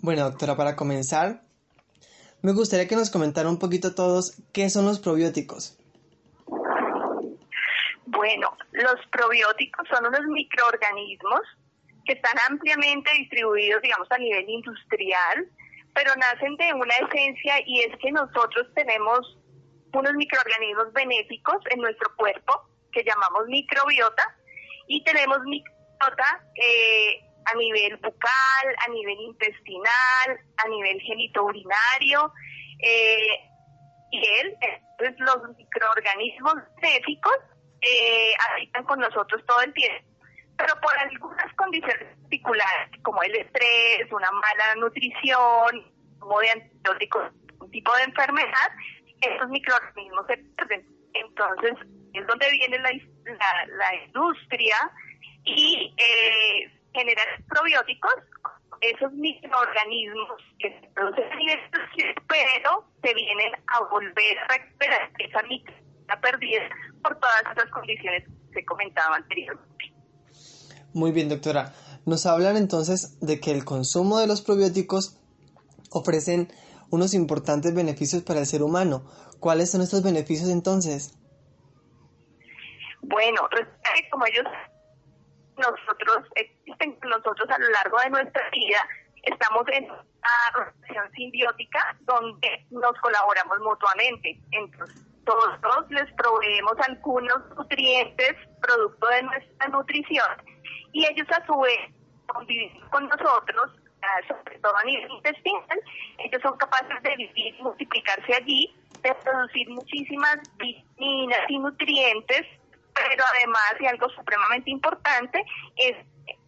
Bueno, 0.00 0.24
doctora, 0.24 0.56
para 0.56 0.74
comenzar, 0.74 1.42
me 2.40 2.52
gustaría 2.52 2.88
que 2.88 2.96
nos 2.96 3.10
comentara 3.10 3.48
un 3.48 3.58
poquito 3.58 3.94
todos 3.94 4.40
qué 4.52 4.70
son 4.70 4.86
los 4.86 5.00
probióticos. 5.00 5.76
Bueno, 8.06 8.56
los 8.72 9.06
probióticos 9.10 9.86
son 9.88 10.06
unos 10.06 10.24
microorganismos 10.28 11.42
que 12.08 12.14
están 12.14 12.38
ampliamente 12.48 13.12
distribuidos, 13.18 13.82
digamos, 13.82 14.10
a 14.10 14.16
nivel 14.16 14.48
industrial, 14.48 15.46
pero 15.94 16.10
nacen 16.16 16.56
de 16.56 16.72
una 16.72 16.94
esencia 16.94 17.56
y 17.66 17.80
es 17.80 17.94
que 17.98 18.10
nosotros 18.10 18.66
tenemos 18.74 19.38
unos 19.92 20.14
microorganismos 20.14 20.90
benéficos 20.94 21.56
en 21.70 21.80
nuestro 21.80 22.08
cuerpo 22.16 22.62
que 22.92 23.04
llamamos 23.04 23.46
microbiota 23.48 24.24
y 24.86 25.04
tenemos 25.04 25.38
microbiota 25.44 26.44
eh, 26.54 27.20
a 27.44 27.54
nivel 27.56 27.96
bucal, 27.96 28.66
a 28.86 28.90
nivel 28.90 29.20
intestinal, 29.20 30.40
a 30.64 30.68
nivel 30.68 31.00
genitourinario 31.02 32.32
eh, 32.82 33.28
y 34.12 34.18
él, 34.40 34.56
entonces 34.62 35.16
los 35.18 35.56
microorganismos 35.58 36.54
benéficos 36.80 37.36
eh, 37.82 38.32
habitan 38.50 38.84
con 38.84 38.98
nosotros 38.98 39.44
todo 39.46 39.60
el 39.60 39.74
tiempo 39.74 40.17
pero 40.58 40.74
por 40.80 40.98
algunas 40.98 41.54
condiciones 41.54 42.16
particulares, 42.20 42.90
como 43.02 43.22
el 43.22 43.34
estrés, 43.36 44.12
una 44.12 44.30
mala 44.32 44.74
nutrición, 44.76 45.86
como 46.18 46.40
de 46.40 46.50
antibióticos, 46.50 47.32
un 47.60 47.70
tipo 47.70 47.94
de 47.96 48.02
enfermedad, 48.02 48.70
esos 49.22 49.48
microorganismos 49.48 50.26
se 50.26 50.36
pierden. 50.36 50.86
Entonces, 51.14 51.74
es 52.12 52.26
donde 52.26 52.50
viene 52.50 52.78
la, 52.78 52.90
la, 53.66 54.04
industria 54.04 54.76
y 55.44 55.94
eh, 55.96 56.70
probióticos, 57.48 58.14
esos 58.80 59.12
microorganismos 59.12 60.42
que 60.58 60.70
se 60.80 60.88
producen 60.88 61.24
pero 62.26 62.84
se 63.02 63.14
vienen 63.14 63.52
a 63.68 63.80
volver 63.90 64.38
a 64.38 64.46
recuperar 64.48 65.10
esa 65.18 65.42
microbiota 65.42 66.20
perdida 66.20 66.68
por 67.02 67.18
todas 67.18 67.42
esas 67.52 67.70
condiciones 67.70 68.24
que 68.24 68.60
se 68.60 68.64
comentaba 68.64 69.16
anteriormente. 69.16 69.87
Muy 70.94 71.12
bien, 71.12 71.28
doctora. 71.28 71.72
Nos 72.06 72.26
hablan 72.26 72.56
entonces 72.56 73.18
de 73.20 73.40
que 73.40 73.50
el 73.50 73.64
consumo 73.64 74.18
de 74.18 74.26
los 74.26 74.40
probióticos 74.40 75.18
ofrecen 75.90 76.52
unos 76.90 77.14
importantes 77.14 77.74
beneficios 77.74 78.22
para 78.22 78.40
el 78.40 78.46
ser 78.46 78.62
humano. 78.62 79.04
¿Cuáles 79.40 79.70
son 79.70 79.82
estos 79.82 80.02
beneficios 80.02 80.48
entonces? 80.48 81.14
Bueno, 83.02 83.42
como 84.10 84.26
ellos 84.26 84.44
nosotros 85.56 86.24
existen 86.34 86.98
nosotros 87.02 87.48
a 87.50 87.58
lo 87.58 87.68
largo 87.70 87.98
de 88.00 88.10
nuestra 88.10 88.42
vida 88.50 88.78
estamos 89.22 89.64
en 89.72 89.84
una 89.84 90.04
relación 90.54 91.12
simbiótica 91.12 91.96
donde 92.00 92.66
nos 92.70 92.92
colaboramos 93.00 93.58
mutuamente. 93.60 94.40
Entonces, 94.52 95.04
todos 95.24 95.90
les 95.90 96.10
proveemos 96.14 96.74
algunos 96.86 97.38
nutrientes 97.56 98.34
producto 98.60 99.06
de 99.08 99.22
nuestra 99.22 99.68
nutrición 99.68 100.26
y 100.92 101.06
ellos 101.06 101.26
a 101.30 101.44
su 101.46 101.58
vez 101.60 101.78
conviviendo 102.26 102.88
con 102.90 103.08
nosotros, 103.08 103.70
ah, 104.02 104.20
sobre 104.28 104.58
todo 104.58 104.76
a 104.76 104.84
nivel 104.84 105.10
intestinal, 105.10 105.80
ellos 106.18 106.42
son 106.42 106.56
capaces 106.58 107.02
de 107.02 107.16
vivir 107.16 107.54
y 107.58 107.62
multiplicarse 107.62 108.34
allí, 108.34 108.74
de 109.02 109.14
producir 109.14 109.68
muchísimas 109.70 110.38
vitaminas 110.58 111.40
y 111.48 111.58
nutrientes, 111.58 112.46
pero 112.94 113.24
además, 113.36 113.74
y 113.80 113.86
algo 113.86 114.08
supremamente 114.10 114.70
importante, 114.70 115.44
es 115.76 115.96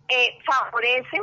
eh, 0.08 0.38
favorecen 0.44 1.22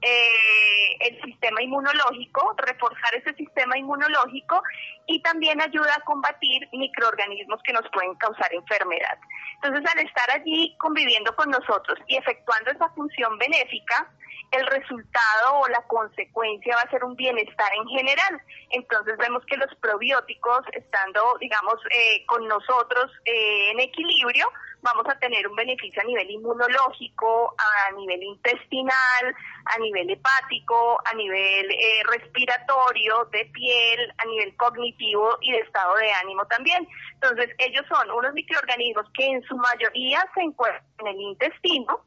eh, 0.00 0.96
el 1.00 1.20
sistema 1.22 1.60
inmunológico, 1.60 2.54
reforzar 2.56 3.14
ese 3.16 3.34
sistema 3.34 3.76
inmunológico 3.76 4.62
y 5.08 5.20
también 5.22 5.60
ayuda 5.60 5.94
a 5.96 6.04
combatir 6.04 6.68
microorganismos 6.72 7.60
que 7.62 7.72
nos 7.72 7.88
pueden 7.90 8.14
causar 8.16 8.52
enfermedad. 8.52 9.18
Entonces, 9.54 9.90
al 9.90 10.06
estar 10.06 10.30
allí 10.30 10.76
conviviendo 10.78 11.34
con 11.34 11.50
nosotros 11.50 11.98
y 12.06 12.16
efectuando 12.16 12.70
esa 12.70 12.90
función 12.90 13.36
benéfica, 13.38 14.06
el 14.50 14.66
resultado 14.66 15.60
o 15.60 15.68
la 15.68 15.82
consecuencia 15.86 16.76
va 16.76 16.82
a 16.82 16.90
ser 16.90 17.04
un 17.04 17.16
bienestar 17.16 17.70
en 17.74 17.88
general. 17.88 18.40
Entonces 18.70 19.16
vemos 19.18 19.44
que 19.46 19.56
los 19.56 19.74
probióticos, 19.76 20.60
estando, 20.72 21.36
digamos, 21.40 21.76
eh, 21.90 22.24
con 22.26 22.46
nosotros 22.46 23.10
eh, 23.24 23.70
en 23.72 23.80
equilibrio, 23.80 24.50
vamos 24.80 25.06
a 25.08 25.18
tener 25.18 25.46
un 25.48 25.56
beneficio 25.56 26.00
a 26.00 26.04
nivel 26.04 26.30
inmunológico, 26.30 27.54
a 27.58 27.92
nivel 27.92 28.22
intestinal, 28.22 29.34
a 29.64 29.78
nivel 29.78 30.10
hepático, 30.10 30.98
a 31.04 31.14
nivel 31.14 31.70
eh, 31.70 32.02
respiratorio, 32.10 33.24
de 33.32 33.44
piel, 33.46 34.14
a 34.18 34.24
nivel 34.26 34.56
cognitivo 34.56 34.97
y 34.98 35.52
de 35.52 35.58
estado 35.58 35.94
de 35.96 36.10
ánimo 36.12 36.44
también. 36.46 36.86
Entonces, 37.14 37.50
ellos 37.58 37.84
son 37.88 38.10
unos 38.10 38.32
microorganismos 38.32 39.06
que 39.14 39.26
en 39.26 39.42
su 39.44 39.56
mayoría 39.56 40.24
se 40.34 40.42
encuentran 40.42 40.84
en 40.98 41.06
el 41.08 41.20
intestino, 41.20 42.04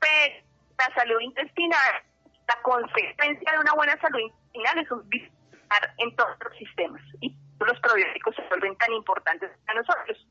pero 0.00 0.34
la 0.78 0.94
salud 0.94 1.20
intestinal, 1.20 2.02
la 2.46 2.62
consecuencia 2.62 3.52
de 3.52 3.58
una 3.58 3.74
buena 3.74 4.00
salud 4.00 4.20
intestinal 4.20 4.78
es 4.78 4.90
un 4.90 5.08
bienestar 5.08 5.94
en 5.98 6.16
todos 6.16 6.36
los 6.44 6.56
sistemas 6.56 7.02
y 7.20 7.34
los 7.60 7.80
probióticos 7.80 8.36
se 8.36 8.42
vuelven 8.48 8.76
tan 8.76 8.92
importantes 8.92 9.50
para 9.66 9.80
nosotros. 9.80 10.26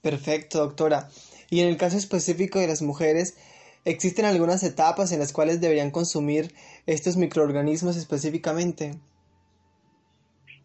Perfecto, 0.00 0.58
doctora. 0.58 1.08
Y 1.50 1.60
en 1.60 1.68
el 1.68 1.76
caso 1.76 1.96
específico 1.96 2.58
de 2.58 2.68
las 2.68 2.82
mujeres, 2.82 3.36
¿existen 3.84 4.24
algunas 4.24 4.62
etapas 4.62 5.12
en 5.12 5.18
las 5.18 5.32
cuales 5.32 5.60
deberían 5.60 5.90
consumir 5.90 6.54
estos 6.86 7.16
microorganismos 7.16 7.96
específicamente? 7.96 8.94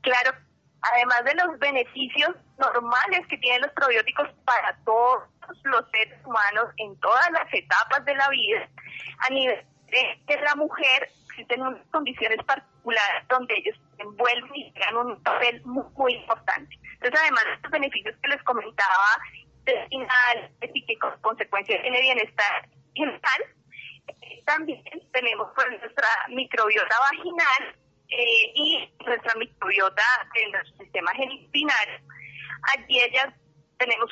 Claro, 0.04 0.38
además 0.82 1.24
de 1.24 1.34
los 1.36 1.60
beneficios 1.60 2.36
normales 2.60 3.26
que 3.30 3.38
tienen 3.38 3.62
los 3.62 3.72
probióticos 3.72 4.30
para 4.46 4.78
todos 4.84 5.24
los 5.64 5.90
seres 5.92 6.20
humanos 6.26 6.66
en 6.78 7.00
todas 7.00 7.32
las 7.32 7.52
etapas 7.54 8.04
de 8.06 8.16
la 8.16 8.30
vida, 8.30 8.70
a 9.20 9.30
nivel 9.34 9.66
de, 10.28 10.42
la 10.42 10.56
mujer 10.56 11.10
existen 11.30 11.62
unas 11.62 11.88
condiciones 11.88 12.38
particulares 12.46 13.28
donde 13.30 13.56
ellos 13.56 13.78
se 13.96 14.04
envuelven 14.04 14.56
y 14.56 14.72
juegan 14.72 14.98
un 14.98 15.24
papel 15.24 15.62
muy, 15.64 16.14
importante. 16.16 16.78
Entonces, 16.96 17.20
además 17.22 17.46
de 17.46 17.54
estos 17.54 17.72
beneficios 17.72 18.16
que 18.22 18.28
les 18.28 18.44
comentaba, 18.44 19.08
intestinal 19.60 20.52
y 20.74 20.86
que 20.86 21.00
con 21.00 21.18
consecuencia 21.22 21.82
tiene 21.82 22.02
bienestar 22.02 22.68
general, 22.94 23.42
eh, 24.08 24.44
también 24.46 24.84
tenemos 25.14 25.48
pues, 25.56 25.68
nuestra 25.80 26.08
microbiota 26.28 26.96
vaginal 27.00 27.83
eh, 28.18 28.52
y 28.56 28.90
nuestra 29.06 29.34
microbiota 29.36 30.04
en 30.36 30.52
nuestro 30.52 30.78
sistema 30.78 31.12
genitinario. 31.14 32.00
Allí 32.74 33.00
ellas 33.00 33.34
tenemos 33.78 34.10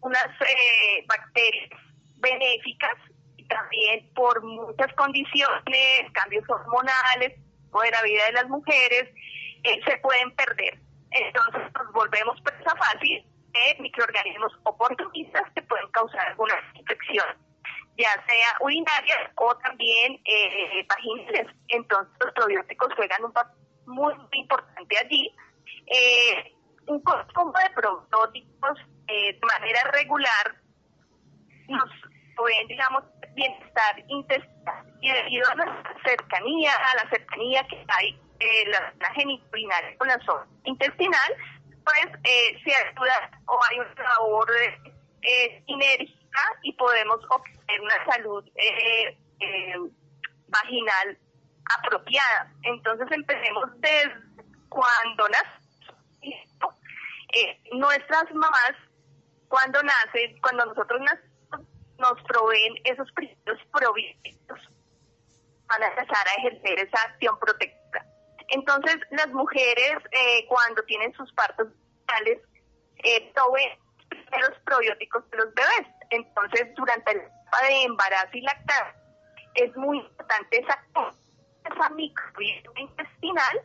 unas 0.00 0.26
eh, 0.40 1.04
bacterias 1.06 1.70
benéficas 2.16 2.96
y 3.36 3.44
también 3.44 4.08
por 4.14 4.42
muchas 4.42 4.92
condiciones, 4.94 6.12
cambios 6.12 6.48
hormonales, 6.48 7.38
o 7.72 7.80
de 7.82 7.90
la 7.90 8.02
vida 8.02 8.26
de 8.26 8.32
las 8.32 8.48
mujeres, 8.48 9.08
eh, 9.64 9.80
se 9.86 9.96
pueden 9.98 10.30
perder. 10.32 10.78
Entonces 11.10 11.62
nos 11.74 11.92
volvemos 11.92 12.40
presa 12.42 12.74
fácil 12.76 13.24
de 13.52 13.76
microorganismos 13.80 14.52
oportunistas 14.64 15.42
que 15.54 15.62
pueden 15.62 15.88
causar 15.90 16.28
alguna 16.28 16.54
infección, 16.74 17.26
ya 18.00 18.12
sea 18.26 18.56
urinaria 18.60 19.30
o 19.36 19.54
también 19.58 20.20
eh, 20.24 20.86
vaginales. 20.88 21.46
Entonces 21.68 22.14
los 22.20 22.32
probióticos 22.32 22.94
juegan 22.94 23.24
un 23.24 23.32
papel 23.32 23.56
muy, 23.86 24.14
importante 24.32 24.96
allí. 24.98 25.34
Eh, 25.86 26.54
un 26.86 27.00
consumo 27.02 27.52
de 27.52 27.70
probióticos 27.74 28.78
eh, 29.08 29.34
de 29.34 29.46
manera 29.46 29.90
regular 29.92 30.56
nos 31.68 31.90
pueden, 32.36 32.66
digamos, 32.68 33.04
bienestar 33.34 34.02
intestinal 34.08 34.86
y 35.00 35.12
debido 35.12 35.50
a 35.50 35.54
la 35.56 35.82
cercanía, 36.04 36.72
a 36.72 37.04
la 37.04 37.10
cercanía 37.10 37.66
que 37.68 37.84
hay 37.98 38.18
eh, 38.40 38.68
la, 38.68 38.92
la 38.98 39.96
con 39.98 40.08
la 40.08 40.18
zona 40.24 40.46
intestinal, 40.64 41.34
pues 41.84 42.06
eh, 42.24 42.58
se 42.64 42.74
ayuda 42.74 43.30
o 43.46 43.58
hay 43.70 43.78
una 43.78 44.02
labor 44.02 44.50
eh, 45.22 45.62
y 46.62 46.72
podemos 46.74 47.20
obtener 47.28 47.80
una 47.80 48.04
salud 48.12 48.44
eh, 48.54 49.18
eh, 49.40 49.74
vaginal 50.48 51.18
apropiada. 51.78 52.52
Entonces 52.62 53.06
empecemos 53.10 53.70
desde 53.80 54.14
cuando 54.68 55.28
nacemos. 55.28 56.74
Eh, 57.32 57.60
nuestras 57.72 58.24
mamás, 58.34 58.72
cuando 59.48 59.80
nacen, 59.82 60.40
cuando 60.40 60.66
nosotros 60.66 61.00
nacemos, 61.00 61.68
nos 61.98 62.22
proveen 62.24 62.74
esos 62.84 63.10
primeros 63.12 63.60
probióticos 63.72 64.60
van 65.70 65.82
a 65.84 65.88
empezar 65.88 66.26
a 66.26 66.40
ejercer 66.40 66.80
esa 66.80 66.98
acción 67.08 67.38
protectora. 67.38 68.04
Entonces, 68.48 68.96
las 69.10 69.28
mujeres, 69.28 69.98
eh, 70.10 70.44
cuando 70.48 70.82
tienen 70.82 71.12
sus 71.14 71.32
partos 71.32 71.68
vitales, 72.00 72.40
eh, 73.04 73.32
proveen 73.32 73.78
los 74.40 74.58
probióticos 74.64 75.30
de 75.30 75.36
los 75.38 75.54
bebés. 75.54 75.86
Entonces, 76.10 76.74
durante 76.74 77.12
etapa 77.12 77.66
de 77.68 77.82
embarazo 77.82 78.30
y 78.32 78.42
lactancia, 78.42 78.94
es 79.54 79.76
muy 79.76 79.98
importante 79.98 80.60
esa, 80.60 80.84
esa 81.64 81.90
microbiota 81.90 82.80
intestinal 82.80 83.60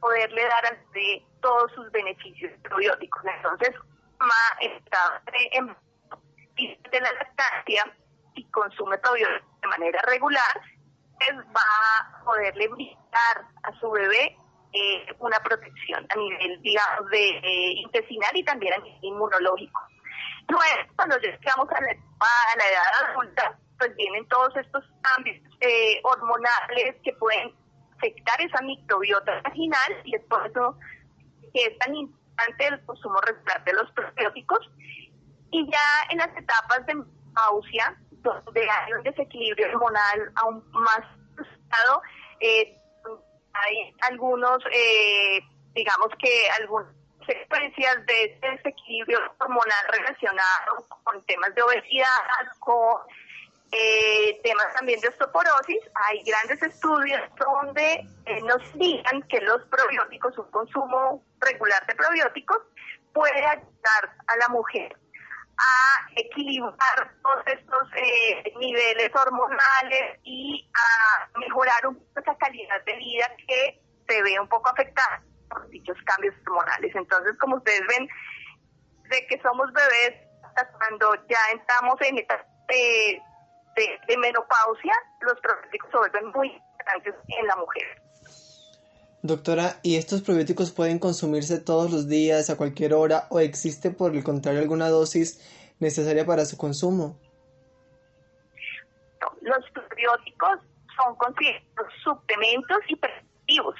poderle 0.00 0.42
dar 0.44 0.66
al 0.66 0.78
bebé 0.92 1.24
todos 1.40 1.72
sus 1.72 1.90
beneficios 1.92 2.52
probióticos. 2.62 3.22
Entonces, 3.24 3.74
ma, 4.18 4.58
está 4.60 5.22
en 5.52 5.76
de 6.56 7.00
la 7.00 7.12
lactancia 7.12 7.84
y 8.34 8.44
consume 8.50 8.98
probióticos 8.98 9.42
de 9.62 9.68
manera 9.68 10.00
regular, 10.06 10.60
pues 11.18 11.38
va 11.48 11.60
a 11.60 12.24
poderle 12.24 12.68
brindar 12.68 13.44
a 13.62 13.72
su 13.78 13.90
bebé 13.90 14.36
eh, 14.72 15.06
una 15.18 15.38
protección 15.40 16.06
a 16.08 16.16
nivel, 16.16 16.60
digamos, 16.62 17.10
de 17.10 17.28
eh, 17.28 17.72
intestinal 17.76 18.36
y 18.36 18.44
también 18.44 18.74
a 18.74 18.78
nivel 18.78 18.98
inmunológico. 19.02 19.80
Luego, 20.50 20.94
cuando 20.96 21.16
llegamos 21.18 21.68
a 21.70 21.80
la, 21.80 21.90
a 21.90 22.56
la 22.56 22.64
edad 22.64 23.10
adulta, 23.10 23.58
pues 23.78 23.94
vienen 23.94 24.26
todos 24.28 24.54
estos 24.56 24.84
cambios 25.00 25.36
eh, 25.60 26.00
hormonales 26.02 26.96
que 27.04 27.12
pueden 27.14 27.54
afectar 27.96 28.40
esa 28.40 28.60
microbiota 28.62 29.40
vaginal 29.42 30.00
y 30.04 30.16
es 30.16 30.22
por 30.24 30.44
eso 30.46 30.76
que 31.54 31.64
es 31.66 31.78
tan 31.78 31.94
importante 31.94 32.66
el 32.66 32.84
consumo 32.84 33.20
regular 33.20 33.64
de 33.64 33.72
los 33.74 33.90
probióticos. 33.92 34.70
Y 35.52 35.70
ya 35.70 36.10
en 36.10 36.18
las 36.18 36.36
etapas 36.36 36.84
de 36.86 36.94
menopausia, 36.94 37.96
donde 38.10 38.68
hay 38.68 38.92
un 38.92 39.02
desequilibrio 39.02 39.68
hormonal 39.68 40.32
aún 40.36 40.64
más 40.72 41.00
asustado, 41.34 42.02
eh, 42.40 42.76
hay 43.52 43.94
algunos, 44.08 44.58
eh, 44.72 45.40
digamos 45.74 46.08
que 46.18 46.50
algunas 46.60 46.99
secuencias 47.26 48.06
de 48.06 48.24
este 48.24 48.50
desequilibrio 48.50 49.18
hormonal 49.38 49.86
relacionado 49.90 50.86
con 51.04 51.22
temas 51.24 51.54
de 51.54 51.62
obesidad, 51.62 52.06
con 52.58 52.98
eh, 53.72 54.40
temas 54.42 54.72
también 54.74 55.00
de 55.00 55.08
osteoporosis. 55.08 55.80
Hay 55.94 56.22
grandes 56.22 56.62
estudios 56.62 57.20
donde 57.38 58.06
eh, 58.26 58.40
nos 58.42 58.72
digan 58.74 59.22
que 59.28 59.40
los 59.40 59.62
probióticos, 59.66 60.36
un 60.38 60.50
consumo 60.50 61.24
regular 61.40 61.84
de 61.86 61.94
probióticos, 61.94 62.58
puede 63.12 63.44
ayudar 63.44 64.16
a 64.26 64.36
la 64.36 64.48
mujer 64.48 64.96
a 65.58 66.10
equilibrar 66.16 67.12
todos 67.22 67.46
estos 67.46 67.88
eh, 67.96 68.52
niveles 68.58 69.10
hormonales 69.14 70.18
y 70.24 70.66
a 70.74 71.38
mejorar 71.38 71.86
un 71.86 71.96
poco 71.96 72.20
esa 72.20 72.34
calidad 72.38 72.82
de 72.84 72.96
vida 72.96 73.30
que 73.46 73.80
se 74.08 74.22
ve 74.22 74.40
un 74.40 74.48
poco 74.48 74.70
afectada 74.70 75.22
por 75.50 75.68
dichos 75.68 75.96
cambios 76.06 76.34
hormonales. 76.46 76.94
Entonces, 76.94 77.36
como 77.38 77.56
ustedes 77.56 77.82
ven, 77.88 78.08
de 79.10 79.26
que 79.26 79.40
somos 79.42 79.70
bebés 79.72 80.20
hasta 80.42 80.70
cuando 80.72 81.14
ya 81.28 81.38
entramos 81.52 82.00
en 82.00 82.18
etapa 82.18 82.46
de, 82.68 83.20
de, 83.76 83.98
de 84.06 84.18
menopausia, 84.18 84.94
los 85.20 85.38
probióticos 85.40 85.90
se 85.90 85.96
vuelven 85.98 86.26
muy 86.32 86.48
importantes 86.48 87.14
en 87.28 87.46
la 87.46 87.56
mujer. 87.56 88.02
Doctora, 89.22 89.76
¿y 89.82 89.96
estos 89.96 90.22
probióticos 90.22 90.72
pueden 90.72 90.98
consumirse 90.98 91.60
todos 91.60 91.90
los 91.90 92.08
días, 92.08 92.48
a 92.48 92.56
cualquier 92.56 92.94
hora, 92.94 93.26
o 93.28 93.40
existe 93.40 93.90
por 93.90 94.16
el 94.16 94.24
contrario 94.24 94.60
alguna 94.60 94.88
dosis 94.88 95.74
necesaria 95.78 96.24
para 96.24 96.46
su 96.46 96.56
consumo? 96.56 97.18
Los 99.42 99.70
probióticos 99.72 100.60
son 100.96 101.16
considerados 101.16 101.92
suplementos 102.02 102.78
y 102.88 102.96
preventivos. 102.96 103.74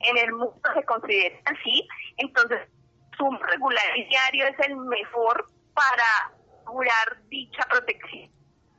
En 0.00 0.18
el 0.18 0.32
mundo 0.32 0.60
se 0.74 0.84
consideran 0.84 1.40
así, 1.46 1.88
entonces 2.18 2.68
su 3.16 3.30
regular 3.30 3.84
diario 4.08 4.46
es 4.46 4.58
el 4.66 4.76
mejor 4.76 5.46
para 5.74 6.32
asegurar 6.62 7.22
dicha 7.28 7.62
protección 7.70 8.30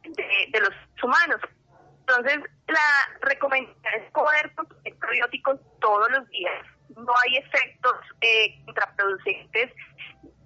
de, 0.04 0.60
los 0.60 0.74
humanos. 1.02 1.42
Entonces, 2.00 2.40
la 2.68 3.20
recomendación 3.22 3.94
es 3.96 4.12
consumir 4.12 4.98
probióticos 5.00 5.60
todos 5.80 6.10
los 6.12 6.28
días. 6.30 6.66
No 6.96 7.14
hay 7.26 7.38
efectos 7.38 7.96
eh, 8.22 8.64
contraproducentes, 8.66 9.74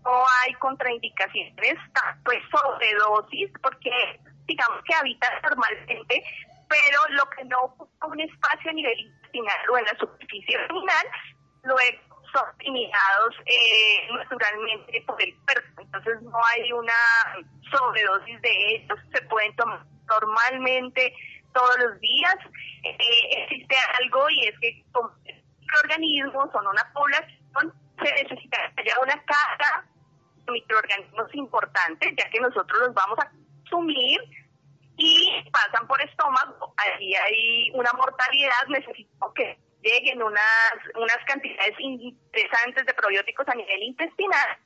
no 0.03 0.25
hay 0.41 0.53
contraindicaciones, 0.55 1.75
tanto 1.93 2.31
es 2.31 2.41
sobredosis, 2.49 3.51
porque 3.61 3.91
digamos 4.45 4.83
que 4.83 4.95
habita 4.95 5.27
normalmente, 5.43 6.23
pero 6.67 6.97
lo 7.09 7.29
que 7.29 7.45
no 7.45 7.59
ocupa 7.61 8.07
un 8.07 8.21
espacio 8.21 8.71
a 8.71 8.73
nivel 8.73 9.20
intestinal 9.31 9.69
o 9.69 9.77
en 9.77 9.85
la 9.85 9.97
superficie 9.97 10.57
abdominal, 10.57 11.07
luego 11.63 11.97
son 12.33 12.45
eliminados 12.59 13.35
eh, 13.45 14.07
naturalmente 14.13 15.03
por 15.05 15.21
el 15.21 15.35
cuerpo. 15.45 15.81
Entonces 15.81 16.21
no 16.21 16.39
hay 16.45 16.71
una 16.71 16.93
sobredosis 17.69 18.41
de 18.41 18.75
ellos, 18.75 18.99
se 19.13 19.21
pueden 19.23 19.55
tomar 19.55 19.85
normalmente 20.07 21.13
todos 21.53 21.75
los 21.79 21.99
días. 21.99 22.35
Eh, 22.83 23.43
existe 23.43 23.75
algo 23.99 24.29
y 24.29 24.47
es 24.47 24.59
que 24.59 24.83
como 24.91 25.11
microorganismos 25.59 26.51
son 26.51 26.67
una 26.67 26.91
población, 26.93 27.73
se 28.01 28.23
necesita 28.23 28.57
haya 28.77 28.95
una 29.01 29.23
carga 29.25 29.85
de 30.45 30.51
microorganismos 30.51 31.33
importantes, 31.35 32.13
ya 32.17 32.29
que 32.29 32.39
nosotros 32.39 32.79
los 32.79 32.93
vamos 32.93 33.19
a 33.19 33.29
consumir 33.29 34.19
y 34.97 35.43
pasan 35.51 35.87
por 35.87 36.01
estómago. 36.01 36.73
Allí 36.77 37.15
hay 37.15 37.71
una 37.73 37.91
mortalidad, 37.93 38.67
necesitamos 38.67 39.33
que 39.33 39.57
lleguen 39.81 40.21
unas, 40.21 40.73
unas 40.95 41.17
cantidades 41.25 41.75
interesantes 41.79 42.85
de 42.85 42.93
probióticos 42.93 43.47
a 43.47 43.55
nivel 43.55 43.83
intestinal 43.83 44.57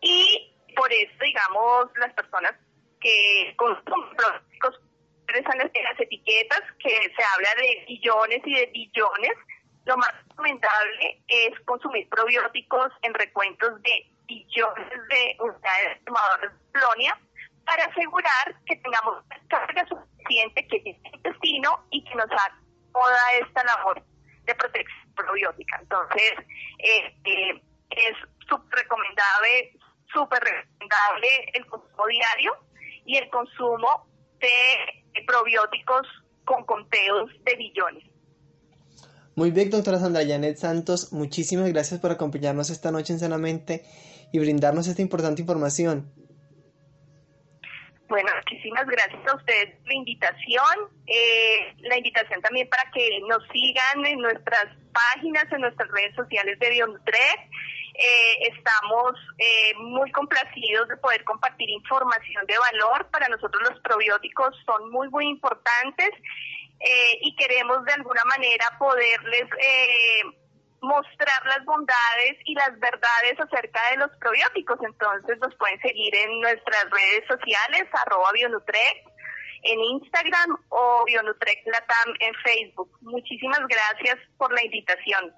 y 0.00 0.52
por 0.76 0.92
eso, 0.92 1.18
digamos, 1.20 1.86
las 1.96 2.12
personas 2.14 2.54
que 3.00 3.54
consumen 3.56 4.16
probióticos 4.16 4.80
en 5.28 5.84
las 5.84 6.00
etiquetas 6.00 6.62
que 6.78 6.88
se 6.88 7.24
habla 7.34 7.48
de 7.60 7.84
billones 7.86 8.40
y 8.44 8.54
de 8.54 8.66
billones, 8.66 9.32
lo 9.84 9.96
más 9.96 10.12
recomendable 10.28 11.22
es 11.26 11.58
consumir 11.64 12.08
probióticos 12.08 12.92
en 13.02 13.14
recuentos 13.14 13.82
de 13.82 14.06
billones 14.26 14.88
de 15.08 15.36
unidades 15.40 16.04
tomadoras 16.04 16.52
de 16.52 16.80
colonia 16.80 17.18
para 17.66 17.84
asegurar 17.84 18.56
que 18.64 18.76
tengamos 18.76 19.24
carga 19.48 19.84
suficiente 19.88 20.66
que 20.68 20.80
tiene 20.80 21.00
el 21.04 21.14
intestino 21.16 21.84
y 21.90 22.02
que 22.04 22.14
nos 22.14 22.30
haga 22.30 22.58
toda 22.92 23.32
esta 23.40 23.64
labor 23.64 24.02
de 24.44 24.54
protección 24.54 25.14
probiótica. 25.14 25.78
Entonces, 25.82 26.32
eh, 26.78 27.14
eh, 27.24 27.62
es 27.90 28.14
súper 28.48 28.80
recomendable, 28.82 29.78
súper 30.12 30.42
recomendable 30.42 31.50
el 31.54 31.66
consumo 31.66 32.06
diario 32.06 32.52
y 33.04 33.16
el 33.16 33.28
consumo 33.30 34.06
de 34.38 35.24
probióticos 35.26 36.06
con 36.44 36.64
conteos 36.64 37.30
de 37.44 37.56
billones. 37.56 38.04
Muy 39.34 39.50
bien, 39.50 39.68
doctora 39.70 39.98
Sandra 39.98 40.24
Janet 40.26 40.56
Santos, 40.56 41.12
muchísimas 41.12 41.68
gracias 41.68 42.00
por 42.00 42.10
acompañarnos 42.10 42.70
esta 42.70 42.90
noche 42.90 43.12
en 43.12 43.18
Sanamente 43.18 43.84
y 44.32 44.38
brindarnos 44.38 44.86
esta 44.86 45.02
importante 45.02 45.42
información. 45.42 46.10
Bueno, 48.08 48.30
muchísimas 48.36 48.86
gracias 48.86 49.26
a 49.26 49.36
ustedes 49.36 49.74
por 49.76 49.88
la 49.88 49.94
invitación. 49.94 50.90
Eh, 51.06 51.74
la 51.78 51.96
invitación 51.96 52.40
también 52.40 52.68
para 52.68 52.88
que 52.92 53.20
nos 53.28 53.42
sigan 53.52 54.06
en 54.06 54.20
nuestras 54.20 54.66
páginas, 54.92 55.44
en 55.50 55.62
nuestras 55.62 55.90
redes 55.90 56.14
sociales 56.14 56.58
de 56.60 56.70
Bionutrec. 56.70 57.40
Eh, 57.98 58.52
estamos 58.52 59.14
eh, 59.38 59.74
muy 59.78 60.12
complacidos 60.12 60.86
de 60.88 60.96
poder 60.98 61.24
compartir 61.24 61.68
información 61.70 62.46
de 62.46 62.54
valor. 62.58 63.10
Para 63.10 63.28
nosotros 63.28 63.62
los 63.70 63.80
probióticos 63.80 64.54
son 64.66 64.90
muy, 64.90 65.08
muy 65.08 65.26
importantes 65.26 66.10
eh, 66.78 67.18
y 67.22 67.34
queremos 67.36 67.84
de 67.84 67.92
alguna 67.92 68.22
manera 68.24 68.66
poderles 68.78 69.48
eh, 69.58 70.22
mostrar 70.86 71.44
las 71.44 71.64
bondades 71.64 72.34
y 72.44 72.54
las 72.54 72.78
verdades 72.78 73.34
acerca 73.38 73.80
de 73.90 73.96
los 73.98 74.10
probióticos. 74.18 74.78
Entonces 74.82 75.38
nos 75.40 75.54
pueden 75.56 75.80
seguir 75.80 76.14
en 76.14 76.40
nuestras 76.40 76.84
redes 76.90 77.26
sociales, 77.28 77.84
arroba 77.92 78.30
Bionutrec, 78.32 78.96
en 79.62 79.80
Instagram 79.80 80.56
o 80.68 81.04
Bionutrec 81.04 81.66
Latam 81.66 82.14
en 82.20 82.32
Facebook. 82.42 82.90
Muchísimas 83.00 83.60
gracias 83.68 84.16
por 84.38 84.52
la 84.52 84.64
invitación. 84.64 85.34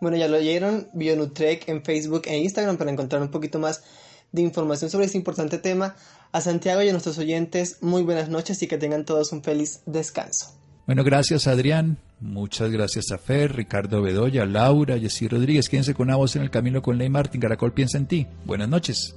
Bueno, 0.00 0.16
ya 0.16 0.26
lo 0.26 0.38
oyeron, 0.38 0.88
Bionutrec 0.94 1.68
en 1.68 1.84
Facebook 1.84 2.22
e 2.26 2.38
Instagram 2.38 2.76
para 2.76 2.90
encontrar 2.90 3.22
un 3.22 3.30
poquito 3.30 3.58
más 3.58 3.84
de 4.32 4.42
información 4.42 4.90
sobre 4.90 5.06
este 5.06 5.18
importante 5.18 5.58
tema. 5.58 5.94
A 6.32 6.40
Santiago 6.40 6.82
y 6.82 6.88
a 6.88 6.92
nuestros 6.92 7.18
oyentes, 7.18 7.82
muy 7.82 8.02
buenas 8.02 8.30
noches 8.30 8.62
y 8.62 8.66
que 8.66 8.78
tengan 8.78 9.04
todos 9.04 9.32
un 9.32 9.44
feliz 9.44 9.82
descanso. 9.84 10.58
Bueno, 10.86 11.04
gracias 11.04 11.46
Adrián, 11.46 11.98
muchas 12.22 12.70
gracias 12.70 13.10
a 13.12 13.18
Fer, 13.18 13.54
Ricardo 13.54 14.00
Bedoya, 14.00 14.46
Laura, 14.46 14.98
Jessy 14.98 15.28
Rodríguez. 15.28 15.68
Quédense 15.68 15.94
con 15.94 16.08
una 16.08 16.16
voz 16.16 16.36
en 16.36 16.42
el 16.42 16.50
camino 16.50 16.80
con 16.80 16.96
Ley 16.96 17.10
Martín. 17.10 17.40
Caracol 17.40 17.72
piensa 17.72 17.98
en 17.98 18.06
ti. 18.06 18.26
Buenas 18.44 18.68
noches. 18.68 19.14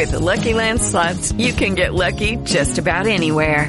With 0.00 0.12
the 0.12 0.18
Lucky 0.18 0.54
Land 0.54 0.80
slots, 0.80 1.32
you 1.32 1.52
can 1.52 1.74
get 1.74 1.92
lucky 1.92 2.36
just 2.44 2.78
about 2.78 3.06
anywhere. 3.06 3.68